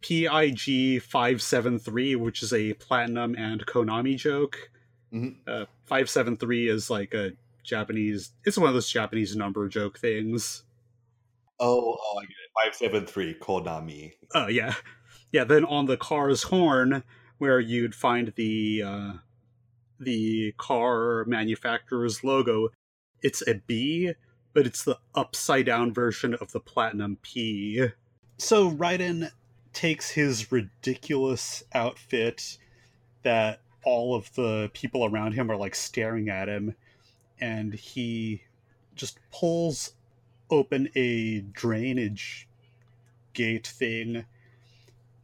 [0.00, 4.70] PIG five seven three, which is a Platinum and Konami joke.
[5.12, 5.48] Mm-hmm.
[5.48, 8.32] Uh, five seven three is like a Japanese.
[8.44, 10.64] It's one of those Japanese number joke things.
[11.58, 12.64] Oh, oh, I get it.
[12.64, 14.12] Five seven three Konami.
[14.34, 14.74] Oh yeah,
[15.32, 15.44] yeah.
[15.44, 17.02] Then on the car's horn,
[17.38, 19.12] where you'd find the uh,
[19.98, 22.68] the car manufacturer's logo,
[23.22, 24.12] it's a B,
[24.52, 27.88] but it's the upside down version of the Platinum P.
[28.38, 29.30] So Raiden
[29.72, 32.58] takes his ridiculous outfit
[33.22, 36.74] that all of the people around him are like staring at him,
[37.40, 38.42] and he
[38.94, 39.92] just pulls
[40.50, 42.48] open a drainage
[43.32, 44.24] gate thing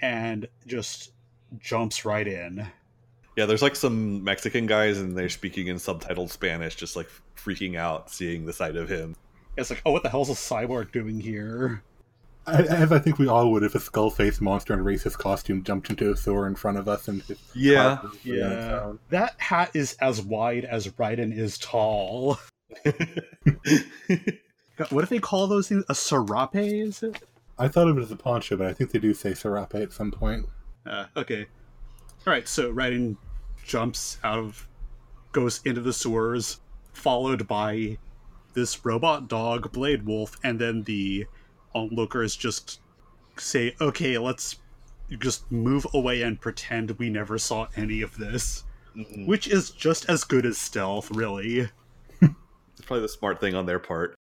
[0.00, 1.12] and just
[1.58, 2.66] jumps right in.
[3.36, 7.76] Yeah, there's like some Mexican guys and they're speaking in subtitled Spanish, just like freaking
[7.76, 9.16] out seeing the sight of him.
[9.56, 11.82] It's like, oh, what the hell's a cyborg doing here?
[12.46, 15.62] As I think we all would if a skull faced monster in a racist costume
[15.62, 17.22] jumped into a sewer in front of us and
[17.54, 18.92] yeah, yeah.
[19.10, 22.38] That hat is as wide as Raiden is tall.
[24.90, 26.56] what if they call those things a serape?
[26.56, 27.22] Is it?
[27.58, 29.92] I thought of it was a poncho, but I think they do say serape at
[29.92, 30.46] some point.
[30.84, 31.46] Uh, okay.
[32.26, 32.48] All right.
[32.48, 33.16] So Raiden
[33.64, 34.68] jumps out of,
[35.30, 36.60] goes into the sewers,
[36.92, 37.98] followed by
[38.54, 41.26] this robot dog, Blade Wolf, and then the
[41.74, 42.80] onlookers just
[43.36, 44.56] say, "Okay, let's
[45.18, 48.64] just move away and pretend we never saw any of this,"
[48.96, 49.26] Mhm.
[49.26, 51.70] which is just as good as stealth, really.
[52.20, 54.14] it's probably the smart thing on their part.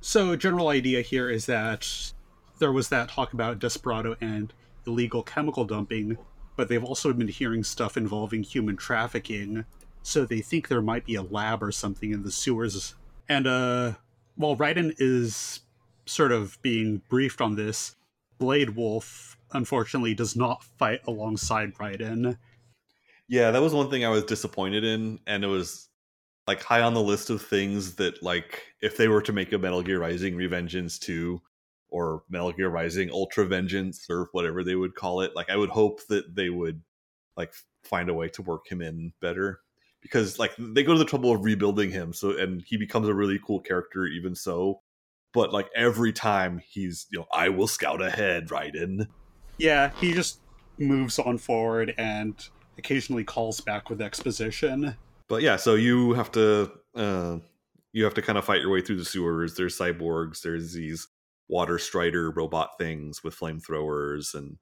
[0.00, 2.12] So, general idea here is that
[2.58, 4.52] there was that talk about Desperado and
[4.86, 6.16] illegal chemical dumping,
[6.56, 9.64] but they've also been hearing stuff involving human trafficking.
[10.02, 12.94] So they think there might be a lab or something in the sewers.
[13.28, 13.94] And uh,
[14.36, 15.60] while Raiden is
[16.06, 17.96] sort of being briefed on this,
[18.38, 22.38] Blade Wolf unfortunately does not fight alongside Raiden.
[23.28, 25.88] Yeah, that was one thing I was disappointed in, and it was
[26.46, 29.58] like high on the list of things that like if they were to make a
[29.58, 31.40] Metal Gear Rising Revengeance 2
[31.88, 35.70] or Metal Gear Rising Ultra Vengeance or whatever they would call it, like I would
[35.70, 36.82] hope that they would
[37.36, 37.52] like
[37.82, 39.60] find a way to work him in better
[40.02, 43.14] because like they go to the trouble of rebuilding him so and he becomes a
[43.14, 44.80] really cool character even so
[45.36, 49.06] but like every time he's you know I will scout ahead Raiden
[49.58, 50.40] Yeah, he just
[50.78, 52.34] moves on forward and
[52.78, 54.96] occasionally calls back with exposition.
[55.28, 57.38] but yeah so you have to uh
[57.92, 61.08] you have to kind of fight your way through the sewers there's cyborgs there's these
[61.48, 64.58] water strider robot things with flamethrowers and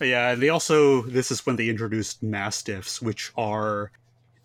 [0.00, 3.92] Yeah, they also this is when they introduced mastiffs, which are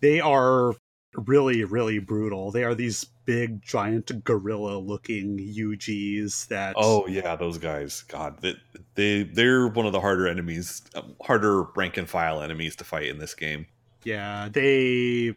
[0.00, 0.74] they are
[1.14, 2.50] really really brutal.
[2.52, 8.56] They are these big giant gorilla looking UGs that oh yeah those guys god they,
[8.94, 13.06] they they're one of the harder enemies, uh, harder rank and file enemies to fight
[13.06, 13.66] in this game.
[14.04, 15.34] Yeah, they.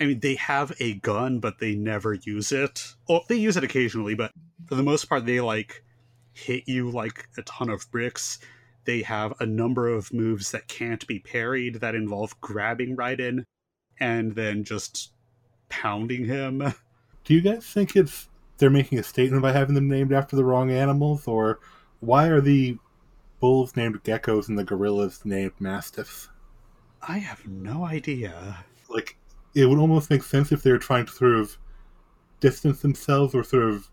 [0.00, 2.94] I mean, they have a gun, but they never use it.
[3.08, 4.32] Well, they use it occasionally, but
[4.66, 5.84] for the most part, they like
[6.32, 8.38] hit you like a ton of bricks.
[8.84, 13.44] They have a number of moves that can't be parried that involve grabbing Raiden
[14.00, 15.12] and then just
[15.68, 16.74] pounding him.
[17.24, 18.28] Do you guys think it's
[18.58, 21.60] they're making a statement by having them named after the wrong animals, or
[22.00, 22.78] why are the
[23.40, 26.28] bulls named geckos and the gorillas named mastiffs?
[27.06, 28.64] I have no idea.
[28.88, 29.16] Like,
[29.54, 31.58] it would almost make sense if they were trying to sort of
[32.40, 33.90] distance themselves or sort of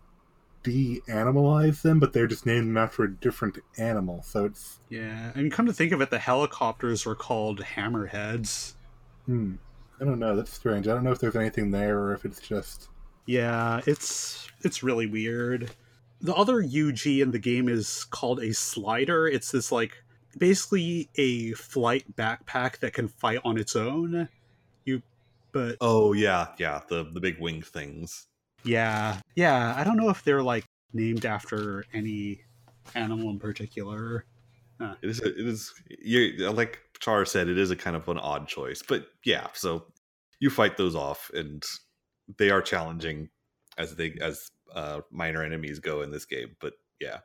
[0.62, 4.22] de-animalize them, but they're just named them after a different animal.
[4.22, 8.74] So it's Yeah, And come to think of it, the helicopters were called hammerheads.
[9.26, 9.54] hmm,
[10.00, 10.36] I don't know.
[10.36, 10.88] That's strange.
[10.88, 12.88] I don't know if there's anything there or if it's just
[13.26, 15.70] Yeah, it's it's really weird.
[16.20, 19.26] The other UG in the game is called a slider.
[19.26, 20.02] It's this like
[20.38, 24.28] basically a flight backpack that can fight on its own.
[24.84, 25.02] You
[25.52, 28.26] but Oh yeah, yeah, the the big wing things.
[28.64, 29.20] yeah.
[29.34, 32.42] Yeah, I don't know if they're like named after any
[32.94, 34.24] animal in particular.
[35.02, 35.20] It is.
[35.20, 35.74] A, it is.
[35.88, 39.48] You like Char said, it is a kind of an odd choice, but yeah.
[39.52, 39.84] So
[40.38, 41.62] you fight those off, and
[42.38, 43.28] they are challenging
[43.78, 46.56] as they as uh, minor enemies go in this game.
[46.60, 47.18] But yeah,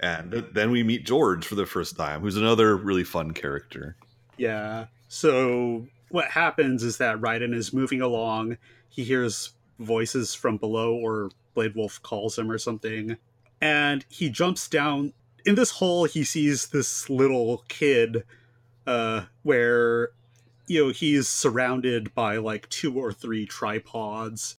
[0.00, 3.96] and th- then we meet George for the first time, who's another really fun character.
[4.36, 4.86] Yeah.
[5.08, 8.58] So what happens is that Raiden is moving along.
[8.88, 13.16] He hears voices from below, or Blade Wolf calls him or something,
[13.60, 15.12] and he jumps down.
[15.44, 18.24] In this hole, he sees this little kid,
[18.86, 20.10] uh, where
[20.66, 24.56] you know he's surrounded by like two or three tripods.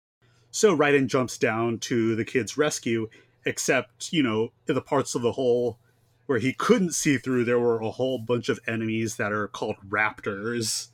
[0.50, 3.08] So Raiden jumps down to the kid's rescue,
[3.44, 5.78] except you know in the parts of the hole
[6.26, 9.76] where he couldn't see through, there were a whole bunch of enemies that are called
[9.88, 10.88] raptors,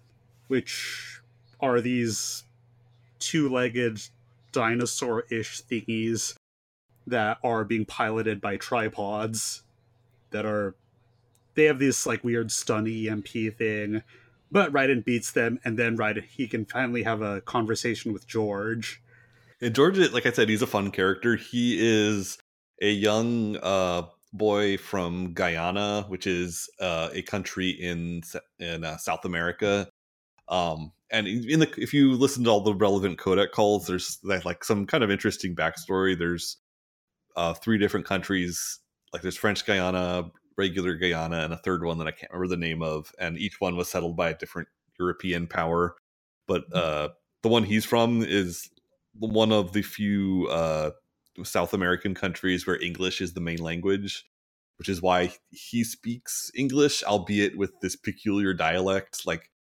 [0.48, 1.20] which
[1.60, 2.44] are these
[3.18, 4.00] two legged
[4.52, 6.34] dinosaur ish thingies
[7.06, 9.62] that are being piloted by tripods
[10.30, 10.74] that are.
[11.54, 14.02] They have this like weird stun EMP thing,
[14.50, 19.02] but Raiden beats them, and then Raiden he can finally have a conversation with George.
[19.60, 21.36] And George, like I said, he's a fun character.
[21.36, 22.38] He is
[22.80, 24.02] a young uh,
[24.32, 28.22] boy from Guyana, which is uh, a country in
[28.58, 29.88] in uh, South America.
[30.48, 34.64] Um, and in the if you listen to all the relevant codec calls, there's like
[34.64, 36.18] some kind of interesting backstory.
[36.18, 36.58] There's
[37.36, 38.80] uh, three different countries,
[39.12, 42.60] like there's French Guyana, regular Guyana, and a third one that I can't remember the
[42.60, 43.12] name of.
[43.18, 44.68] And each one was settled by a different
[44.98, 45.94] European power.
[46.46, 47.10] But uh,
[47.42, 48.68] the one he's from is
[49.14, 50.90] one of the few uh,
[51.44, 54.24] South American countries where English is the main language,
[54.78, 59.26] which is why he speaks English, albeit with this peculiar dialect.
[59.26, 59.50] Like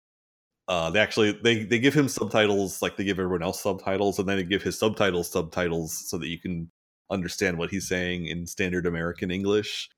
[0.66, 4.28] uh, they actually they they give him subtitles like they give everyone else subtitles, and
[4.28, 6.70] then they give his subtitles subtitles so that you can
[7.10, 9.88] understand what he's saying in standard American English.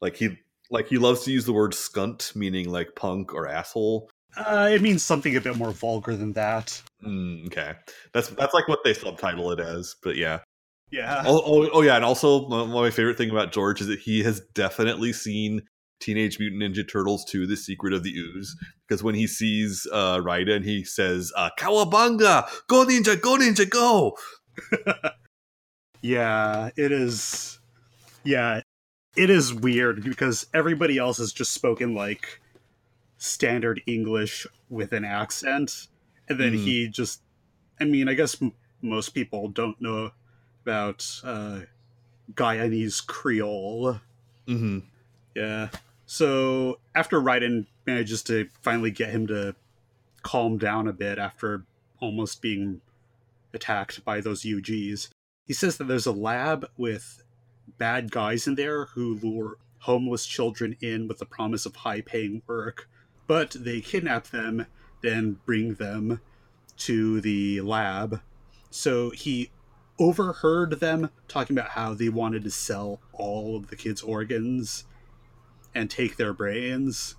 [0.00, 0.36] Like he
[0.70, 4.10] like he loves to use the word skunt, meaning like punk or asshole.
[4.36, 6.80] Uh, it means something a bit more vulgar than that.
[7.04, 7.74] Mm, okay,
[8.12, 9.96] that's that's like what they subtitle it as.
[10.02, 10.40] But yeah,
[10.90, 11.22] Yeah.
[11.26, 14.00] Oh, oh, oh, yeah, and also one of my favorite thing about George is that
[14.00, 15.62] he has definitely seen
[16.00, 18.54] Teenage Mutant Ninja Turtles 2: The Secret of the Ooze
[18.86, 24.16] because when he sees uh, Raiden, he says uh, "Kawabanga, go ninja, go ninja, go!"
[26.02, 27.58] Yeah, it is.
[28.22, 28.60] Yeah,
[29.16, 32.40] it is weird because everybody else has just spoken like
[33.18, 35.88] standard English with an accent,
[36.28, 36.64] and then Mhm.
[36.64, 37.22] he just.
[37.80, 38.52] I mean, I guess m-
[38.82, 40.12] most people don't know
[40.62, 41.60] about uh,
[42.34, 44.00] Guyanese Creole.
[44.46, 44.78] hmm
[45.34, 45.68] Yeah.
[46.06, 49.54] So after Raiden manages to finally get him to
[50.22, 51.64] calm down a bit after
[52.00, 52.80] almost being
[53.52, 55.08] attacked by those UGs,
[55.46, 57.22] he says that there's a lab with
[57.78, 62.42] bad guys in there who lure homeless children in with the promise of high paying
[62.46, 62.88] work.
[63.26, 64.66] But they kidnap them,
[65.02, 66.20] then bring them
[66.78, 68.20] to the lab.
[68.70, 69.50] So he
[69.98, 74.84] overheard them talking about how they wanted to sell all of the kids' organs
[75.74, 77.16] and take their brains.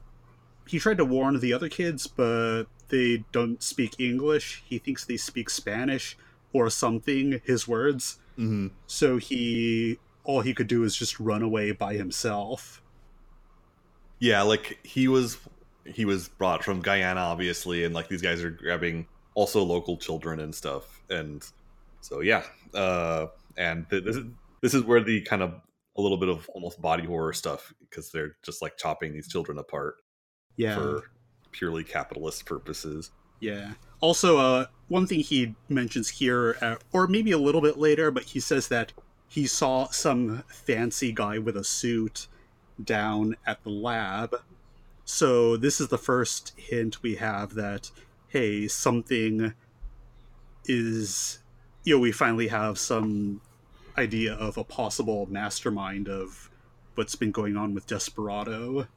[0.68, 4.64] He tried to warn the other kids, but they don't speak English.
[4.66, 6.18] He thinks they speak Spanish
[6.54, 8.20] or something, his words.
[8.36, 12.82] hmm So he all he could do is just run away by himself.
[14.20, 15.38] Yeah, like he was
[15.86, 20.40] he was brought from Guyana, obviously, and like these guys are grabbing also local children
[20.40, 21.44] and stuff, and
[22.02, 22.44] so yeah,
[22.74, 23.28] uh,
[23.58, 24.26] and th- this is
[24.62, 25.54] this is where the kind of
[25.98, 29.58] a little bit of almost body horror stuff because they're just like chopping these children
[29.58, 29.96] apart
[30.56, 30.76] Yeah.
[30.76, 31.04] for
[31.52, 33.10] purely capitalist purposes.
[33.40, 33.74] Yeah.
[34.00, 38.24] Also, uh, one thing he mentions here, uh, or maybe a little bit later, but
[38.24, 38.94] he says that
[39.28, 42.28] he saw some fancy guy with a suit
[42.84, 44.36] down at the lab.
[45.06, 47.92] So this is the first hint we have that,
[48.30, 49.54] hey, something
[50.66, 51.40] is.
[51.84, 53.40] You know, we finally have some
[53.98, 56.50] idea of a possible mastermind of
[56.96, 58.88] what's been going on with Desperado.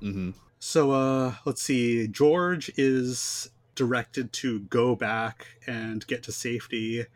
[0.00, 2.08] hmm So uh let's see.
[2.08, 7.06] George is directed to go back and get to safety.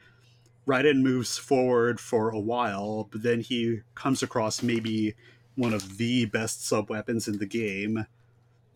[0.66, 5.14] Raiden moves forward for a while, but then he comes across maybe
[5.56, 8.06] one of the best sub weapons in the game,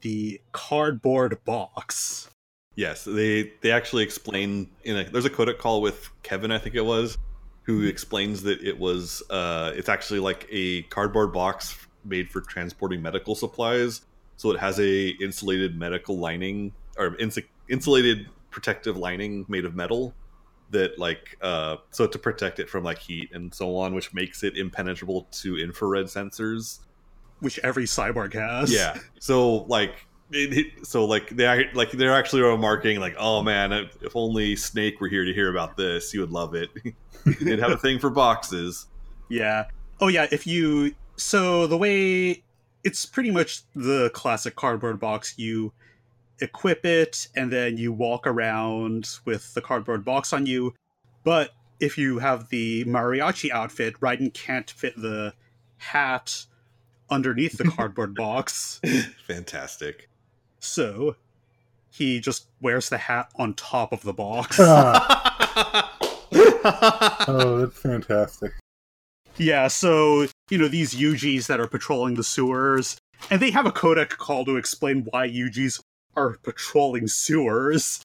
[0.00, 2.28] the cardboard box.
[2.74, 6.74] Yes, they they actually explain in a there's a codec call with Kevin, I think
[6.74, 7.16] it was,
[7.62, 13.00] who explains that it was uh it's actually like a cardboard box made for transporting
[13.00, 14.02] medical supplies.
[14.36, 17.38] So it has a insulated medical lining or ins-
[17.70, 20.14] insulated protective lining made of metal
[20.70, 24.42] that like uh so to protect it from like heat and so on, which makes
[24.42, 26.80] it impenetrable to infrared sensors.
[27.40, 28.72] Which every cyborg has.
[28.72, 28.96] Yeah.
[29.20, 33.72] So like, it, it- so like they are- like they're actually remarking like, oh man,
[33.72, 36.70] if only Snake were here to hear about this, he would love it.
[37.40, 38.86] They'd have a thing for boxes.
[39.28, 39.66] Yeah.
[40.00, 42.42] Oh yeah, if you so the way
[42.84, 45.72] it's pretty much the classic cardboard box you
[46.40, 50.74] equip it and then you walk around with the cardboard box on you.
[51.24, 51.50] But
[51.80, 55.34] if you have the mariachi outfit, Raiden can't fit the
[55.78, 56.46] hat
[57.10, 58.80] underneath the cardboard box.
[59.26, 60.08] Fantastic.
[60.58, 61.16] So
[61.90, 64.58] he just wears the hat on top of the box.
[64.60, 65.96] Ah,
[67.28, 68.52] oh, that's fantastic.
[69.38, 72.96] Yeah, so, you know, these UGs that are patrolling the sewers,
[73.30, 75.82] and they have a codec call to explain why UGs
[76.16, 78.02] are patrolling sewers.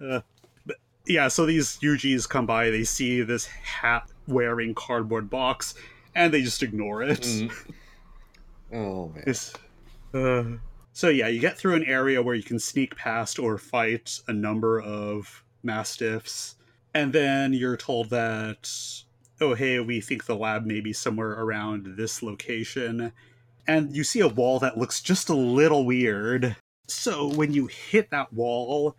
[0.00, 0.20] Uh,
[0.66, 0.76] but
[1.06, 5.74] yeah, so these UGs come by, they see this hat wearing cardboard box,
[6.14, 7.20] and they just ignore it.
[7.20, 7.52] Mm.
[8.70, 9.22] Oh man.
[9.24, 9.54] This-
[10.12, 10.44] uh,
[10.92, 14.32] so yeah, you get through an area where you can sneak past or fight a
[14.32, 16.56] number of mastiffs,
[16.92, 18.70] and then you're told that,
[19.40, 23.12] oh hey, we think the lab may be somewhere around this location,
[23.66, 26.56] and you see a wall that looks just a little weird.
[26.88, 28.96] So when you hit that wall,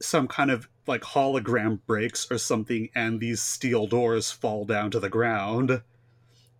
[0.00, 5.00] some kind of like hologram breaks or something, and these steel doors fall down to
[5.00, 5.82] the ground,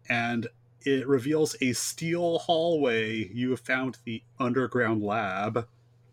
[0.08, 0.48] and
[0.82, 3.28] it reveals a steel hallway.
[3.32, 5.66] You have found the underground lab.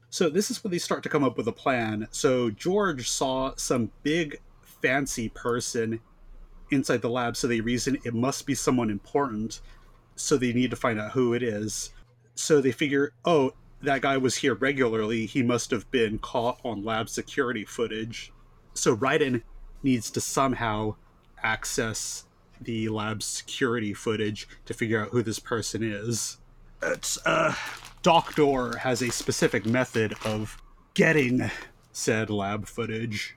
[0.10, 2.08] So this is where they start to come up with a plan.
[2.12, 6.02] So George saw some big fancy person
[6.70, 9.62] inside the lab, so they reason it must be someone important.
[10.16, 11.92] So they need to find out who it is.
[12.36, 15.26] So they figure, oh, that guy was here regularly.
[15.26, 18.32] He must have been caught on lab security footage.
[18.74, 19.42] So Raiden
[19.84, 20.96] needs to somehow
[21.44, 22.26] access
[22.60, 26.38] the lab security footage to figure out who this person is.
[26.84, 27.56] It's uh
[28.02, 30.58] Doctor has a specific method of
[30.94, 31.50] getting
[31.92, 33.36] said lab footage.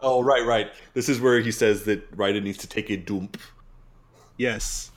[0.00, 0.70] Oh right, right.
[0.92, 3.38] This is where he says that Raiden needs to take a dump.
[4.36, 4.90] Yes.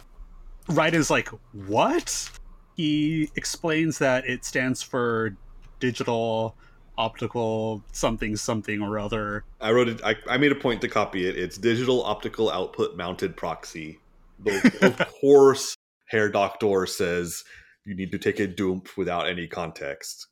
[0.67, 2.29] Raiden's like, what?
[2.77, 5.35] He explains that it stands for
[5.79, 6.55] digital
[6.97, 9.43] optical something something or other.
[9.59, 10.01] I wrote it.
[10.03, 11.37] I, I made a point to copy it.
[11.37, 13.99] It's digital optical output mounted proxy.
[14.39, 15.75] But of course,
[16.05, 17.43] Herr Doctor says
[17.83, 20.27] you need to take a dump without any context.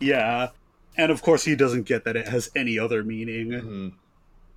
[0.00, 0.48] Yeah.
[0.96, 3.50] And of course he doesn't get that it has any other meaning.
[3.50, 3.92] Mhm.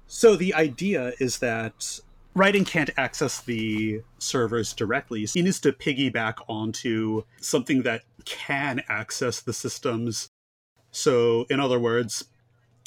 [0.07, 1.99] So the idea is that
[2.36, 5.26] Raiden can't access the servers directly.
[5.26, 10.28] He needs to piggyback onto something that can access the systems.
[10.91, 12.26] So, in other words,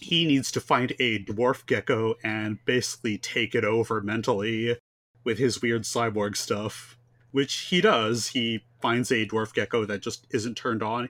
[0.03, 4.77] he needs to find a dwarf gecko and basically take it over mentally
[5.25, 6.99] with his weird cyborg stuff.
[7.31, 8.29] Which he does.
[8.29, 11.09] He finds a dwarf gecko that just isn't turned on.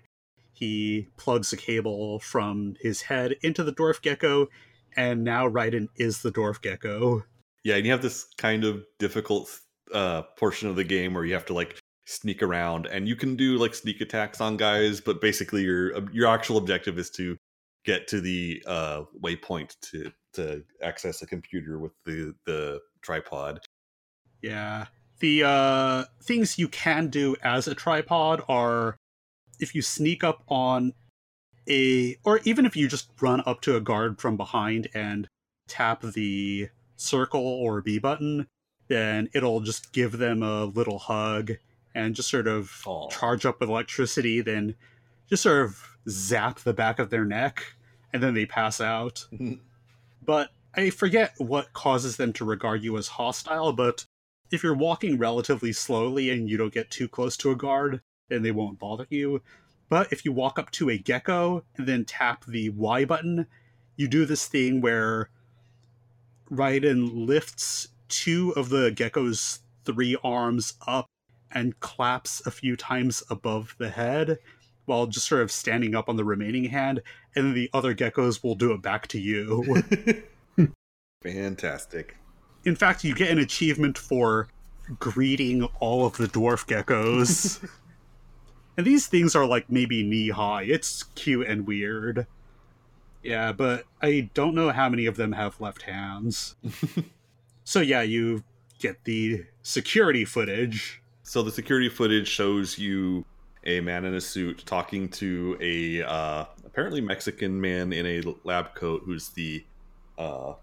[0.53, 4.49] He plugs a cable from his head into the dwarf gecko
[4.97, 7.25] and now Raiden is the dwarf gecko.
[7.65, 9.51] Yeah, and you have this kind of difficult
[9.93, 13.37] uh, portion of the game where you have to like sneak around, and you can
[13.37, 17.37] do like sneak attacks on guys, but basically your your actual objective is to
[17.85, 23.61] get to the uh, waypoint to to access a computer with the the tripod.
[24.43, 24.87] Yeah.
[25.21, 28.97] The uh, things you can do as a tripod are
[29.59, 30.93] if you sneak up on
[31.69, 35.27] a, or even if you just run up to a guard from behind and
[35.67, 36.69] tap the
[36.99, 38.47] circle or B button,
[38.89, 41.53] then it'll just give them a little hug
[41.95, 44.75] and just sort of charge up with electricity, then
[45.29, 47.63] just sort of zap the back of their neck,
[48.13, 49.27] and then they pass out.
[50.25, 54.07] but I forget what causes them to regard you as hostile, but
[54.51, 58.43] if you're walking relatively slowly and you don't get too close to a guard, then
[58.43, 59.43] they won't bother you.
[59.89, 63.47] But if you walk up to a gecko and then tap the Y button,
[63.97, 65.31] you do this thing where
[66.51, 71.07] Raiden lifts two of the gecko's three arms up
[71.51, 74.39] and claps a few times above the head
[74.89, 77.03] while just sort of standing up on the remaining hand,
[77.37, 79.83] and then the other geckos will do it back to you.
[81.23, 82.17] Fantastic.
[82.65, 84.49] In fact, you get an achievement for
[84.99, 87.69] greeting all of the dwarf geckos.
[88.77, 90.63] and these things are like maybe knee high.
[90.63, 92.27] It's cute and weird.
[93.23, 96.55] Yeah, but I don't know how many of them have left hands.
[97.65, 98.45] so yeah, you
[98.79, 101.03] get the security footage.
[101.23, 103.25] So the security footage shows you
[103.65, 108.75] a man in a suit talking to a uh, apparently Mexican man in a lab
[108.75, 109.65] coat who's the
[110.17, 110.55] uh,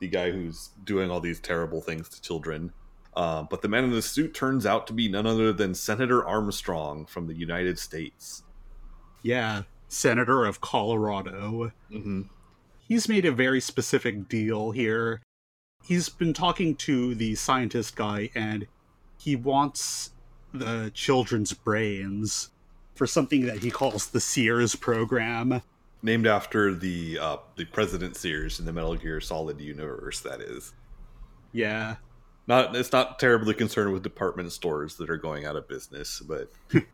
[0.00, 2.72] the guy who's doing all these terrible things to children.
[3.16, 6.24] Uh, but the man in the suit turns out to be none other than Senator
[6.24, 8.42] Armstrong from the United States.
[9.22, 11.72] Yeah, Senator of Colorado.
[11.90, 12.22] Mm-hmm.
[12.86, 15.22] He's made a very specific deal here.
[15.82, 18.66] He's been talking to the scientist guy, and
[19.18, 20.10] he wants
[20.52, 22.50] the children's brains
[22.94, 25.62] for something that he calls the Sears program.
[26.02, 30.72] Named after the uh, the President Sears in the Metal Gear Solid universe, that is.
[31.52, 31.96] Yeah.
[32.46, 36.50] Not it's not terribly concerned with department stores that are going out of business, but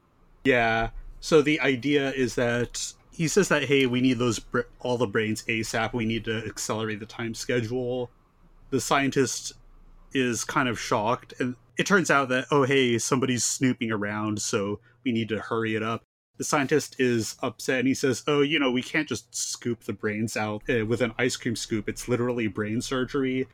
[0.45, 0.91] Yeah.
[1.21, 5.07] So the idea is that he says that hey, we need those br- all the
[5.07, 5.93] brains ASAP.
[5.93, 8.11] We need to accelerate the time schedule.
[8.71, 9.53] The scientist
[10.13, 14.81] is kind of shocked, and it turns out that oh hey, somebody's snooping around, so
[15.05, 16.03] we need to hurry it up.
[16.39, 19.93] The scientist is upset and he says, "Oh, you know, we can't just scoop the
[19.93, 21.89] brains out uh, with an ice cream scoop.
[21.89, 23.47] It's literally brain surgery."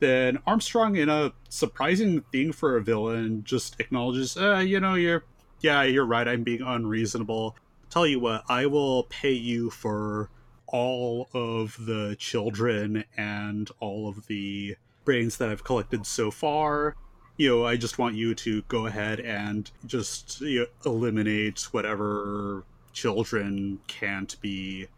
[0.00, 5.24] Then Armstrong, in a surprising thing for a villain, just acknowledges, uh, "You know, you're
[5.64, 6.28] yeah, you're right.
[6.28, 7.56] I'm being unreasonable.
[7.88, 10.28] Tell you what, I will pay you for
[10.66, 14.76] all of the children and all of the
[15.06, 16.96] brains that I've collected so far.
[17.38, 22.64] You know, I just want you to go ahead and just you know, eliminate whatever
[22.92, 24.88] children can't be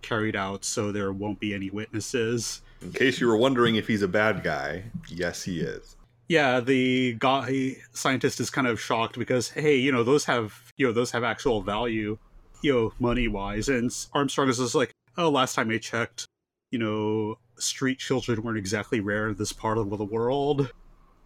[0.00, 2.62] carried out so there won't be any witnesses.
[2.80, 5.96] in case you were wondering if he's a bad guy, yes, he is.
[6.28, 10.86] Yeah the guy scientist is kind of shocked because hey you know those have you
[10.86, 12.18] know those have actual value
[12.62, 16.26] you know money wise and armstrong is just like oh last time i checked
[16.70, 20.72] you know street children weren't exactly rare in this part of the world.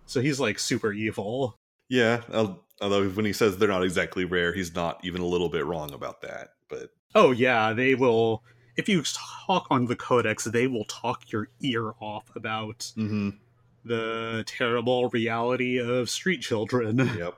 [0.07, 1.57] So he's like super evil.
[1.89, 5.49] Yeah, al- although when he says they're not exactly rare, he's not even a little
[5.49, 6.51] bit wrong about that.
[6.69, 8.43] But oh yeah they will
[8.77, 9.03] if you
[9.47, 13.31] talk on the codec they will talk your ear off about mm-hmm.
[13.89, 17.35] The terrible reality of street children yep,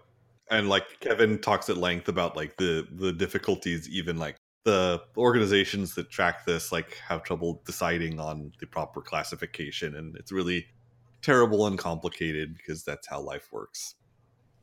[0.50, 5.94] and like Kevin talks at length about like the the difficulties, even like the organizations
[5.94, 10.66] that track this like have trouble deciding on the proper classification, and it's really
[11.22, 13.94] terrible and complicated because that's how life works.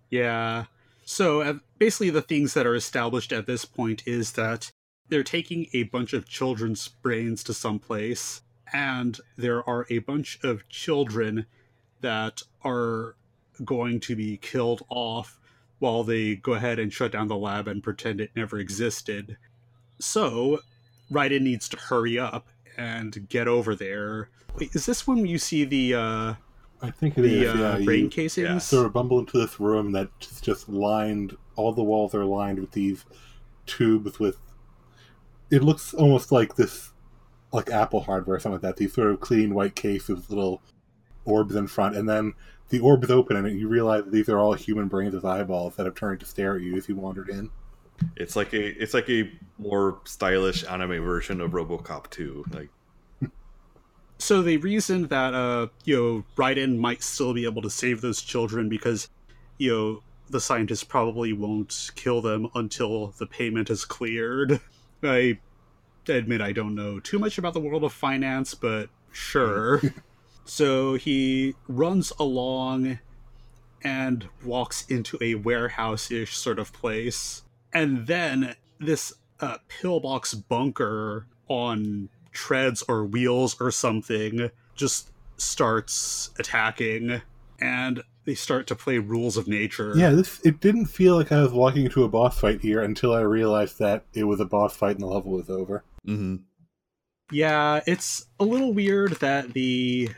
[0.10, 0.66] Yeah.
[1.06, 4.72] So uh, basically, the things that are established at this point is that
[5.08, 8.42] they're taking a bunch of children's brains to someplace,
[8.74, 11.46] and there are a bunch of children
[12.02, 13.16] that are
[13.64, 15.40] going to be killed off
[15.80, 19.38] while they go ahead and shut down the lab and pretend it never existed.
[20.00, 20.60] So,
[21.12, 22.48] Raiden needs to hurry up
[22.78, 24.30] and get over there.
[24.58, 26.34] Wait, is this when you see the uh,
[26.82, 27.32] I think it is.
[27.32, 28.64] the uh, yeah, brain you casings?
[28.64, 31.36] sort of bumble into this room that's just lined.
[31.56, 33.06] All the walls are lined with these
[33.66, 34.38] tubes with.
[35.50, 36.92] It looks almost like this,
[37.52, 38.78] like Apple hardware or something like that.
[38.78, 40.62] These sort of clean white cases with little
[41.28, 42.34] orbs in front, and then
[42.70, 45.96] the orbs open, and you realize these are all human brains with eyeballs that have
[45.96, 47.50] turned to stare at you as you wandered in.
[48.16, 52.46] It's like a it's like a more stylish anime version of RoboCop 2.
[52.52, 52.70] Like
[54.20, 58.22] so they reasoned that uh you know Raiden might still be able to save those
[58.22, 59.10] children because
[59.58, 64.60] you know the scientists probably won't kill them until the payment is cleared.
[65.04, 65.40] I
[66.08, 69.82] admit I don't know too much about the world of finance, but sure.
[70.48, 73.00] so he runs along
[73.84, 77.44] and walks into a warehouse-ish sort of place.
[77.74, 87.22] And then this uh, pillbox bunker on treads or wheels or something just starts attacking.
[87.60, 89.94] and they start to play rules of nature.
[89.96, 93.14] Yeah, this it didn't feel like I was walking into a boss fight here until
[93.14, 95.84] I realized that it was a boss fight and the level was over.
[96.06, 96.36] Mm-hmm.
[97.32, 100.10] Yeah, it's a little weird that the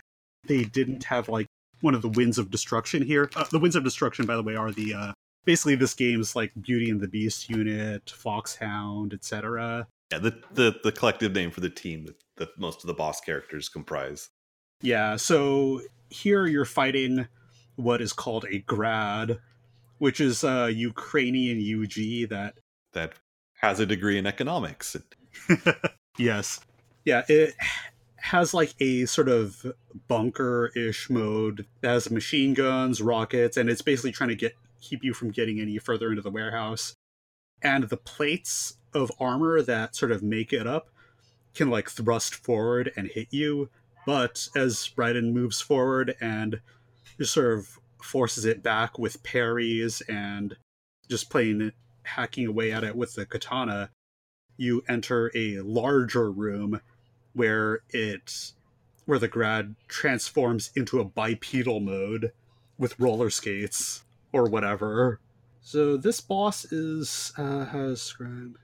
[0.48, 1.48] they didn't have like
[1.82, 3.30] one of the winds of destruction here.
[3.36, 5.14] Uh, the winds of destruction, by the way, are the uh,
[5.46, 9.88] basically this game's like Beauty and the Beast unit, Foxhound, etc.
[10.12, 12.08] Yeah, the, the the collective name for the team
[12.38, 14.30] that, most of the boss characters comprise.
[14.82, 17.28] Yeah, so here you're fighting
[17.76, 19.40] what is called a grad,
[19.98, 22.56] which is a Ukrainian UG that
[22.94, 23.14] That
[23.62, 24.96] has a degree in economics.
[26.18, 26.62] yes.
[27.06, 27.56] Yeah, it
[28.22, 29.66] has like a sort of
[30.08, 35.14] bunker-ish mode that has machine guns, rockets, and it's basically trying to get keep you
[35.14, 36.96] from getting any further into the warehouse.
[37.62, 40.90] And the plates of armor that sort of make it up
[41.54, 43.70] can like thrust forward and hit you,
[44.06, 46.62] but as Raiden moves forward and
[47.18, 50.56] just sort of forces it back with parries and
[51.10, 51.74] just playing
[52.04, 53.90] hacking away at it with the katana,
[54.58, 56.82] you enter a larger room
[57.34, 58.54] where it
[59.06, 62.32] where the grad transforms into a bipedal mode
[62.78, 65.20] with roller skates or whatever.
[65.62, 68.58] So this boss is uh how to describe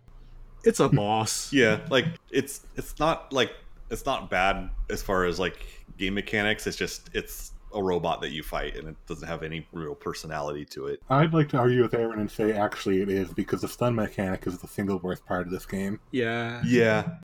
[0.64, 1.52] it's a boss.
[1.54, 3.54] Yeah, like it's it's not like
[3.90, 5.66] it's not bad as far as like
[5.98, 6.68] game mechanics.
[6.68, 10.64] It's just it's a robot that you fight and it doesn't have any real personality
[10.64, 11.02] to it.
[11.10, 14.48] I'd like to argue with Aaron and say actually it is because the stun mechanic
[14.48, 16.62] is the single worst part of this game, Yeah.
[16.66, 17.18] Yeah,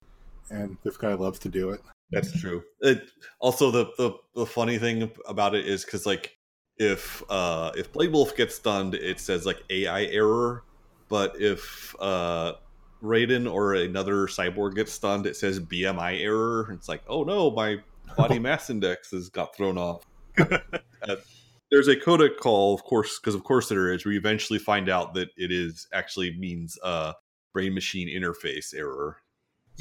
[0.52, 1.82] and this guy loves to do it.
[2.12, 2.64] that's true.
[2.82, 3.10] It
[3.40, 6.38] also the the, the funny thing about it is because like
[6.78, 10.64] if uh if Blade Wolf gets stunned, it says like AI error,
[11.10, 12.54] but if uh
[13.02, 16.72] Raiden or another cyborg gets stunned, it says BMI error.
[16.74, 17.78] It's like, oh no, my
[18.18, 20.06] body mass index has got thrown off.
[21.10, 21.16] Uh,
[21.72, 24.06] there's a codec call, of course, because of course there is.
[24.06, 27.14] We eventually find out that it is actually means uh,
[27.56, 29.18] brain machine interface error.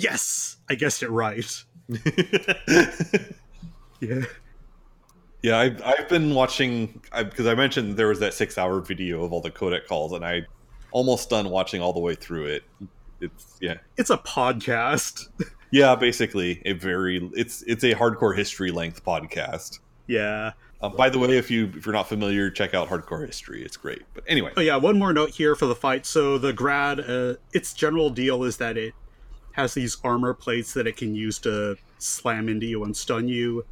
[0.00, 1.64] Yes, I guessed it right.
[4.00, 4.22] Yeah.
[5.42, 9.32] yeah, I've, I've been watching because I, mentioned there was that six hour video of
[9.34, 10.46] all the codec calls, and I
[10.90, 12.62] almost done watching all the way through it.
[13.20, 15.28] It's yeah, It's a podcast.
[15.70, 19.80] yeah, basically a very it's it's a hardcore history length podcast.
[20.06, 20.52] yeah.
[20.82, 23.62] Um, by the way, if you if you're not familiar, check out Hardcore History.
[23.62, 24.00] It's great.
[24.14, 26.06] But anyway, Oh yeah, one more note here for the fight.
[26.06, 28.94] So the grad, uh, its general deal is that it
[29.52, 33.64] has these armor plates that it can use to slam into you and stun you,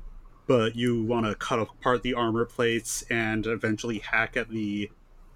[0.46, 4.90] but you want to cut apart the armor plates and eventually hack at the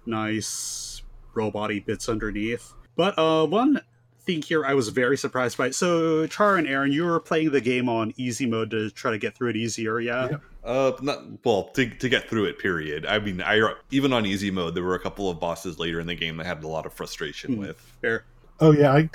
[0.05, 1.01] nice
[1.33, 2.73] robot-y bits underneath.
[2.95, 3.81] But uh, one
[4.21, 5.71] thing here I was very surprised by.
[5.71, 9.17] So Char and Aaron, you were playing the game on easy mode to try to
[9.17, 10.29] get through it easier, yeah?
[10.29, 10.41] Yep.
[10.63, 12.59] uh, not well to to get through it.
[12.59, 13.05] Period.
[13.05, 16.07] I mean, I even on easy mode, there were a couple of bosses later in
[16.07, 17.59] the game that I had a lot of frustration Hmm.
[17.61, 17.79] with.
[18.01, 18.25] Fair.
[18.59, 19.09] Oh yeah, I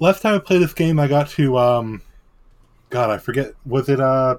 [0.00, 2.02] last time I played this game, I got to um,
[2.90, 3.52] God, I forget.
[3.64, 4.38] Was it uh,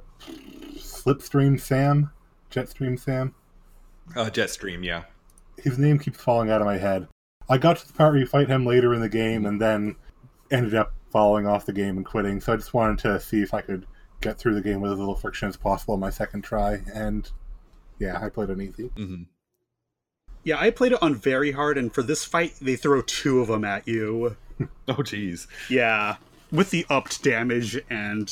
[0.75, 2.11] Slipstream Sam,
[2.51, 3.33] Jetstream Sam?
[4.15, 5.03] Uh, Jetstream, yeah.
[5.57, 7.07] His name keeps falling out of my head.
[7.49, 9.95] I got to the part where you fight him later in the game, and then
[10.51, 12.39] ended up falling off the game and quitting.
[12.39, 13.85] So I just wanted to see if I could
[14.21, 16.81] get through the game with as little friction as possible on my second try.
[16.93, 17.29] And
[17.99, 18.89] yeah, I played on easy.
[18.97, 19.23] hmm
[20.47, 23.47] Yeah, I played it on very hard, and for this fight, they throw two of
[23.49, 24.37] them at you.
[24.87, 25.45] Oh, jeez.
[25.69, 26.15] Yeah,
[26.51, 28.31] with the upped damage and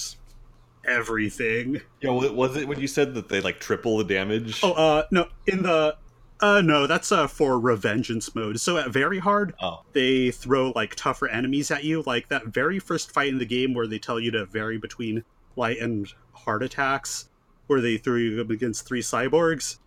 [0.88, 1.82] everything.
[2.02, 4.62] Yeah, wa- was it when you said that they like triple the damage?
[4.64, 5.98] Oh, uh, no, in the.
[6.42, 8.60] Uh, no, that's uh, for revengeance mode.
[8.60, 9.82] So at very hard, Oh.
[9.94, 12.04] they throw like tougher enemies at you.
[12.06, 15.24] Like that very first fight in the game where they tell you to vary between
[15.56, 17.30] light and hard attacks,
[17.68, 19.78] where they throw you up against three cyborgs.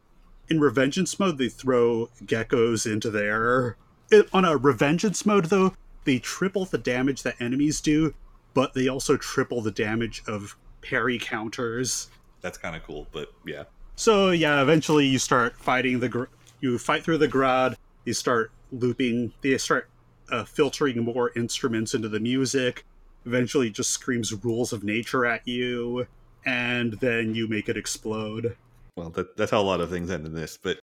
[0.51, 3.77] In revengeance mode, they throw Gekkos into there.
[4.11, 8.15] It, on a revengeance mode, though, they triple the damage that enemies do,
[8.55, 12.09] but they also triple the damage of parry counters.
[12.41, 13.65] That's kind of cool, but yeah.
[13.97, 16.25] So yeah, eventually you start fighting the gr-
[16.61, 17.77] you fight through the grad.
[18.05, 19.33] You start looping.
[19.43, 19.91] They start
[20.31, 22.85] uh, filtering more instruments into the music.
[23.27, 26.07] Eventually, it just screams rules of nature at you,
[26.47, 28.57] and then you make it explode.
[28.99, 30.59] Well, that, that's how a lot of things end in this.
[30.61, 30.81] But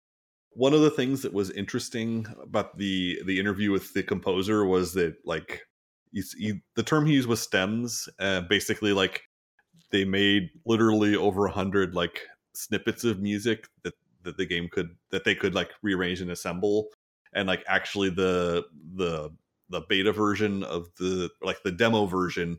[0.52, 4.94] one of the things that was interesting about the the interview with the composer was
[4.94, 5.60] that like
[6.12, 8.08] he's, he, the term he used was stems.
[8.18, 9.22] Uh, basically, like
[9.90, 12.22] they made literally over a hundred like
[12.54, 16.88] snippets of music that that the game could that they could like rearrange and assemble,
[17.34, 18.64] and like actually the
[18.94, 19.30] the
[19.68, 22.58] the beta version of the like the demo version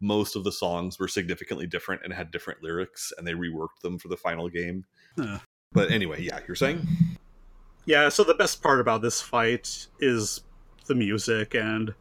[0.00, 3.98] most of the songs were significantly different and had different lyrics and they reworked them
[3.98, 4.84] for the final game
[5.18, 5.38] Huh.
[5.72, 6.86] But anyway, yeah, you're saying?
[7.84, 10.42] Yeah, so the best part about this fight is
[10.86, 11.94] the music and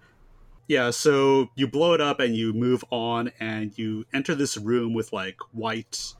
[0.68, 4.94] yeah, so you blow it up and you move on and you enter this room
[4.94, 6.14] with like white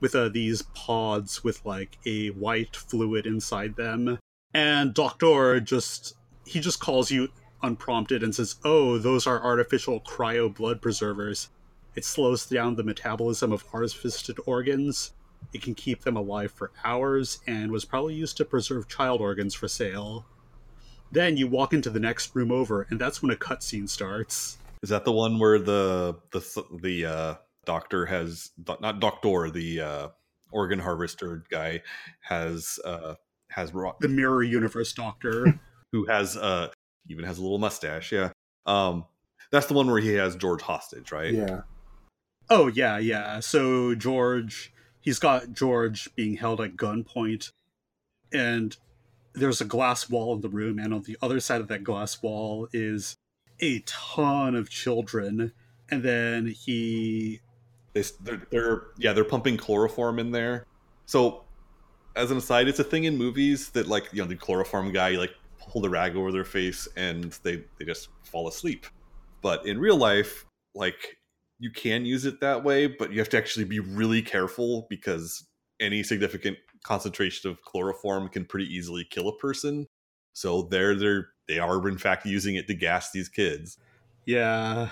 [0.00, 4.18] with uh, these pods with like a white fluid inside them.
[4.52, 6.14] And Doctor just
[6.44, 7.28] he just calls you
[7.62, 11.50] unprompted and says, "Oh, those are artificial cryo blood preservers.
[11.94, 15.12] It slows down the metabolism of harvested organs.
[15.52, 19.54] It can keep them alive for hours and was probably used to preserve child organs
[19.54, 20.26] for sale."
[21.10, 24.56] Then you walk into the next room over, and that's when a cutscene starts.
[24.82, 27.34] Is that the one where the the the uh,
[27.64, 30.08] doctor has not doctor the uh,
[30.50, 31.82] organ harvester guy
[32.20, 33.14] has uh,
[33.48, 35.60] has the mirror universe doctor
[35.92, 36.68] who has uh
[37.08, 38.12] even has a little mustache.
[38.12, 38.30] Yeah,
[38.66, 39.04] um,
[39.50, 41.32] that's the one where he has George hostage, right?
[41.32, 41.62] Yeah.
[42.50, 43.40] Oh yeah, yeah.
[43.40, 47.52] So George, he's got George being held at gunpoint,
[48.32, 48.76] and
[49.34, 52.22] there's a glass wall in the room, and on the other side of that glass
[52.22, 53.16] wall is
[53.60, 55.52] a ton of children.
[55.90, 57.40] And then he,
[57.92, 60.66] they, they're, they're yeah, they're pumping chloroform in there.
[61.06, 61.44] So,
[62.16, 65.10] as an aside, it's a thing in movies that like you know the chloroform guy,
[65.10, 65.34] like
[65.68, 68.86] hold a rag over their face and they they just fall asleep.
[69.42, 70.44] But in real life,
[70.74, 71.18] like
[71.58, 75.44] you can use it that way, but you have to actually be really careful because
[75.80, 79.86] any significant concentration of chloroform can pretty easily kill a person.
[80.32, 83.78] So they're they're they are in fact using it to gas these kids.
[84.24, 84.90] Yeah.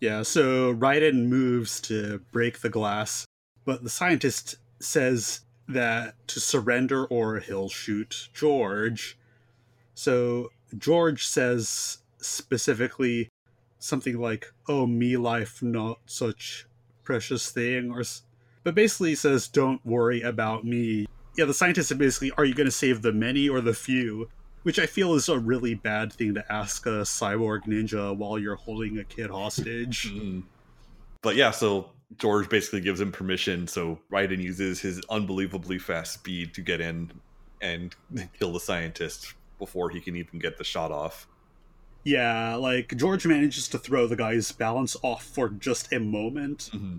[0.00, 3.26] Yeah, so Raiden moves to break the glass,
[3.64, 9.18] but the scientist says that to surrender or he'll shoot George.
[9.98, 13.30] So George says specifically
[13.80, 16.66] something like, "Oh, me life not such
[17.02, 18.04] precious thing," or
[18.62, 21.06] but basically says, "Don't worry about me."
[21.36, 24.28] Yeah, the scientists are basically, "Are you going to save the many or the few?"
[24.62, 28.54] Which I feel is a really bad thing to ask a cyborg ninja while you're
[28.54, 30.12] holding a kid hostage.
[30.12, 30.44] Mm.
[31.22, 33.66] But yeah, so George basically gives him permission.
[33.66, 37.10] So Raiden uses his unbelievably fast speed to get in
[37.60, 37.96] and
[38.38, 41.26] kill the scientist before he can even get the shot off.
[42.04, 46.98] Yeah, like George manages to throw the guy's balance off for just a moment, mm-hmm.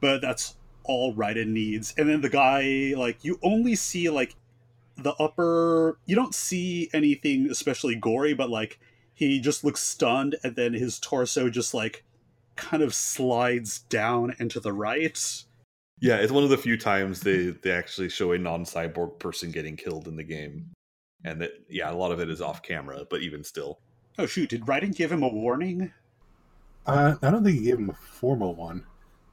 [0.00, 1.94] but that's all Raiden needs.
[1.96, 4.34] And then the guy, like, you only see like
[4.96, 5.98] the upper.
[6.06, 8.80] You don't see anything especially gory, but like
[9.14, 12.04] he just looks stunned, and then his torso just like
[12.56, 15.44] kind of slides down and to the right.
[16.00, 19.76] Yeah, it's one of the few times they they actually show a non-cyborg person getting
[19.76, 20.70] killed in the game,
[21.24, 23.80] and that yeah, a lot of it is off camera, but even still.
[24.18, 24.50] Oh shoot!
[24.50, 25.92] Did Raiden give him a warning?
[26.86, 28.84] Uh, I don't think he gave him a formal one.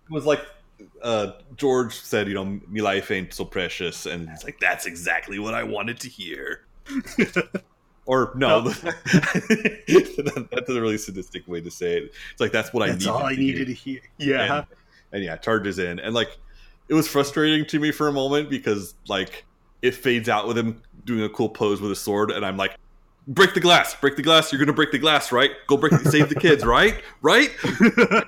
[0.10, 0.42] It was like
[1.02, 5.40] uh, George said, you know, "My life ain't so precious," and it's like that's exactly
[5.40, 6.66] what I wanted to hear.
[8.06, 8.72] or no, no.
[8.74, 12.14] that's a really sadistic way to say it.
[12.32, 13.22] It's like that's what that's I needed.
[13.22, 14.00] all I to needed hear.
[14.00, 14.38] to hear.
[14.38, 14.66] Yeah, and,
[15.12, 16.38] and yeah, charges in, and like
[16.90, 19.46] it was frustrating to me for a moment because like
[19.84, 22.78] it fades out with him doing a cool pose with a sword, and I'm like,
[23.28, 24.52] break the glass, break the glass.
[24.52, 25.52] You're gonna break the glass, right?
[25.68, 27.04] Go break, save the kids, right?
[27.22, 27.52] Right?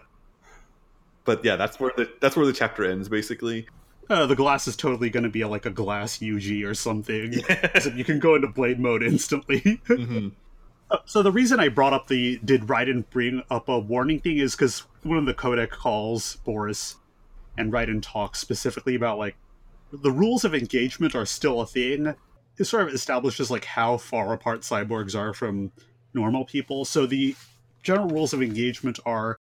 [1.25, 3.67] but yeah, that's where the that's where the chapter ends, basically.
[4.07, 7.33] Uh, the glass is totally going to be like a glass UG or something.
[7.33, 7.71] Yeah.
[7.79, 9.61] So you can go into blade mode instantly.
[9.61, 10.27] mm-hmm.
[10.91, 14.37] uh, so the reason I brought up the did Raiden bring up a warning thing
[14.37, 16.97] is because one of the codec calls Boris,
[17.57, 19.35] and Raiden talks specifically about like
[20.01, 22.15] the rules of engagement are still a thing.
[22.57, 25.71] It sort of establishes like how far apart cyborgs are from
[26.13, 26.85] normal people.
[26.85, 27.35] So the
[27.83, 29.37] general rules of engagement are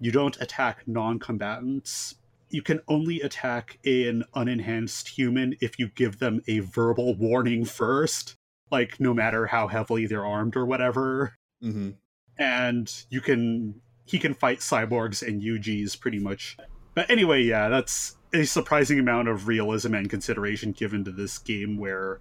[0.00, 2.16] you don't attack non-combatants
[2.54, 8.36] you can only attack an unenhanced human if you give them a verbal warning first
[8.70, 11.90] like no matter how heavily they're armed or whatever mm-hmm.
[12.38, 16.56] and you can he can fight cyborgs and ugs pretty much
[16.94, 21.78] but anyway yeah that's a surprising amount of realism and consideration given to this game
[21.78, 22.18] where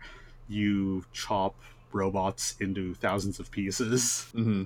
[0.48, 1.56] you chop
[1.92, 4.64] robots into thousands of pieces mm-hmm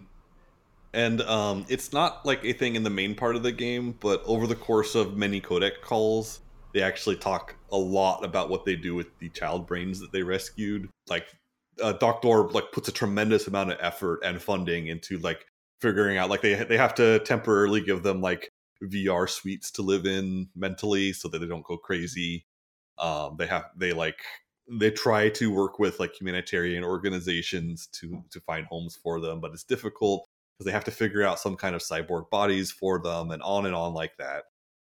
[0.94, 4.24] and um, it's not like a thing in the main part of the game, but
[4.26, 6.40] over the course of many codec calls,
[6.74, 10.24] they actually talk a lot about what they do with the child brains that they
[10.24, 10.90] rescued.
[11.08, 11.28] Like,
[11.82, 15.46] uh, Doctor like puts a tremendous amount of effort and funding into like
[15.80, 18.50] figuring out like they they have to temporarily give them like
[18.84, 22.46] VR suites to live in mentally so that they don't go crazy.
[22.98, 24.20] Um, they have they like
[24.70, 29.52] they try to work with like humanitarian organizations to to find homes for them, but
[29.52, 30.28] it's difficult
[30.58, 33.66] because they have to figure out some kind of cyborg bodies for them and on
[33.66, 34.44] and on like that.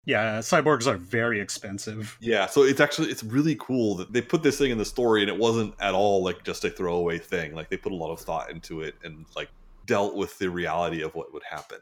[0.04, 2.16] Yeah, cyborgs are very expensive.
[2.20, 5.22] Yeah, so it's actually it's really cool that they put this thing in the story
[5.22, 7.54] and it wasn't at all like just a throwaway thing.
[7.54, 9.48] Like they put a lot of thought into it and like
[9.84, 11.78] dealt with the reality of what would happen.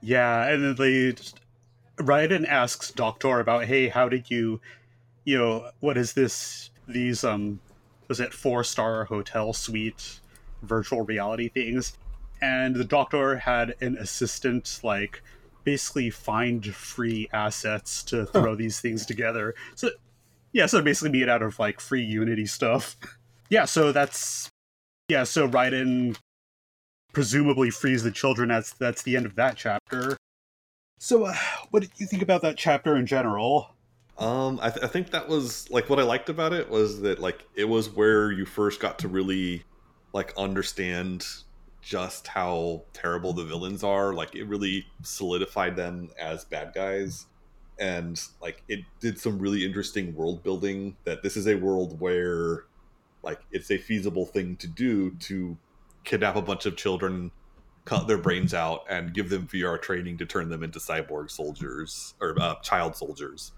[0.00, 1.40] Yeah, and then they just
[1.96, 4.60] Raiden asks Doctor about, hey, how did you
[5.24, 7.60] you know, what is this these um
[8.08, 10.20] was it four star hotel suite
[10.62, 11.98] virtual reality things?
[12.40, 15.22] And the doctor had an assistant like
[15.64, 19.54] basically find free assets to throw these things together.
[19.74, 19.90] So
[20.52, 22.96] yeah, so basically made out of like free Unity stuff.
[23.50, 24.48] yeah, so that's
[25.08, 26.16] yeah, so Raiden
[27.18, 28.48] presumably frees the children.
[28.48, 30.16] That's that's the end of that chapter.
[31.00, 31.34] So, uh,
[31.70, 33.74] what did you think about that chapter in general?
[34.18, 37.18] Um, I, th- I think that was like what I liked about it was that
[37.18, 39.64] like it was where you first got to really
[40.12, 41.26] like understand
[41.82, 44.14] just how terrible the villains are.
[44.14, 47.26] Like it really solidified them as bad guys.
[47.80, 52.66] And like it did some really interesting world building that this is a world where
[53.24, 55.58] like it's a feasible thing to do to
[56.04, 57.30] kidnap a bunch of children,
[57.84, 62.14] cut their brains out, and give them VR training to turn them into cyborg soldiers
[62.20, 63.52] or uh, child soldiers.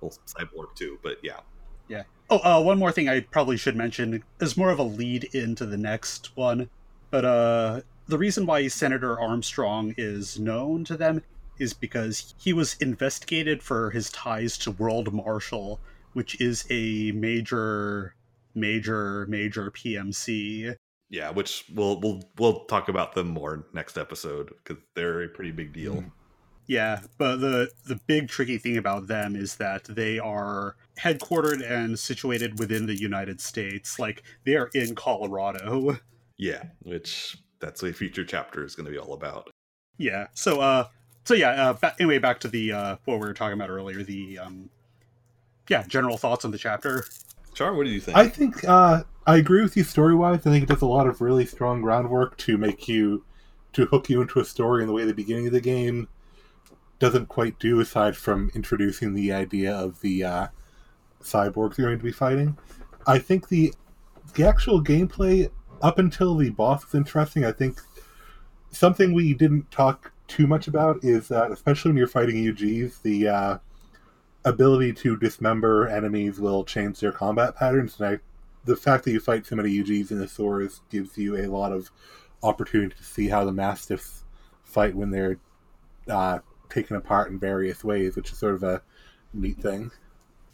[0.00, 1.40] Well, cyborg too, but yeah.
[1.88, 2.04] Yeah.
[2.30, 5.66] Oh, uh, one more thing I probably should mention is more of a lead into
[5.66, 6.70] the next one.
[7.10, 11.22] But uh, the reason why Senator Armstrong is known to them
[11.58, 15.80] is because he was investigated for his ties to World Marshal,
[16.12, 18.14] which is a major,
[18.54, 20.76] major, major PMC.
[21.10, 25.50] Yeah, which we'll we'll we'll talk about them more next episode because they're a pretty
[25.50, 25.96] big deal.
[25.96, 26.12] Mm.
[26.66, 31.98] Yeah, but the the big tricky thing about them is that they are headquartered and
[31.98, 33.98] situated within the United States.
[33.98, 35.98] Like they are in Colorado.
[36.42, 39.50] Yeah, which that's a future chapter is going to be all about.
[39.98, 40.28] Yeah.
[40.32, 40.86] So uh
[41.24, 44.02] so yeah, uh ba- anyway back to the uh what we were talking about earlier,
[44.02, 44.70] the um
[45.68, 47.04] yeah, general thoughts on the chapter.
[47.54, 48.16] Char, what do you think?
[48.16, 50.46] I think uh I agree with you story wise.
[50.46, 53.24] I think it does a lot of really strong groundwork to make you
[53.74, 56.08] to hook you into a story in the way the beginning of the game
[56.98, 60.46] doesn't quite do aside from introducing the idea of the uh,
[61.22, 62.58] cyborgs you're going to be fighting.
[63.06, 63.72] I think the
[64.34, 65.50] the actual gameplay
[65.82, 67.44] up until the boss is interesting.
[67.44, 67.80] I think
[68.70, 73.28] something we didn't talk too much about is that, especially when you're fighting UGs, the
[73.28, 73.58] uh,
[74.44, 77.96] ability to dismember enemies will change their combat patterns.
[77.98, 78.18] And I,
[78.64, 81.72] the fact that you fight so many UGs in the Source gives you a lot
[81.72, 81.90] of
[82.42, 84.24] opportunity to see how the Mastiffs
[84.64, 85.38] fight when they're
[86.08, 86.38] uh,
[86.68, 88.82] taken apart in various ways, which is sort of a
[89.34, 89.90] neat thing.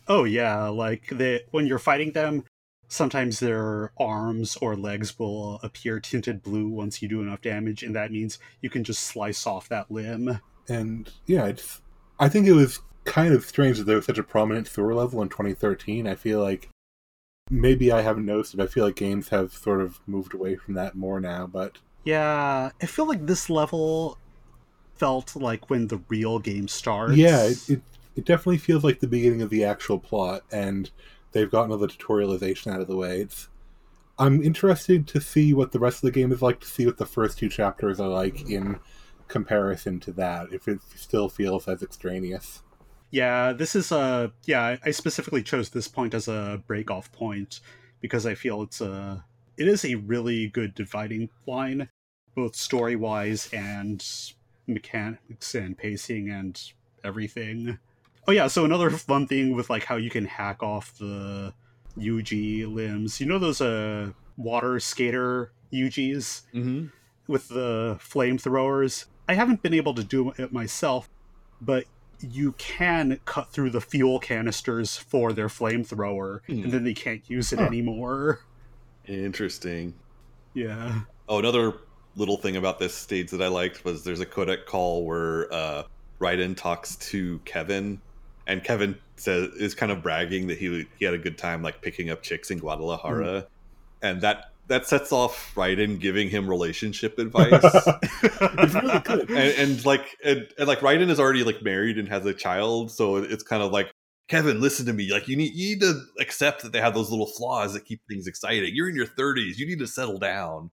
[0.08, 2.44] Oh yeah, like the when you're fighting them,
[2.88, 7.94] sometimes their arms or legs will appear tinted blue once you do enough damage, and
[7.96, 10.40] that means you can just slice off that limb.
[10.68, 11.80] And yeah, it's
[12.18, 15.22] I think it was kind of strange that there was such a prominent Thor level
[15.22, 16.06] in 2013.
[16.06, 16.68] I feel like
[17.50, 18.60] maybe I haven't noticed it.
[18.60, 22.70] I feel like games have sort of moved away from that more now, but yeah,
[22.80, 24.18] I feel like this level
[24.94, 27.16] felt like when the real game starts.
[27.16, 27.82] Yeah, it, it,
[28.14, 30.90] it definitely feels like the beginning of the actual plot, and
[31.32, 33.20] they've gotten all the tutorialization out of the way.
[33.20, 33.48] It's
[34.18, 36.96] I'm interested to see what the rest of the game is like, to see what
[36.96, 38.78] the first two chapters are like in
[39.28, 42.62] comparison to that, if it still feels as extraneous.
[43.10, 44.76] Yeah, this is a yeah.
[44.84, 47.60] I specifically chose this point as a break off point
[48.00, 49.24] because I feel it's a
[49.56, 51.88] it is a really good dividing line,
[52.34, 54.04] both story wise and
[54.66, 56.60] mechanics and pacing and
[57.04, 57.78] everything.
[58.28, 61.54] Oh yeah, so another fun thing with like how you can hack off the
[61.96, 62.32] UG
[62.68, 63.20] limbs.
[63.20, 66.86] You know those uh water skater UGs mm-hmm.
[67.26, 69.06] with the flamethrowers.
[69.28, 71.08] I haven't been able to do it myself,
[71.60, 71.84] but
[72.20, 76.64] you can cut through the fuel canisters for their flamethrower, mm.
[76.64, 77.66] and then they can't use it huh.
[77.66, 78.40] anymore.
[79.06, 79.94] Interesting.
[80.54, 81.00] Yeah.
[81.28, 81.74] Oh, another
[82.16, 85.82] little thing about this stage that I liked was there's a codec call where uh,
[86.20, 88.00] Raiden talks to Kevin,
[88.46, 91.82] and Kevin says is kind of bragging that he he had a good time like
[91.82, 93.46] picking up chicks in Guadalajara, mm.
[94.02, 97.50] and that that sets off Raiden giving him relationship advice.
[97.52, 102.08] it's really good, and, and like and, and, like Raiden is already like married and
[102.08, 103.90] has a child, so it's kind of like.
[104.28, 105.12] Kevin, listen to me.
[105.12, 108.00] Like you need you need to accept that they have those little flaws that keep
[108.08, 108.72] things exciting.
[108.74, 109.56] You're in your 30s.
[109.56, 110.72] You need to settle down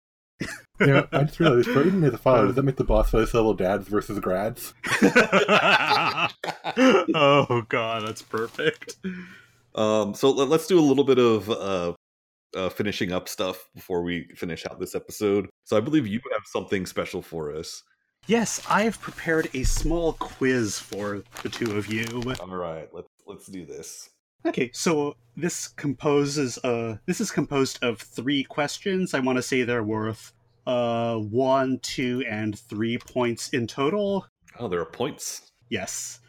[0.79, 2.47] yeah, I just realized Raiden is a father.
[2.47, 4.73] Does that make the boss fight level dads versus grads?
[7.13, 8.95] oh god, that's perfect.
[9.75, 11.93] Um, so let, us do a little bit of uh,
[12.55, 15.49] uh, finishing up stuff before we finish out this episode.
[15.63, 17.83] So I believe you have something special for us.
[18.27, 22.05] Yes, I have prepared a small quiz for the two of you.
[22.39, 24.09] All right, let's let's do this.
[24.45, 29.13] Okay, so this composes uh this is composed of three questions.
[29.13, 30.33] I want to say they're worth
[30.67, 34.27] uh one, two, and three points in total.
[34.59, 35.51] Oh, there are points.
[35.69, 36.19] Yes.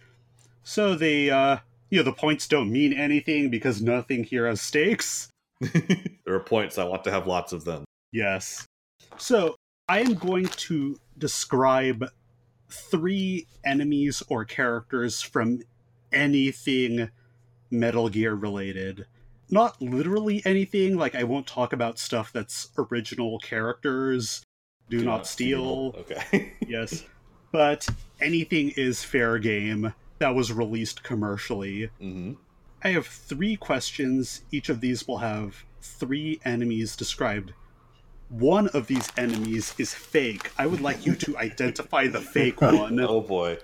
[0.62, 1.58] So they uh
[1.90, 5.28] you know the points don't mean anything because nothing here has stakes.
[6.24, 6.78] there are points.
[6.78, 7.84] I want to have lots of them.
[8.12, 8.66] Yes.
[9.16, 9.56] So
[9.88, 12.04] I am going to describe
[12.68, 15.60] three enemies or characters from
[16.12, 17.10] anything
[17.70, 19.06] Metal Gear related.
[19.50, 24.42] Not literally anything, like I won't talk about stuff that's original characters.
[24.88, 25.94] Do, not, steal.
[25.98, 26.54] Okay.
[26.66, 27.04] yes.
[27.50, 27.88] But
[28.20, 31.90] anything is fair game that was released commercially.
[32.00, 32.32] hmm
[32.84, 34.42] I have three questions.
[34.50, 37.52] Each of these will have three enemies described.
[38.28, 40.50] One of these enemies is fake.
[40.58, 42.98] I would like you to identify the fake one.
[43.00, 43.58] Oh boy.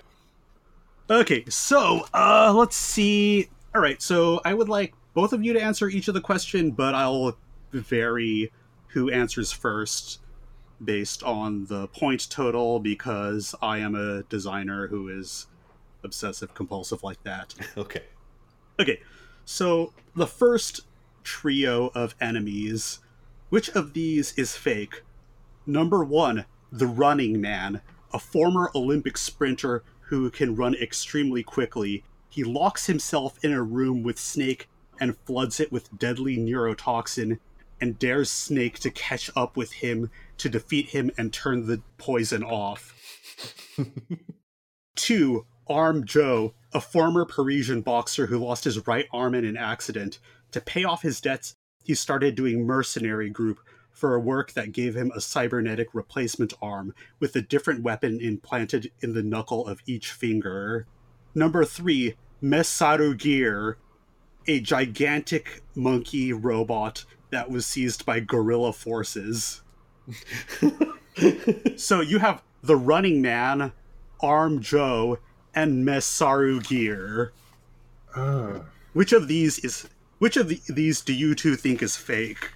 [1.09, 3.49] Okay, so uh let's see.
[3.75, 6.71] All right, so I would like both of you to answer each of the question,
[6.71, 7.37] but I'll
[7.71, 8.51] vary
[8.89, 10.19] who answers first
[10.83, 15.47] based on the point total because I am a designer who is
[16.03, 17.53] obsessive compulsive like that.
[17.77, 18.03] Okay.
[18.79, 19.01] Okay,
[19.43, 20.81] so the first
[21.23, 22.99] trio of enemies,
[23.49, 25.03] which of these is fake?
[25.65, 27.81] Number one, the Running Man,
[28.13, 32.03] a former Olympic sprinter who can run extremely quickly.
[32.29, 34.69] He locks himself in a room with Snake
[34.99, 37.39] and floods it with deadly neurotoxin
[37.81, 42.43] and dares Snake to catch up with him to defeat him and turn the poison
[42.43, 42.95] off.
[44.95, 50.19] Two, Arm Joe, a former Parisian boxer who lost his right arm in an accident.
[50.51, 53.59] To pay off his debts, he started doing mercenary group
[53.91, 58.91] for a work that gave him a cybernetic replacement arm with a different weapon implanted
[59.01, 60.87] in the knuckle of each finger.
[61.35, 63.77] Number three, Messaru Gear,
[64.47, 69.61] a gigantic monkey robot that was seized by guerrilla forces.
[71.75, 73.71] so you have the Running Man,
[74.21, 75.19] Arm Joe,
[75.55, 77.33] and Messaru Gear.
[78.15, 78.59] Uh,
[78.93, 82.51] Which of these is which of the, these do you two think is fake?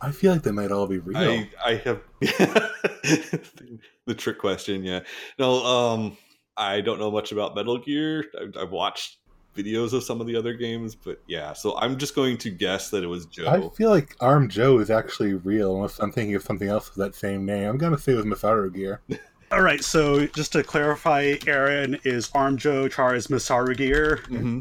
[0.00, 1.18] I feel like they might all be real.
[1.18, 4.84] I I have the trick question.
[4.84, 5.00] Yeah.
[5.38, 5.64] No.
[5.64, 6.16] Um.
[6.56, 8.24] I don't know much about Metal Gear.
[8.40, 9.18] I've, I've watched
[9.56, 11.52] videos of some of the other games, but yeah.
[11.52, 13.46] So I'm just going to guess that it was Joe.
[13.46, 17.04] I feel like Arm Joe is actually real, unless I'm thinking of something else with
[17.04, 17.68] that same name.
[17.68, 19.00] I'm gonna say it was Masaru Gear.
[19.50, 24.20] All right, so just to clarify, Aaron is Arm Joe, Char is Masaru Gear.
[24.28, 24.60] hmm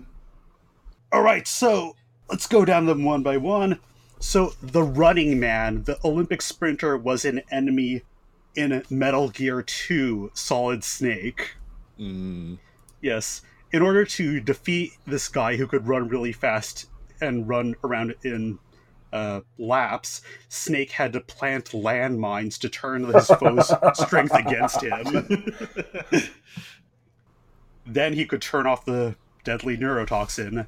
[1.11, 1.95] All right, so
[2.29, 3.79] let's go down them one by one.
[4.19, 8.03] So the Running Man, the Olympic sprinter, was an enemy
[8.55, 11.55] in Metal Gear 2 Solid Snake.
[11.99, 12.57] Mm.
[13.01, 13.41] Yes.
[13.71, 16.87] In order to defeat this guy who could run really fast
[17.21, 18.57] and run around in
[19.13, 25.53] uh, laps, Snake had to plant landmines to turn his foe's strength against him.
[27.85, 30.67] then he could turn off the deadly neurotoxin.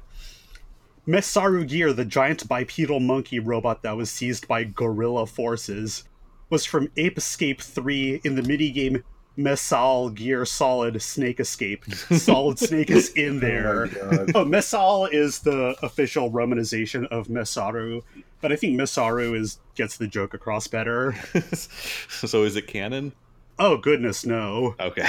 [1.06, 6.04] Messaru Gear, the giant bipedal monkey robot that was seized by guerrilla forces,
[6.48, 9.02] was from Ape Escape 3 in the minigame
[9.40, 11.84] Messal Gear Solid Snake Escape.
[11.94, 13.88] Solid Snake is in there.
[14.02, 14.26] Oh.
[14.36, 18.02] Oh, Messal is the official romanization of Messaru,
[18.40, 21.14] but I think Messaru is gets the joke across better.
[21.54, 23.12] so is it canon?
[23.58, 24.74] Oh goodness, no.
[24.80, 25.08] Okay.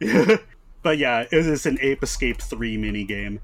[0.82, 3.38] but yeah, it is an Ape Escape 3 minigame.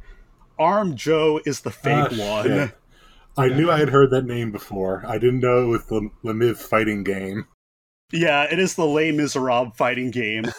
[0.58, 2.44] Arm Joe is the fake Ah, one.
[2.44, 2.78] shit.
[3.36, 5.04] I knew I had heard that name before.
[5.06, 7.46] I didn't know it was the Les Mis fighting game.
[8.12, 10.44] Yeah, it is the Les Miserables fighting game,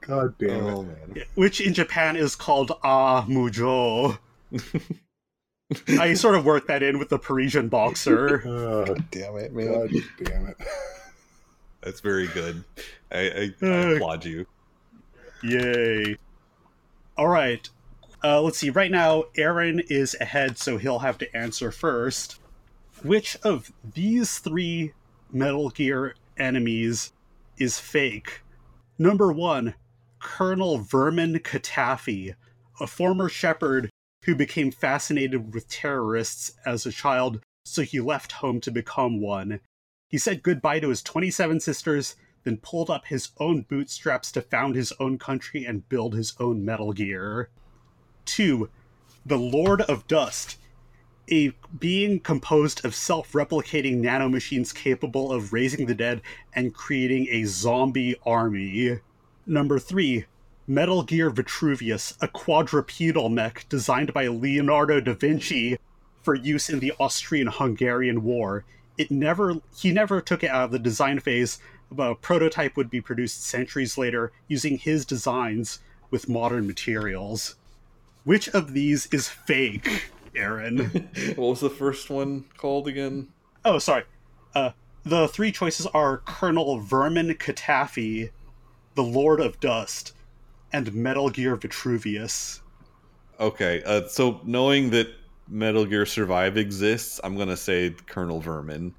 [0.00, 0.72] God damn it.
[0.72, 1.24] oh man.
[1.34, 4.18] which in Japan is called Ah Mujo.
[5.98, 8.42] I sort of worked that in with the Parisian boxer.
[8.46, 9.90] Oh, Damn it, God
[10.24, 10.56] damn it.
[11.82, 12.64] That's very good.
[13.12, 14.46] I, I, I Uh, applaud you.
[15.42, 16.16] Yay.
[17.18, 17.68] All right.
[18.22, 18.70] Uh, let's see.
[18.70, 22.38] Right now, Aaron is ahead, so he'll have to answer first.
[23.04, 24.94] Which of these three
[25.30, 27.12] Metal Gear enemies
[27.58, 28.40] is fake?
[28.98, 29.74] Number one,
[30.20, 32.34] Colonel Vermin CaTaffy,
[32.80, 33.90] a former shepherd
[34.24, 39.60] who became fascinated with terrorists as a child, so he left home to become one.
[40.08, 44.76] He said goodbye to his 27 sisters, then pulled up his own bootstraps to found
[44.76, 47.50] his own country and build his own Metal Gear.
[48.24, 48.70] 2.
[49.26, 50.56] The Lord of Dust.
[51.30, 56.20] A being composed of self-replicating nanomachines capable of raising the dead
[56.54, 59.00] and creating a zombie army.
[59.46, 60.26] Number three,
[60.66, 65.78] Metal Gear Vitruvius, a quadrupedal mech designed by Leonardo da Vinci
[66.22, 68.64] for use in the Austrian-Hungarian War.
[68.96, 71.58] It never he never took it out of the design phase,
[71.90, 75.80] but a prototype would be produced centuries later using his designs
[76.10, 77.56] with modern materials.
[78.24, 80.78] Which of these is fake, Aaron?
[81.36, 83.28] what was the first one called again?
[83.64, 84.04] oh, sorry.
[84.54, 84.70] Uh,
[85.04, 88.30] the three choices are Colonel Vermin CaTaffy,
[88.94, 90.12] the Lord of Dust,
[90.72, 92.62] and Metal Gear Vitruvius.
[93.40, 95.08] Okay, uh, so knowing that
[95.48, 98.94] Metal Gear Survive exists, I'm gonna say Colonel Vermin.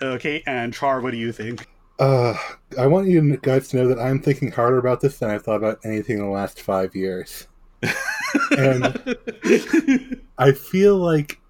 [0.00, 1.66] Okay, and Char, what do you think?
[1.98, 2.34] Uh,
[2.78, 5.56] I want you guys to know that I'm thinking harder about this than I've thought
[5.56, 7.48] about anything in the last five years.
[8.56, 11.40] and I feel like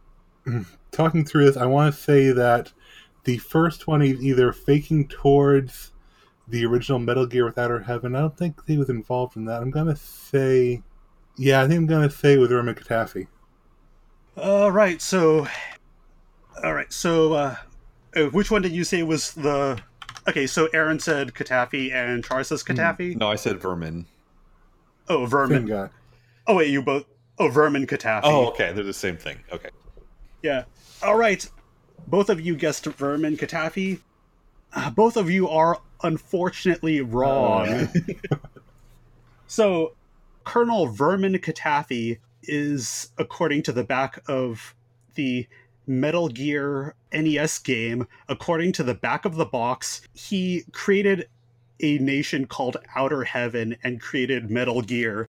[0.93, 2.73] talking through this, I want to say that
[3.25, 5.93] the first one is either faking towards
[6.47, 8.15] the original Metal Gear with Outer Heaven.
[8.17, 9.61] I don't think he was involved in that.
[9.61, 10.83] I'm gonna say,
[11.37, 13.27] yeah, I think I'm gonna say with Roman CaTaffy.
[14.37, 15.47] All right, so,
[16.63, 17.57] all right, so, uh,
[18.17, 19.79] uh, which one did you say was the?
[20.27, 23.17] Okay, so Aaron said CaTaffy and Char says CaTaffy.
[23.17, 24.07] no, I said Vermin.
[25.09, 25.67] Oh, Same Vermin.
[25.67, 25.89] guy.
[26.49, 27.05] Oh wait, you both.
[27.39, 28.23] Oh, Vermin CaTaffy.
[28.25, 29.39] Oh, okay, they're the same thing.
[29.53, 29.69] Okay.
[30.43, 30.65] Yeah.
[31.03, 31.49] All right.
[32.07, 34.01] Both of you guessed Vermin CaTaffy.
[34.73, 37.89] Uh, both of you are unfortunately wrong.
[39.47, 39.95] so,
[40.45, 44.75] Colonel Vermin CaTaffy is, according to the back of
[45.15, 45.47] the
[45.87, 51.29] Metal Gear NES game, according to the back of the box, he created
[51.81, 55.29] a nation called Outer Heaven and created Metal Gear,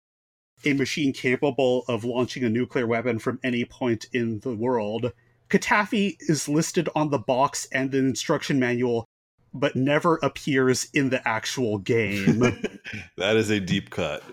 [0.66, 5.12] a machine capable of launching a nuclear weapon from any point in the world.
[5.50, 9.06] CaTaffy is listed on the box and the instruction manual,
[9.54, 12.40] but never appears in the actual game,
[13.18, 14.24] that is a deep cut.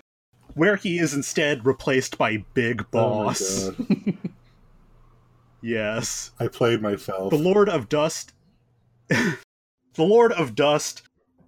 [0.55, 3.69] where he is instead replaced by Big oh Boss.
[3.69, 3.75] Oh
[5.61, 6.31] yes.
[6.39, 7.29] I played myself.
[7.29, 8.33] The Lord of Dust.
[9.07, 9.37] the
[9.97, 11.03] Lord of Dust,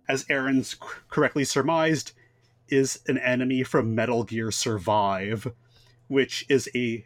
[0.07, 0.75] as Aaron's
[1.09, 2.13] correctly surmised,
[2.69, 5.51] is an enemy from Metal Gear Survive,
[6.07, 7.05] which is a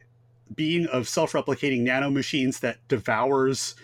[0.53, 3.75] being of self replicating nanomachines that devours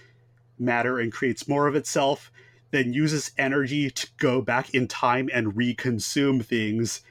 [0.60, 2.32] matter and creates more of itself,
[2.72, 7.02] then uses energy to go back in time and reconsume things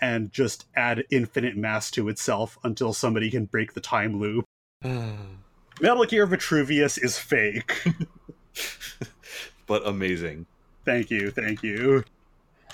[0.00, 4.44] and just add infinite mass to itself until somebody can break the time loop.
[5.80, 7.84] Metal Gear Vitruvius is fake.
[9.66, 10.46] but amazing.
[10.84, 12.04] Thank you, thank you.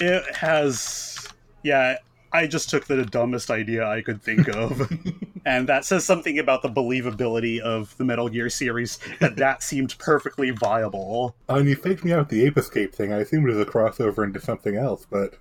[0.00, 1.28] It has.
[1.62, 1.96] Yeah,
[2.32, 4.90] I just took the dumbest idea I could think of.
[5.44, 9.98] and that says something about the believability of the Metal Gear series, that that seemed
[9.98, 11.34] perfectly viable.
[11.48, 13.12] And you faked me out with the Ape Escape thing.
[13.12, 15.34] I assumed it was a crossover into something else, but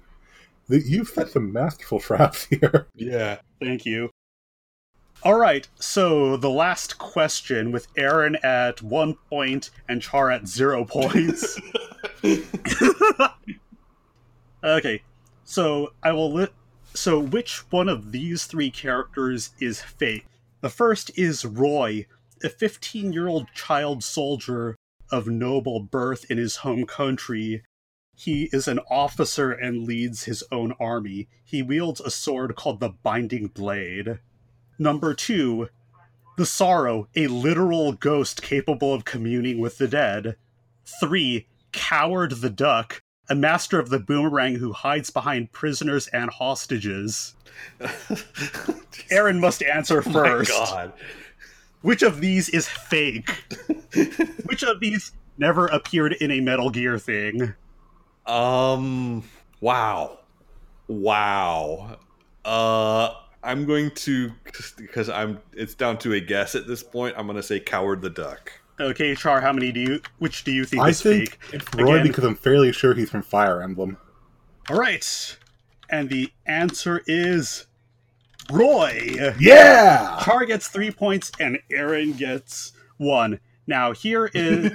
[0.68, 2.88] the, you've set some masterful traps here.
[2.96, 3.38] Yeah.
[3.60, 4.10] Thank you.
[5.22, 10.86] All right, so the last question with Aaron at one point and Char at zero
[10.86, 11.60] points.
[14.64, 15.02] okay,
[15.50, 16.48] so I will li-
[16.94, 20.28] So, which one of these three characters is fake?
[20.62, 22.06] The first is Roy,
[22.44, 24.76] a 15 year old child soldier
[25.12, 27.64] of noble birth in his home country.
[28.16, 31.28] He is an officer and leads his own army.
[31.44, 34.20] He wields a sword called the Binding Blade.
[34.78, 35.70] Number two,
[36.38, 40.36] the Sorrow, a literal ghost capable of communing with the dead.
[41.00, 47.36] Three, Coward the Duck, a master of the boomerang who hides behind prisoners and hostages.
[49.12, 50.52] Aaron must answer Oh first.
[50.52, 50.94] My God.
[51.82, 53.30] Which of these is fake?
[54.46, 57.54] Which of these never appeared in a Metal Gear thing?
[58.26, 59.24] Um.
[59.62, 60.20] Wow.
[60.88, 61.98] Wow.
[62.44, 63.14] Uh.
[63.42, 64.34] I'm going to
[64.76, 65.40] because I'm.
[65.54, 67.16] It's down to a guess at this point.
[67.18, 68.52] I'm going to say Coward the Duck.
[68.80, 70.02] Okay, Char, how many do you?
[70.20, 71.40] Which do you think I is think fake?
[71.54, 72.08] it's Roy Again.
[72.08, 73.98] because I'm fairly sure he's from Fire Emblem.
[74.70, 75.38] All right,
[75.90, 77.66] and the answer is
[78.52, 79.34] Roy.
[79.40, 80.20] Yeah!
[80.24, 83.40] Char gets three points and Aaron gets one.
[83.68, 84.72] Now here is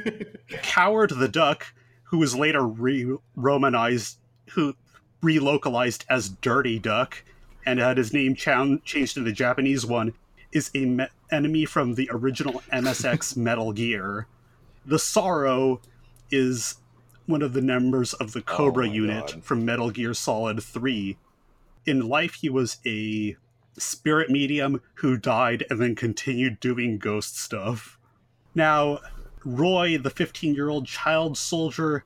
[0.63, 1.67] Coward the Duck,
[2.05, 4.19] who was later re-romanized,
[4.51, 4.75] who
[5.23, 7.25] relocalized as Dirty Duck,
[7.65, 10.13] and had his name chan- changed to the Japanese one,
[10.55, 14.27] is a me- enemy from the original MSX Metal Gear.
[14.87, 15.81] The Sorrow
[16.31, 16.77] is
[17.27, 19.45] one of the members of the Cobra oh my unit God.
[19.45, 21.17] from Metal Gear Solid 3.
[21.87, 23.37] In life, he was a
[23.77, 27.99] spirit medium who died and then continued doing ghost stuff.
[28.55, 29.01] Now,
[29.45, 32.05] Roy, the 15 year old child soldier,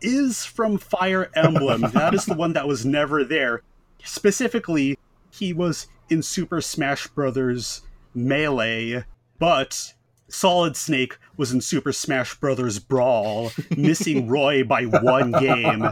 [0.00, 1.80] is from Fire Emblem.
[1.92, 3.62] that is the one that was never there.
[4.02, 4.98] Specifically,
[5.30, 7.82] he was in Super Smash Bros.
[8.14, 9.04] Melee,
[9.38, 9.94] but
[10.28, 12.78] Solid Snake was in Super Smash Bros.
[12.78, 15.88] Brawl, missing Roy by one game.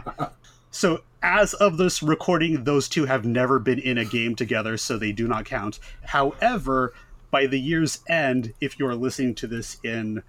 [0.70, 4.98] So, as of this recording, those two have never been in a game together, so
[4.98, 5.78] they do not count.
[6.05, 6.94] However,
[7.30, 10.22] by the year's end, if you're listening to this in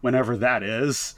[0.00, 1.14] whenever that is,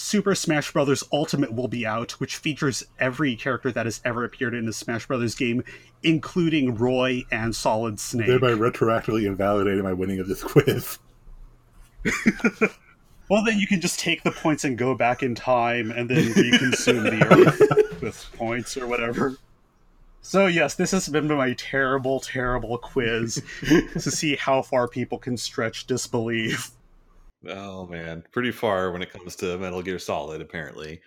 [0.00, 1.04] Super Smash Bros.
[1.12, 5.06] Ultimate will be out, which features every character that has ever appeared in a Smash
[5.06, 5.34] Bros.
[5.34, 5.62] game,
[6.02, 8.26] including Roy and Solid Snake.
[8.26, 10.98] Thereby retroactively invalidating my winning of this quiz.
[13.28, 16.32] well, then you can just take the points and go back in time and then
[16.32, 19.36] reconsume the Earth with points or whatever.
[20.22, 25.36] So, yes, this has been my terrible, terrible quiz to see how far people can
[25.36, 26.70] stretch disbelief.
[27.48, 31.00] Oh man, pretty far when it comes to Metal Gear Solid, apparently.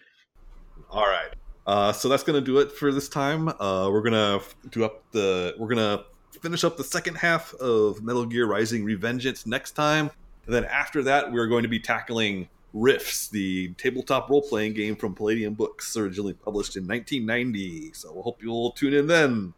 [0.90, 1.30] All right,
[1.68, 3.50] uh, so that's gonna do it for this time.
[3.50, 4.40] Uh, we're gonna
[4.72, 5.54] do up the.
[5.60, 6.06] We're gonna
[6.42, 10.10] finish up the second half of Metal Gear Rising: Revengeance next time,
[10.46, 15.14] and then after that, we're going to be tackling Rifts, the tabletop role-playing game from
[15.14, 17.94] Palladium Books, originally published in 1990.
[17.94, 19.54] So we'll hope you'll tune in then.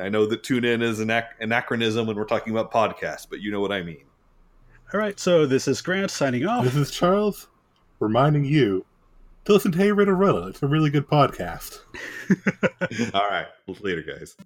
[0.00, 3.40] I know that tune in is an ac- anachronism when we're talking about podcasts, but
[3.40, 4.05] you know what I mean.
[4.94, 6.62] All right, so this is Grant signing off.
[6.62, 7.48] This is Charles
[7.98, 8.86] reminding you
[9.44, 10.46] to listen to Hey Riddle Riddle.
[10.46, 11.80] It's a really good podcast.
[13.12, 13.48] All right,
[13.80, 14.36] later, guys.